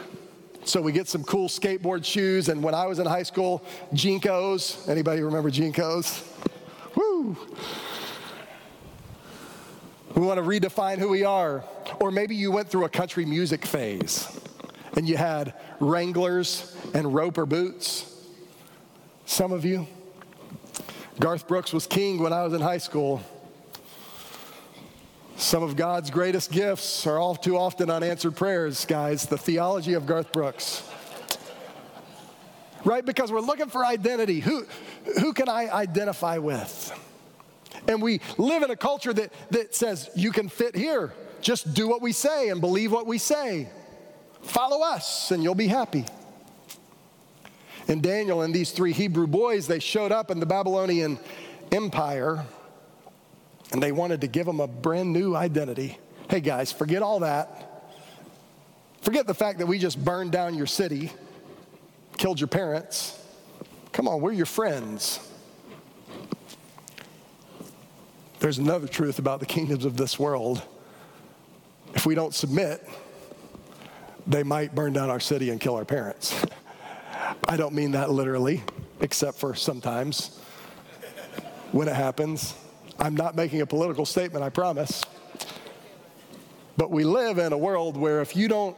so 0.69 0.83
we 0.83 0.93
get 0.93 1.09
some 1.09 1.25
cool 1.25 1.49
skateboard 1.49 2.05
shoes. 2.05 2.51
And 2.51 2.63
when 2.63 2.75
I 2.75 2.87
was 2.87 2.99
in 2.99 3.07
high 3.07 3.23
school, 3.23 3.65
JNCOs, 3.95 4.87
Anybody 4.89 5.23
remember 5.23 5.51
JNCOs? 5.51 6.28
We 10.15 10.23
want 10.23 10.39
to 10.39 10.43
redefine 10.43 10.99
who 10.99 11.09
we 11.09 11.25
are. 11.25 11.65
Or 12.01 12.11
maybe 12.11 12.35
you 12.35 12.51
went 12.51 12.69
through 12.69 12.85
a 12.85 12.89
country 12.89 13.25
music 13.25 13.65
phase 13.65 14.41
and 14.97 15.09
you 15.09 15.17
had 15.17 15.55
Wranglers 15.81 16.77
and 16.95 17.15
Roper 17.15 17.47
boots. 17.47 18.27
Some 19.27 19.53
of 19.53 19.65
you. 19.65 19.87
Garth 21.21 21.47
Brooks 21.47 21.73
was 21.73 21.87
king 21.87 22.19
when 22.19 22.33
I 22.33 22.43
was 22.45 22.53
in 22.53 22.61
high 22.61 22.79
school. 22.79 23.23
Some 25.37 25.63
of 25.63 25.77
God's 25.77 26.11
greatest 26.11 26.51
gifts 26.51 27.07
are 27.07 27.19
all 27.19 27.37
too 27.37 27.57
often 27.57 27.91
unanswered 27.91 28.35
prayers, 28.35 28.85
guys. 28.85 29.27
The 29.27 29.39
theology 29.39 29.95
of 29.95 30.05
Garth 30.05 30.33
Brooks. 30.33 30.83
Right? 32.85 33.05
Because 33.05 33.31
we're 33.31 33.41
looking 33.41 33.69
for 33.69 33.85
identity. 33.85 34.41
Who, 34.41 34.67
who 35.21 35.33
can 35.33 35.49
I 35.49 35.69
identify 35.69 36.39
with? 36.39 36.93
And 37.89 38.03
we 38.03 38.21
live 38.37 38.63
in 38.63 38.71
a 38.71 38.77
culture 38.77 39.15
that, 39.15 39.33
that 39.51 39.75
says 39.75 40.11
you 40.15 40.31
can 40.31 40.51
fit 40.51 40.77
here. 40.77 41.13
Just 41.41 41.73
do 41.73 41.89
what 41.89 42.03
we 42.03 42.13
say 42.13 42.51
and 42.51 42.61
believe 42.61 42.93
what 42.93 43.07
we 43.07 43.17
say. 43.17 43.69
Follow 44.43 44.85
us 44.85 45.31
and 45.31 45.43
you'll 45.43 45.55
be 45.55 45.69
happy. 45.69 46.05
And 47.89 48.03
Daniel 48.03 48.43
and 48.43 48.55
these 48.55 48.71
three 48.71 48.93
Hebrew 48.93 49.27
boys, 49.27 49.67
they 49.67 49.79
showed 49.79 50.13
up 50.13 50.31
in 50.31 50.39
the 50.39 50.47
Babylonian 50.47 51.19
Empire 51.73 52.45
and 53.73 53.83
they 53.83 53.93
wanted 53.93 54.21
to 54.21 54.27
give 54.27 54.45
them 54.45 54.61
a 54.61 54.67
brand 54.67 55.13
new 55.13 55.35
identity. 55.35 55.99
Hey 56.29 56.41
guys, 56.41 56.71
forget 56.71 57.03
all 57.03 57.21
that. 57.21 57.65
Forget 59.01 59.27
the 59.27 59.35
fact 59.35 59.59
that 59.61 59.67
we 59.67 59.79
just 59.79 60.03
burned 60.05 60.33
down 60.33 60.55
your 60.55 60.67
city, 60.67 61.11
killed 62.19 62.39
your 62.39 62.49
parents. 62.49 63.19
Come 63.93 64.07
on, 64.07 64.21
we're 64.21 64.33
your 64.33 64.47
friends. 64.47 65.21
There's 68.41 68.59
another 68.59 68.87
truth 68.87 69.19
about 69.19 69.41
the 69.41 69.47
kingdoms 69.47 69.85
of 69.85 69.97
this 69.97 70.17
world. 70.17 70.63
If 71.95 72.07
we 72.07 72.15
don't 72.15 72.33
submit, 72.33 72.89
they 74.29 74.45
might 74.45 74.77
burn 74.77 74.93
down 74.93 75.11
our 75.11 75.19
city 75.19 75.51
and 75.51 75.61
kill 75.61 75.75
our 75.75 75.85
parents. 75.85 76.35
I 77.49 77.57
don't 77.57 77.75
mean 77.75 77.93
that 77.93 78.11
literally, 78.11 78.63
except 79.01 79.39
for 79.39 79.55
sometimes 79.55 80.39
when 81.73 81.89
it 81.89 81.97
happens. 81.97 82.55
I'm 83.01 83.17
not 83.17 83.35
making 83.35 83.61
a 83.61 83.67
political 83.67 84.07
statement, 84.07 84.45
I 84.45 84.51
promise. 84.51 85.05
But 86.77 86.93
we 86.93 87.03
live 87.03 87.39
in 87.39 87.53
a 87.53 87.59
world 87.59 87.97
where 87.97 88.21
if 88.21 88.37
you 88.37 88.47
don't 88.47 88.77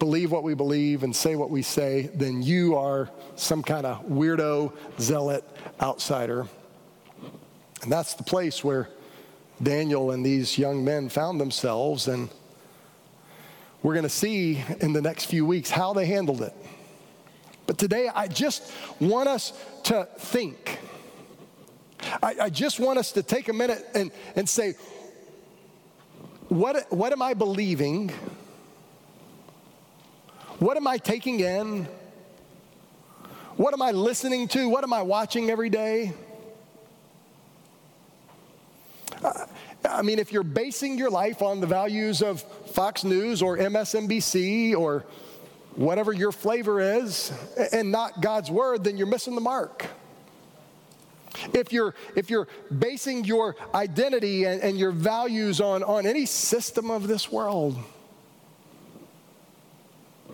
believe 0.00 0.32
what 0.32 0.42
we 0.42 0.54
believe 0.54 1.04
and 1.04 1.14
say 1.14 1.36
what 1.36 1.50
we 1.50 1.62
say, 1.62 2.10
then 2.14 2.42
you 2.42 2.74
are 2.74 3.10
some 3.36 3.62
kind 3.62 3.86
of 3.86 4.04
weirdo, 4.06 4.72
zealot, 4.98 5.44
outsider. 5.80 6.48
And 7.82 7.92
that's 7.92 8.14
the 8.14 8.24
place 8.24 8.64
where 8.64 8.88
Daniel 9.62 10.10
and 10.10 10.24
these 10.24 10.58
young 10.58 10.84
men 10.84 11.08
found 11.08 11.40
themselves. 11.40 12.08
And 12.08 12.28
we're 13.82 13.94
going 13.94 14.02
to 14.04 14.08
see 14.08 14.62
in 14.80 14.92
the 14.92 15.02
next 15.02 15.26
few 15.26 15.46
weeks 15.46 15.70
how 15.70 15.92
they 15.92 16.06
handled 16.06 16.42
it. 16.42 16.54
But 17.66 17.78
today, 17.78 18.08
I 18.14 18.28
just 18.28 18.72
want 19.00 19.28
us 19.28 19.52
to 19.84 20.08
think 20.18 20.78
I, 22.22 22.34
I 22.42 22.50
just 22.50 22.80
want 22.80 22.98
us 22.98 23.12
to 23.12 23.22
take 23.22 23.48
a 23.48 23.52
minute 23.52 23.84
and, 23.94 24.10
and 24.34 24.48
say, 24.48 24.74
what, 26.48 26.90
what 26.92 27.12
am 27.12 27.22
I 27.22 27.34
believing? 27.34 28.10
What 30.58 30.76
am 30.76 30.86
I 30.86 30.98
taking 30.98 31.40
in? 31.40 31.88
What 33.56 33.74
am 33.74 33.82
I 33.82 33.90
listening 33.90 34.48
to? 34.48 34.68
What 34.68 34.84
am 34.84 34.92
I 34.92 35.02
watching 35.02 35.50
every 35.50 35.70
day? 35.70 36.12
Uh, 39.22 39.46
I 39.84 40.02
mean, 40.02 40.18
if 40.18 40.32
you're 40.32 40.42
basing 40.42 40.98
your 40.98 41.10
life 41.10 41.42
on 41.42 41.60
the 41.60 41.66
values 41.66 42.22
of 42.22 42.42
Fox 42.72 43.04
News 43.04 43.42
or 43.42 43.56
MSNBC 43.56 44.74
or 44.74 45.04
whatever 45.76 46.12
your 46.12 46.32
flavor 46.32 46.80
is 46.80 47.32
and 47.72 47.92
not 47.92 48.20
God's 48.20 48.50
word, 48.50 48.84
then 48.84 48.96
you're 48.96 49.06
missing 49.06 49.34
the 49.34 49.40
mark. 49.40 49.86
If 51.52 51.72
you're, 51.72 51.94
if 52.14 52.30
you're 52.30 52.48
basing 52.76 53.24
your 53.24 53.56
identity 53.74 54.44
and, 54.44 54.62
and 54.62 54.78
your 54.78 54.90
values 54.90 55.60
on, 55.60 55.82
on 55.82 56.06
any 56.06 56.26
system 56.26 56.90
of 56.90 57.06
this 57.06 57.30
world, 57.30 57.76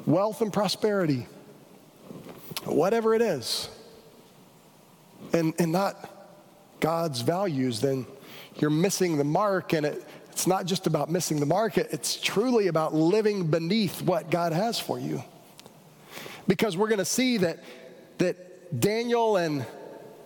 wealth 0.07 0.41
and 0.41 0.53
prosperity, 0.53 1.27
whatever 2.65 3.15
it 3.15 3.23
is, 3.23 3.69
and, 5.33 5.55
and 5.59 5.73
not 5.73 6.09
God's 6.81 7.21
values, 7.21 7.81
then 7.81 8.07
you're 8.57 8.71
missing 8.71 9.17
the 9.17 9.25
mark. 9.25 9.73
And 9.73 9.87
it, 9.87 10.05
it's 10.31 10.47
not 10.47 10.67
just 10.67 10.87
about 10.87 11.11
missing 11.11 11.41
the 11.41 11.47
mark, 11.47 11.77
it's 11.77 12.21
truly 12.21 12.69
about 12.69 12.95
living 12.95 13.47
beneath 13.49 14.01
what 14.03 14.31
God 14.31 14.53
has 14.53 14.79
for 14.79 14.99
you. 14.99 15.23
Because 16.49 16.77
we're 16.77 16.89
going 16.89 16.99
to 16.99 17.05
see 17.05 17.39
that, 17.39 17.63
that 18.19 18.81
Daniel 18.81 19.37
and 19.37 19.65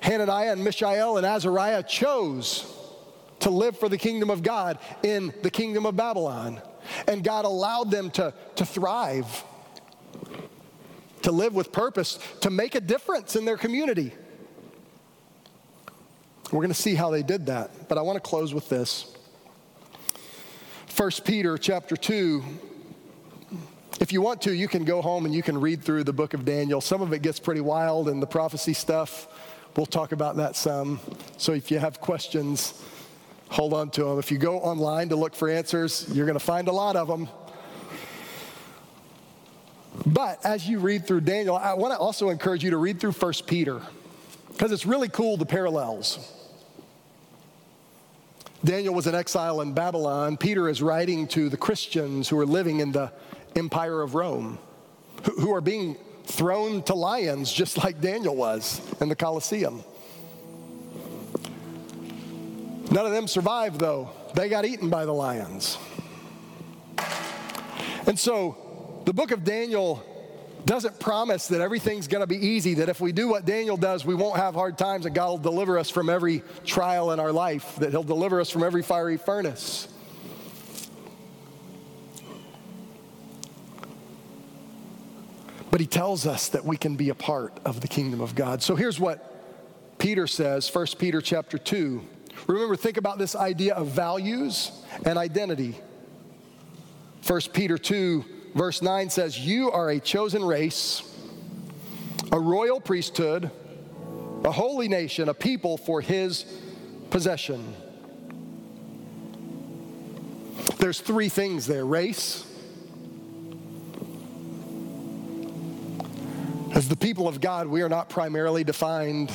Hananiah 0.00 0.52
and 0.52 0.62
Mishael 0.62 1.16
and 1.16 1.26
Azariah 1.26 1.82
chose 1.82 2.72
to 3.40 3.50
live 3.50 3.78
for 3.78 3.88
the 3.88 3.98
kingdom 3.98 4.30
of 4.30 4.42
God 4.42 4.78
in 5.02 5.34
the 5.42 5.50
kingdom 5.50 5.86
of 5.86 5.96
Babylon. 5.96 6.60
And 7.08 7.24
God 7.24 7.44
allowed 7.44 7.90
them 7.90 8.10
to, 8.12 8.32
to 8.54 8.64
thrive, 8.64 9.44
to 11.22 11.32
live 11.32 11.54
with 11.54 11.72
purpose, 11.72 12.18
to 12.42 12.50
make 12.50 12.76
a 12.76 12.80
difference 12.80 13.34
in 13.34 13.44
their 13.44 13.56
community. 13.56 14.12
We're 16.52 16.60
going 16.60 16.68
to 16.68 16.74
see 16.74 16.94
how 16.94 17.10
they 17.10 17.24
did 17.24 17.46
that, 17.46 17.88
but 17.88 17.98
I 17.98 18.02
want 18.02 18.16
to 18.16 18.20
close 18.20 18.54
with 18.54 18.68
this. 18.68 19.12
1 20.96 21.10
Peter 21.24 21.58
chapter 21.58 21.96
2 21.96 22.42
If 23.98 24.12
you 24.12 24.22
want 24.22 24.42
to, 24.42 24.54
you 24.54 24.68
can 24.68 24.84
go 24.84 25.02
home 25.02 25.24
and 25.26 25.34
you 25.34 25.42
can 25.42 25.60
read 25.60 25.82
through 25.82 26.04
the 26.04 26.12
book 26.12 26.34
of 26.34 26.44
Daniel. 26.44 26.80
Some 26.80 27.02
of 27.02 27.12
it 27.12 27.22
gets 27.22 27.40
pretty 27.40 27.60
wild 27.60 28.08
and 28.08 28.22
the 28.22 28.28
prophecy 28.28 28.74
stuff. 28.74 29.26
We'll 29.76 29.86
talk 29.86 30.12
about 30.12 30.36
that 30.36 30.54
some. 30.54 31.00
So 31.36 31.52
if 31.52 31.72
you 31.72 31.80
have 31.80 32.00
questions, 32.00 32.80
hold 33.48 33.74
on 33.74 33.90
to 33.90 34.04
them. 34.04 34.18
If 34.20 34.30
you 34.30 34.38
go 34.38 34.60
online 34.60 35.08
to 35.08 35.16
look 35.16 35.34
for 35.34 35.48
answers, 35.48 36.08
you're 36.14 36.26
going 36.26 36.38
to 36.38 36.44
find 36.44 36.68
a 36.68 36.72
lot 36.72 36.94
of 36.94 37.08
them. 37.08 37.28
But 40.06 40.46
as 40.46 40.68
you 40.68 40.78
read 40.78 41.08
through 41.08 41.22
Daniel, 41.22 41.56
I 41.56 41.74
want 41.74 41.92
to 41.92 41.98
also 41.98 42.30
encourage 42.30 42.62
you 42.62 42.70
to 42.70 42.76
read 42.76 43.00
through 43.00 43.12
1 43.12 43.32
Peter 43.46 43.82
because 44.48 44.70
it's 44.70 44.86
really 44.86 45.08
cool 45.08 45.36
the 45.36 45.44
parallels. 45.44 46.32
Daniel 48.64 48.94
was 48.94 49.06
in 49.06 49.14
exile 49.14 49.60
in 49.60 49.72
Babylon. 49.72 50.36
Peter 50.36 50.68
is 50.68 50.82
writing 50.82 51.28
to 51.28 51.48
the 51.48 51.56
Christians 51.56 52.28
who 52.28 52.38
are 52.38 52.46
living 52.46 52.80
in 52.80 52.92
the 52.92 53.12
empire 53.54 54.02
of 54.02 54.14
Rome, 54.14 54.58
who 55.22 55.54
are 55.54 55.60
being 55.60 55.96
thrown 56.24 56.82
to 56.84 56.94
lions 56.94 57.52
just 57.52 57.78
like 57.78 58.00
Daniel 58.00 58.34
was 58.34 58.80
in 59.00 59.08
the 59.08 59.16
Colosseum. 59.16 59.84
None 62.90 63.04
of 63.04 63.12
them 63.12 63.28
survived, 63.28 63.80
though. 63.80 64.10
They 64.34 64.48
got 64.48 64.64
eaten 64.64 64.90
by 64.90 65.04
the 65.04 65.12
lions. 65.12 65.78
And 68.06 68.18
so 68.18 69.02
the 69.04 69.12
book 69.12 69.32
of 69.32 69.44
Daniel 69.44 70.04
doesn't 70.66 70.98
promise 70.98 71.46
that 71.48 71.60
everything's 71.60 72.08
going 72.08 72.22
to 72.22 72.26
be 72.26 72.44
easy, 72.44 72.74
that 72.74 72.88
if 72.88 73.00
we 73.00 73.12
do 73.12 73.28
what 73.28 73.46
Daniel 73.46 73.76
does, 73.76 74.04
we 74.04 74.16
won't 74.16 74.36
have 74.36 74.54
hard 74.54 74.76
times, 74.76 75.06
and 75.06 75.14
God 75.14 75.28
will 75.28 75.38
deliver 75.38 75.78
us 75.78 75.88
from 75.88 76.10
every 76.10 76.42
trial 76.64 77.12
in 77.12 77.20
our 77.20 77.30
life, 77.30 77.76
that 77.76 77.90
He'll 77.92 78.02
deliver 78.02 78.40
us 78.40 78.50
from 78.50 78.64
every 78.64 78.82
fiery 78.82 79.16
furnace. 79.16 79.86
But 85.70 85.80
He 85.80 85.86
tells 85.86 86.26
us 86.26 86.48
that 86.48 86.64
we 86.64 86.76
can 86.76 86.96
be 86.96 87.10
a 87.10 87.14
part 87.14 87.56
of 87.64 87.80
the 87.80 87.88
kingdom 87.88 88.20
of 88.20 88.34
God. 88.34 88.60
So 88.60 88.74
here's 88.74 88.98
what 88.98 89.32
Peter 89.98 90.26
says, 90.26 90.68
1 90.74 90.86
Peter 90.98 91.20
chapter 91.20 91.58
2. 91.58 92.02
Remember, 92.48 92.74
think 92.74 92.96
about 92.96 93.18
this 93.18 93.36
idea 93.36 93.74
of 93.74 93.86
values 93.88 94.72
and 95.04 95.16
identity. 95.16 95.76
1 97.24 97.40
Peter 97.52 97.78
2 97.78 98.24
verse 98.56 98.80
9 98.80 99.10
says, 99.10 99.38
You 99.38 99.70
are 99.70 99.90
a 99.90 100.00
chosen 100.00 100.44
race, 100.44 101.02
a 102.32 102.40
royal 102.40 102.80
priesthood, 102.80 103.50
a 104.44 104.50
holy 104.50 104.88
nation, 104.88 105.28
a 105.28 105.34
people 105.34 105.76
for 105.76 106.00
his 106.00 106.44
possession. 107.10 107.74
There's 110.78 111.00
three 111.00 111.28
things 111.28 111.66
there 111.66 111.84
race. 111.84 112.44
As 116.74 116.88
the 116.88 116.96
people 116.96 117.28
of 117.28 117.40
God, 117.40 117.66
we 117.68 117.82
are 117.82 117.88
not 117.88 118.08
primarily 118.08 118.64
defined 118.64 119.32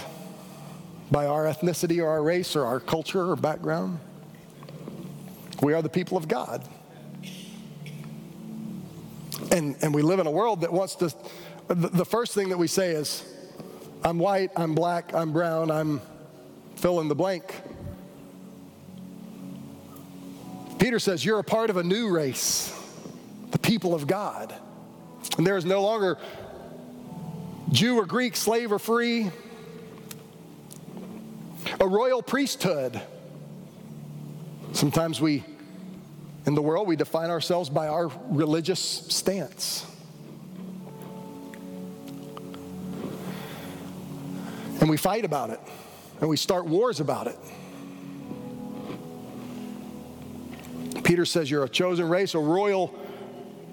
by 1.09 1.25
our 1.25 1.45
ethnicity 1.45 2.01
or 2.01 2.07
our 2.07 2.23
race 2.23 2.55
or 2.55 2.65
our 2.65 2.79
culture 2.79 3.31
or 3.31 3.35
background. 3.35 3.99
We 5.61 5.73
are 5.73 5.81
the 5.81 5.89
people 5.89 6.17
of 6.17 6.27
God. 6.27 6.67
And, 9.51 9.75
and 9.81 9.93
we 9.93 10.01
live 10.01 10.19
in 10.19 10.27
a 10.27 10.31
world 10.31 10.61
that 10.61 10.71
wants 10.71 10.95
to, 10.95 11.13
the, 11.67 12.05
first 12.05 12.33
thing 12.33 12.49
that 12.49 12.57
we 12.57 12.67
say 12.67 12.91
is, 12.91 13.25
I'm 14.03 14.17
white, 14.17 14.51
I'm 14.55 14.73
black, 14.73 15.13
I'm 15.13 15.33
brown, 15.33 15.69
I'm 15.69 16.01
fill 16.77 17.01
in 17.01 17.09
the 17.09 17.15
blank. 17.15 17.53
Peter 20.79 20.99
says, 20.99 21.23
You're 21.23 21.39
a 21.39 21.43
part 21.43 21.69
of 21.69 21.77
a 21.77 21.83
new 21.83 22.09
race, 22.09 22.73
the 23.51 23.59
people 23.59 23.93
of 23.93 24.07
God. 24.07 24.55
And 25.37 25.45
there 25.45 25.57
is 25.57 25.65
no 25.65 25.81
longer 25.81 26.17
Jew 27.71 27.97
or 27.97 28.05
Greek, 28.05 28.35
slave 28.35 28.71
or 28.71 28.79
free, 28.79 29.29
a 31.79 31.87
royal 31.87 32.23
priesthood. 32.23 32.99
Sometimes 34.73 35.21
we 35.21 35.43
in 36.51 36.55
the 36.55 36.61
world, 36.61 36.85
we 36.85 36.97
define 36.97 37.29
ourselves 37.29 37.69
by 37.69 37.87
our 37.87 38.11
religious 38.27 38.77
stance. 38.81 39.85
And 44.81 44.89
we 44.89 44.97
fight 44.97 45.23
about 45.23 45.51
it, 45.51 45.61
and 46.19 46.27
we 46.29 46.35
start 46.35 46.65
wars 46.65 46.99
about 46.99 47.27
it. 47.27 47.37
Peter 51.05 51.23
says, 51.23 51.49
You're 51.49 51.63
a 51.63 51.69
chosen 51.69 52.09
race, 52.09 52.35
a 52.35 52.39
royal 52.39 52.93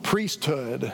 priesthood, 0.04 0.92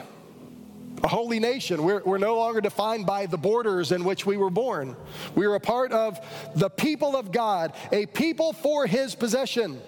a 1.03 1.07
holy 1.07 1.39
nation. 1.39 1.83
We're, 1.83 2.01
we're 2.03 2.17
no 2.17 2.37
longer 2.37 2.61
defined 2.61 3.05
by 3.05 3.27
the 3.27 3.37
borders 3.37 3.91
in 3.91 4.03
which 4.03 4.25
we 4.25 4.37
were 4.37 4.49
born. 4.49 4.95
We 5.35 5.45
are 5.45 5.53
a 5.53 5.59
part 5.59 5.91
of 5.91 6.19
the 6.55 6.71
people 6.71 7.15
of 7.15 7.31
God, 7.31 7.73
a 7.91 8.07
people 8.07 8.53
for 8.53 8.87
his 8.87 9.13
possession 9.13 9.79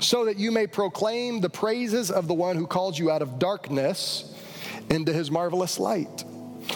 so 0.00 0.24
that 0.24 0.38
you 0.38 0.50
may 0.50 0.66
proclaim 0.66 1.40
the 1.40 1.50
praises 1.50 2.10
of 2.10 2.28
the 2.28 2.34
one 2.34 2.56
who 2.56 2.66
called 2.66 2.98
you 2.98 3.10
out 3.10 3.22
of 3.22 3.38
darkness 3.38 4.34
into 4.90 5.12
his 5.12 5.30
marvelous 5.30 5.78
light. 5.78 6.24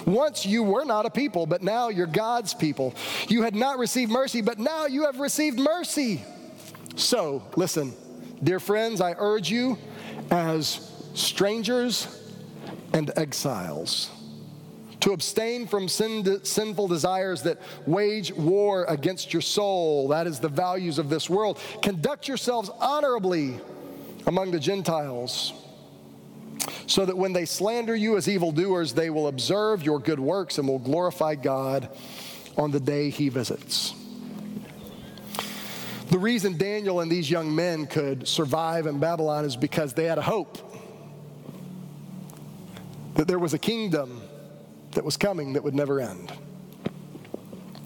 Once 0.07 0.47
you 0.47 0.63
were 0.63 0.85
not 0.85 1.07
a 1.07 1.11
people, 1.11 1.47
but 1.47 1.63
now 1.63 1.89
you're 1.89 2.07
God's 2.07 2.55
people. 2.55 2.95
You 3.29 3.43
had 3.43 3.55
not 3.55 3.79
received 3.79 4.11
mercy, 4.11 4.41
but 4.41 4.59
now 4.59 4.87
you 4.87 5.05
have 5.05 5.21
received 5.21 5.59
mercy. 5.59 6.25
So, 6.97 7.43
listen, 7.57 7.93
dear 8.43 8.59
friends, 8.59 9.01
I 9.01 9.15
urge 9.17 9.51
you 9.51 9.79
as 10.31 10.91
strangers 11.15 12.19
and 12.93 13.11
exiles 13.17 14.11
to 15.03 15.13
abstain 15.13 15.67
from 15.67 15.89
sin, 15.89 16.45
sinful 16.45 16.87
desires 16.87 17.43
that 17.43 17.61
wage 17.87 18.33
war 18.33 18.85
against 18.89 19.33
your 19.33 19.43
soul. 19.43 20.09
That 20.09 20.29
is 20.29 20.39
the 20.39 20.49
values 20.49 20.99
of 20.99 21.09
this 21.09 21.29
world. 21.29 21.59
Conduct 21.83 22.29
yourselves 22.29 22.71
honorably 22.81 23.59
among 24.29 24.53
the 24.53 24.61
Gentiles, 24.61 25.53
so 26.87 27.05
that 27.05 27.19
when 27.19 27.33
they 27.33 27.45
slander 27.45 27.97
you 27.97 28.17
as 28.17 28.29
evildoers, 28.29 28.93
they 28.93 29.11
will 29.11 29.27
observe 29.27 29.83
your 29.83 29.99
good 29.99 30.21
works 30.21 30.59
and 30.59 30.69
will 30.69 30.79
glorify 30.79 31.35
God 31.35 31.89
on 32.57 32.71
the 32.71 32.79
day 32.79 33.11
he 33.11 33.29
visits. 33.29 33.95
The 36.11 36.19
reason 36.19 36.57
Daniel 36.57 37.01
and 37.01 37.11
these 37.11 37.29
young 37.29 37.53
men 37.53 37.87
could 37.87 38.29
survive 38.29 38.87
in 38.87 39.01
Babylon 39.01 39.45
is 39.45 39.57
because 39.57 39.95
they 39.95 40.05
had 40.05 40.19
a 40.19 40.23
hope 40.23 40.59
that 43.15 43.27
there 43.27 43.41
was 43.41 43.55
a 43.55 43.59
kingdom 43.59 44.23
that 44.93 45.05
was 45.05 45.17
coming 45.17 45.55
that 45.55 45.63
would 45.65 45.75
never 45.75 46.01
end. 46.01 46.33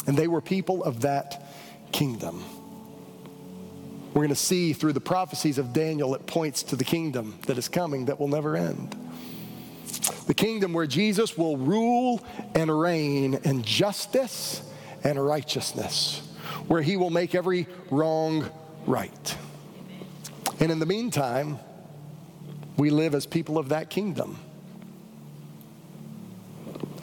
And 0.06 0.16
they 0.16 0.28
were 0.28 0.40
people 0.40 0.84
of 0.84 1.00
that 1.02 1.48
kingdom. 1.92 2.44
We're 4.08 4.22
going 4.22 4.28
to 4.30 4.34
see 4.36 4.72
through 4.72 4.94
the 4.94 5.00
prophecies 5.00 5.58
of 5.58 5.72
Daniel, 5.72 6.14
it 6.14 6.26
points 6.26 6.62
to 6.64 6.76
the 6.76 6.84
kingdom 6.84 7.38
that 7.46 7.58
is 7.58 7.68
coming 7.68 8.06
that 8.06 8.18
will 8.18 8.28
never 8.28 8.56
end. 8.56 8.96
The 10.26 10.34
kingdom 10.34 10.72
where 10.72 10.86
Jesus 10.86 11.36
will 11.36 11.56
rule 11.56 12.24
and 12.54 12.80
reign 12.80 13.34
in 13.44 13.62
justice 13.62 14.62
and 15.04 15.24
righteousness, 15.24 16.20
where 16.66 16.82
he 16.82 16.96
will 16.96 17.10
make 17.10 17.34
every 17.34 17.66
wrong 17.90 18.50
right. 18.86 19.36
And 20.60 20.72
in 20.72 20.78
the 20.78 20.86
meantime, 20.86 21.58
we 22.76 22.90
live 22.90 23.14
as 23.14 23.26
people 23.26 23.58
of 23.58 23.68
that 23.68 23.90
kingdom. 23.90 24.38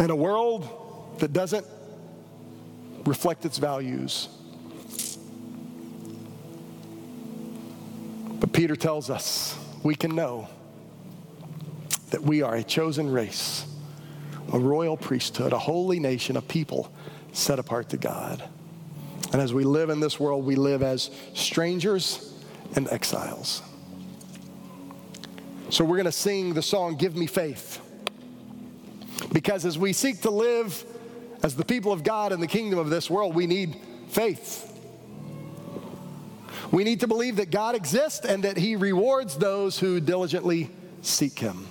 In 0.04 0.10
a 0.10 0.16
world 0.18 0.68
that 1.20 1.32
doesn't 1.32 1.66
reflect 3.06 3.46
its 3.46 3.58
values. 3.58 4.28
But 8.42 8.52
Peter 8.52 8.76
tells 8.76 9.10
us 9.10 9.58
we 9.82 9.96
can 9.96 10.14
know 10.14 10.50
that 12.10 12.22
we 12.22 12.42
are 12.42 12.56
a 12.56 12.64
chosen 12.66 13.10
race, 13.10 13.66
a 14.52 14.60
royal 14.60 14.98
priesthood, 14.98 15.54
a 15.54 15.58
holy 15.58 16.02
nation, 16.02 16.36
a 16.36 16.42
people 16.42 16.94
set 17.32 17.58
apart 17.58 17.88
to 17.92 17.98
God. 17.98 18.44
And 19.32 19.42
as 19.42 19.54
we 19.54 19.64
live 19.64 19.90
in 19.90 20.02
this 20.02 20.20
world, 20.20 20.44
we 20.44 20.58
live 20.58 20.84
as 20.84 21.12
strangers 21.34 22.34
and 22.76 22.90
exiles. 22.90 23.62
So 25.70 25.86
we're 25.86 25.96
going 25.96 26.08
to 26.08 26.12
sing 26.12 26.56
the 26.56 26.62
song, 26.62 26.98
Give 26.98 27.16
Me 27.16 27.26
Faith. 27.26 27.80
Because 29.34 29.66
as 29.66 29.78
we 29.78 29.92
seek 29.92 30.22
to 30.22 30.30
live 30.30 30.86
as 31.42 31.56
the 31.56 31.66
people 31.66 31.92
of 31.92 32.04
God 32.04 32.32
in 32.32 32.40
the 32.40 32.48
kingdom 32.48 32.80
of 32.80 32.90
this 32.90 33.10
world, 33.10 33.36
we 33.36 33.48
need 33.48 33.76
faith. 34.08 34.70
We 36.72 36.84
need 36.84 37.02
to 37.02 37.08
believe 37.08 37.36
that 37.38 37.52
God 37.52 37.76
exists 37.76 38.26
and 38.26 38.44
that 38.44 38.58
He 38.58 38.76
rewards 38.76 39.36
those 39.36 39.78
who 39.78 40.00
diligently 40.00 40.70
seek 41.02 41.38
Him. 41.38 41.68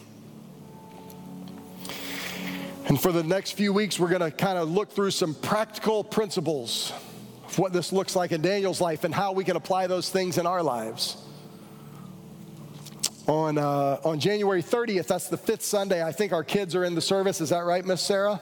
And 2.86 3.00
for 3.00 3.12
the 3.12 3.22
next 3.22 3.52
few 3.52 3.72
weeks, 3.72 3.98
we're 3.98 4.08
going 4.08 4.20
to 4.20 4.30
kind 4.30 4.58
of 4.58 4.68
look 4.70 4.90
through 4.90 5.12
some 5.12 5.34
practical 5.34 6.04
principles 6.04 6.92
of 7.46 7.58
what 7.58 7.72
this 7.72 7.92
looks 7.92 8.16
like 8.16 8.32
in 8.32 8.42
Daniel's 8.42 8.80
life 8.80 9.04
and 9.04 9.14
how 9.14 9.32
we 9.32 9.44
can 9.44 9.56
apply 9.56 9.86
those 9.86 10.10
things 10.10 10.36
in 10.36 10.46
our 10.46 10.62
lives. 10.62 11.16
On, 13.26 13.58
uh, 13.58 14.00
on 14.04 14.18
January 14.18 14.62
30th, 14.62 15.06
that's 15.06 15.28
the 15.28 15.36
fifth 15.36 15.62
Sunday, 15.62 16.02
I 16.04 16.12
think 16.12 16.32
our 16.32 16.44
kids 16.44 16.74
are 16.74 16.84
in 16.84 16.94
the 16.94 17.00
service. 17.00 17.40
Is 17.40 17.50
that 17.50 17.64
right, 17.64 17.84
Miss 17.84 18.00
Sarah? 18.00 18.40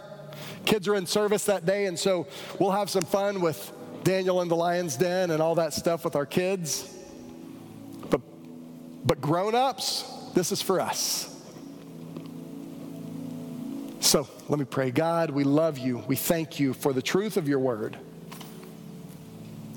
Kids 0.65 0.89
are 0.89 0.95
in 0.95 1.07
service 1.07 1.45
that 1.47 1.67
day, 1.67 1.87
and 1.87 1.99
so 1.99 2.27
we'll 2.59 2.71
have 2.71 2.89
some 2.89 3.03
fun 3.03 3.41
with 3.41 3.73
Daniel 4.05 4.41
in 4.41 4.49
the 4.49 4.57
Lion's 4.57 4.97
Den 4.97 5.31
and 5.31 5.43
all 5.43 5.55
that 5.57 5.75
stuff 5.75 6.05
with 6.05 6.17
our 6.17 6.27
kids. 6.27 6.97
But, 8.09 8.21
but 9.07 9.21
grown 9.21 9.55
ups, 9.55 10.05
this 10.35 10.53
is 10.53 10.63
for 10.63 10.81
us. 10.81 11.27
So 14.01 14.27
let 14.49 14.59
me 14.59 14.65
pray. 14.65 14.91
God, 14.91 15.31
we 15.31 15.45
love 15.45 15.79
you. 15.79 16.03
We 16.09 16.17
thank 16.17 16.59
you 16.59 16.73
for 16.73 16.93
the 16.93 17.03
truth 17.03 17.37
of 17.37 17.47
your 17.47 17.59
word. 17.59 17.99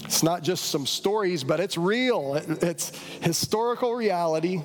It's 0.05 0.23
not 0.23 0.43
just 0.43 0.65
some 0.65 0.85
stories, 0.85 1.43
but 1.43 1.59
it's 1.59 1.77
real, 1.77 2.35
it's 2.35 2.91
historical 3.21 3.93
reality. 3.93 4.61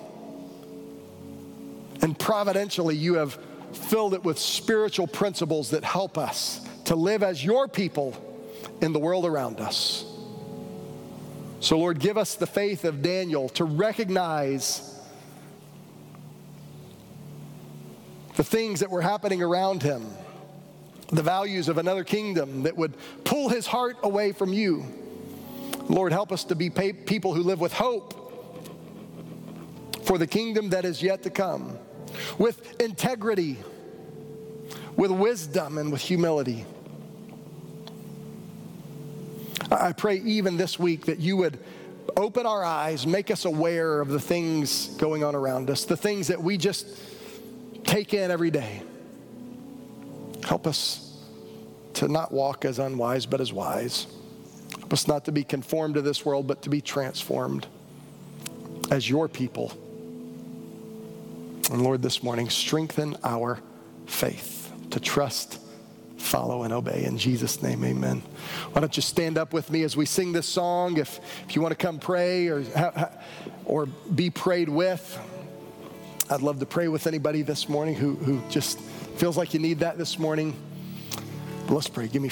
And 2.08 2.18
providentially, 2.18 2.96
you 2.96 3.16
have 3.16 3.38
filled 3.72 4.14
it 4.14 4.24
with 4.24 4.38
spiritual 4.38 5.06
principles 5.06 5.72
that 5.72 5.84
help 5.84 6.16
us 6.16 6.66
to 6.86 6.96
live 6.96 7.22
as 7.22 7.44
your 7.44 7.68
people 7.68 8.16
in 8.80 8.94
the 8.94 8.98
world 8.98 9.26
around 9.26 9.60
us. 9.60 10.06
So, 11.60 11.76
Lord, 11.78 11.98
give 11.98 12.16
us 12.16 12.34
the 12.34 12.46
faith 12.46 12.86
of 12.86 13.02
Daniel 13.02 13.50
to 13.50 13.64
recognize 13.64 14.98
the 18.36 18.44
things 18.44 18.80
that 18.80 18.90
were 18.90 19.02
happening 19.02 19.42
around 19.42 19.82
him, 19.82 20.06
the 21.08 21.22
values 21.22 21.68
of 21.68 21.76
another 21.76 22.04
kingdom 22.04 22.62
that 22.62 22.74
would 22.74 22.94
pull 23.24 23.50
his 23.50 23.66
heart 23.66 23.98
away 24.02 24.32
from 24.32 24.54
you. 24.54 24.82
Lord, 25.90 26.12
help 26.12 26.32
us 26.32 26.44
to 26.44 26.54
be 26.54 26.70
people 26.70 27.34
who 27.34 27.42
live 27.42 27.60
with 27.60 27.74
hope 27.74 28.14
for 30.04 30.16
the 30.16 30.26
kingdom 30.26 30.70
that 30.70 30.86
is 30.86 31.02
yet 31.02 31.22
to 31.24 31.28
come 31.28 31.78
with 32.38 32.80
integrity, 32.80 33.58
with 34.96 35.10
wisdom, 35.10 35.78
and 35.78 35.92
with 35.92 36.00
humility. 36.00 36.64
I 39.70 39.92
pray 39.92 40.16
even 40.16 40.56
this 40.56 40.78
week 40.78 41.06
that 41.06 41.18
you 41.18 41.36
would 41.36 41.58
open 42.16 42.46
our 42.46 42.64
eyes, 42.64 43.06
make 43.06 43.30
us 43.30 43.44
aware 43.44 44.00
of 44.00 44.08
the 44.08 44.20
things 44.20 44.88
going 44.96 45.22
on 45.22 45.34
around 45.34 45.70
us, 45.70 45.84
the 45.84 45.96
things 45.96 46.28
that 46.28 46.42
we 46.42 46.56
just 46.56 46.86
take 47.84 48.14
in 48.14 48.30
every 48.30 48.50
day. 48.50 48.82
Help 50.44 50.66
us 50.66 51.22
to 51.94 52.08
not 52.08 52.32
walk 52.32 52.64
as 52.64 52.78
unwise, 52.78 53.26
but 53.26 53.40
as 53.40 53.52
wise. 53.52 54.06
Help 54.78 54.92
us 54.92 55.06
not 55.06 55.24
to 55.26 55.32
be 55.32 55.44
conformed 55.44 55.94
to 55.94 56.02
this 56.02 56.24
world, 56.24 56.46
but 56.46 56.62
to 56.62 56.70
be 56.70 56.80
transformed 56.80 57.66
as 58.90 59.08
your 59.08 59.28
people. 59.28 59.72
And 61.70 61.82
Lord, 61.82 62.00
this 62.00 62.22
morning, 62.22 62.48
strengthen 62.48 63.16
our 63.22 63.60
faith 64.06 64.72
to 64.90 64.98
trust, 64.98 65.60
follow, 66.16 66.62
and 66.62 66.72
obey. 66.72 67.04
In 67.04 67.18
Jesus' 67.18 67.62
name, 67.62 67.84
amen. 67.84 68.22
Why 68.72 68.80
don't 68.80 68.96
you 68.96 69.02
stand 69.02 69.36
up 69.36 69.52
with 69.52 69.70
me 69.70 69.82
as 69.82 69.94
we 69.94 70.06
sing 70.06 70.32
this 70.32 70.46
song? 70.46 70.96
If, 70.96 71.20
if 71.46 71.54
you 71.54 71.60
want 71.60 71.78
to 71.78 71.86
come 71.86 71.98
pray 71.98 72.48
or, 72.48 72.64
or 73.66 73.86
be 73.86 74.30
prayed 74.30 74.70
with, 74.70 75.18
I'd 76.30 76.40
love 76.40 76.58
to 76.60 76.66
pray 76.66 76.88
with 76.88 77.06
anybody 77.06 77.42
this 77.42 77.68
morning 77.68 77.94
who, 77.94 78.14
who 78.14 78.42
just 78.48 78.80
feels 78.80 79.36
like 79.36 79.52
you 79.52 79.60
need 79.60 79.80
that 79.80 79.98
this 79.98 80.18
morning. 80.18 80.56
Let's 81.68 81.88
pray. 81.88 82.08
Give 82.08 82.22
me 82.22 82.26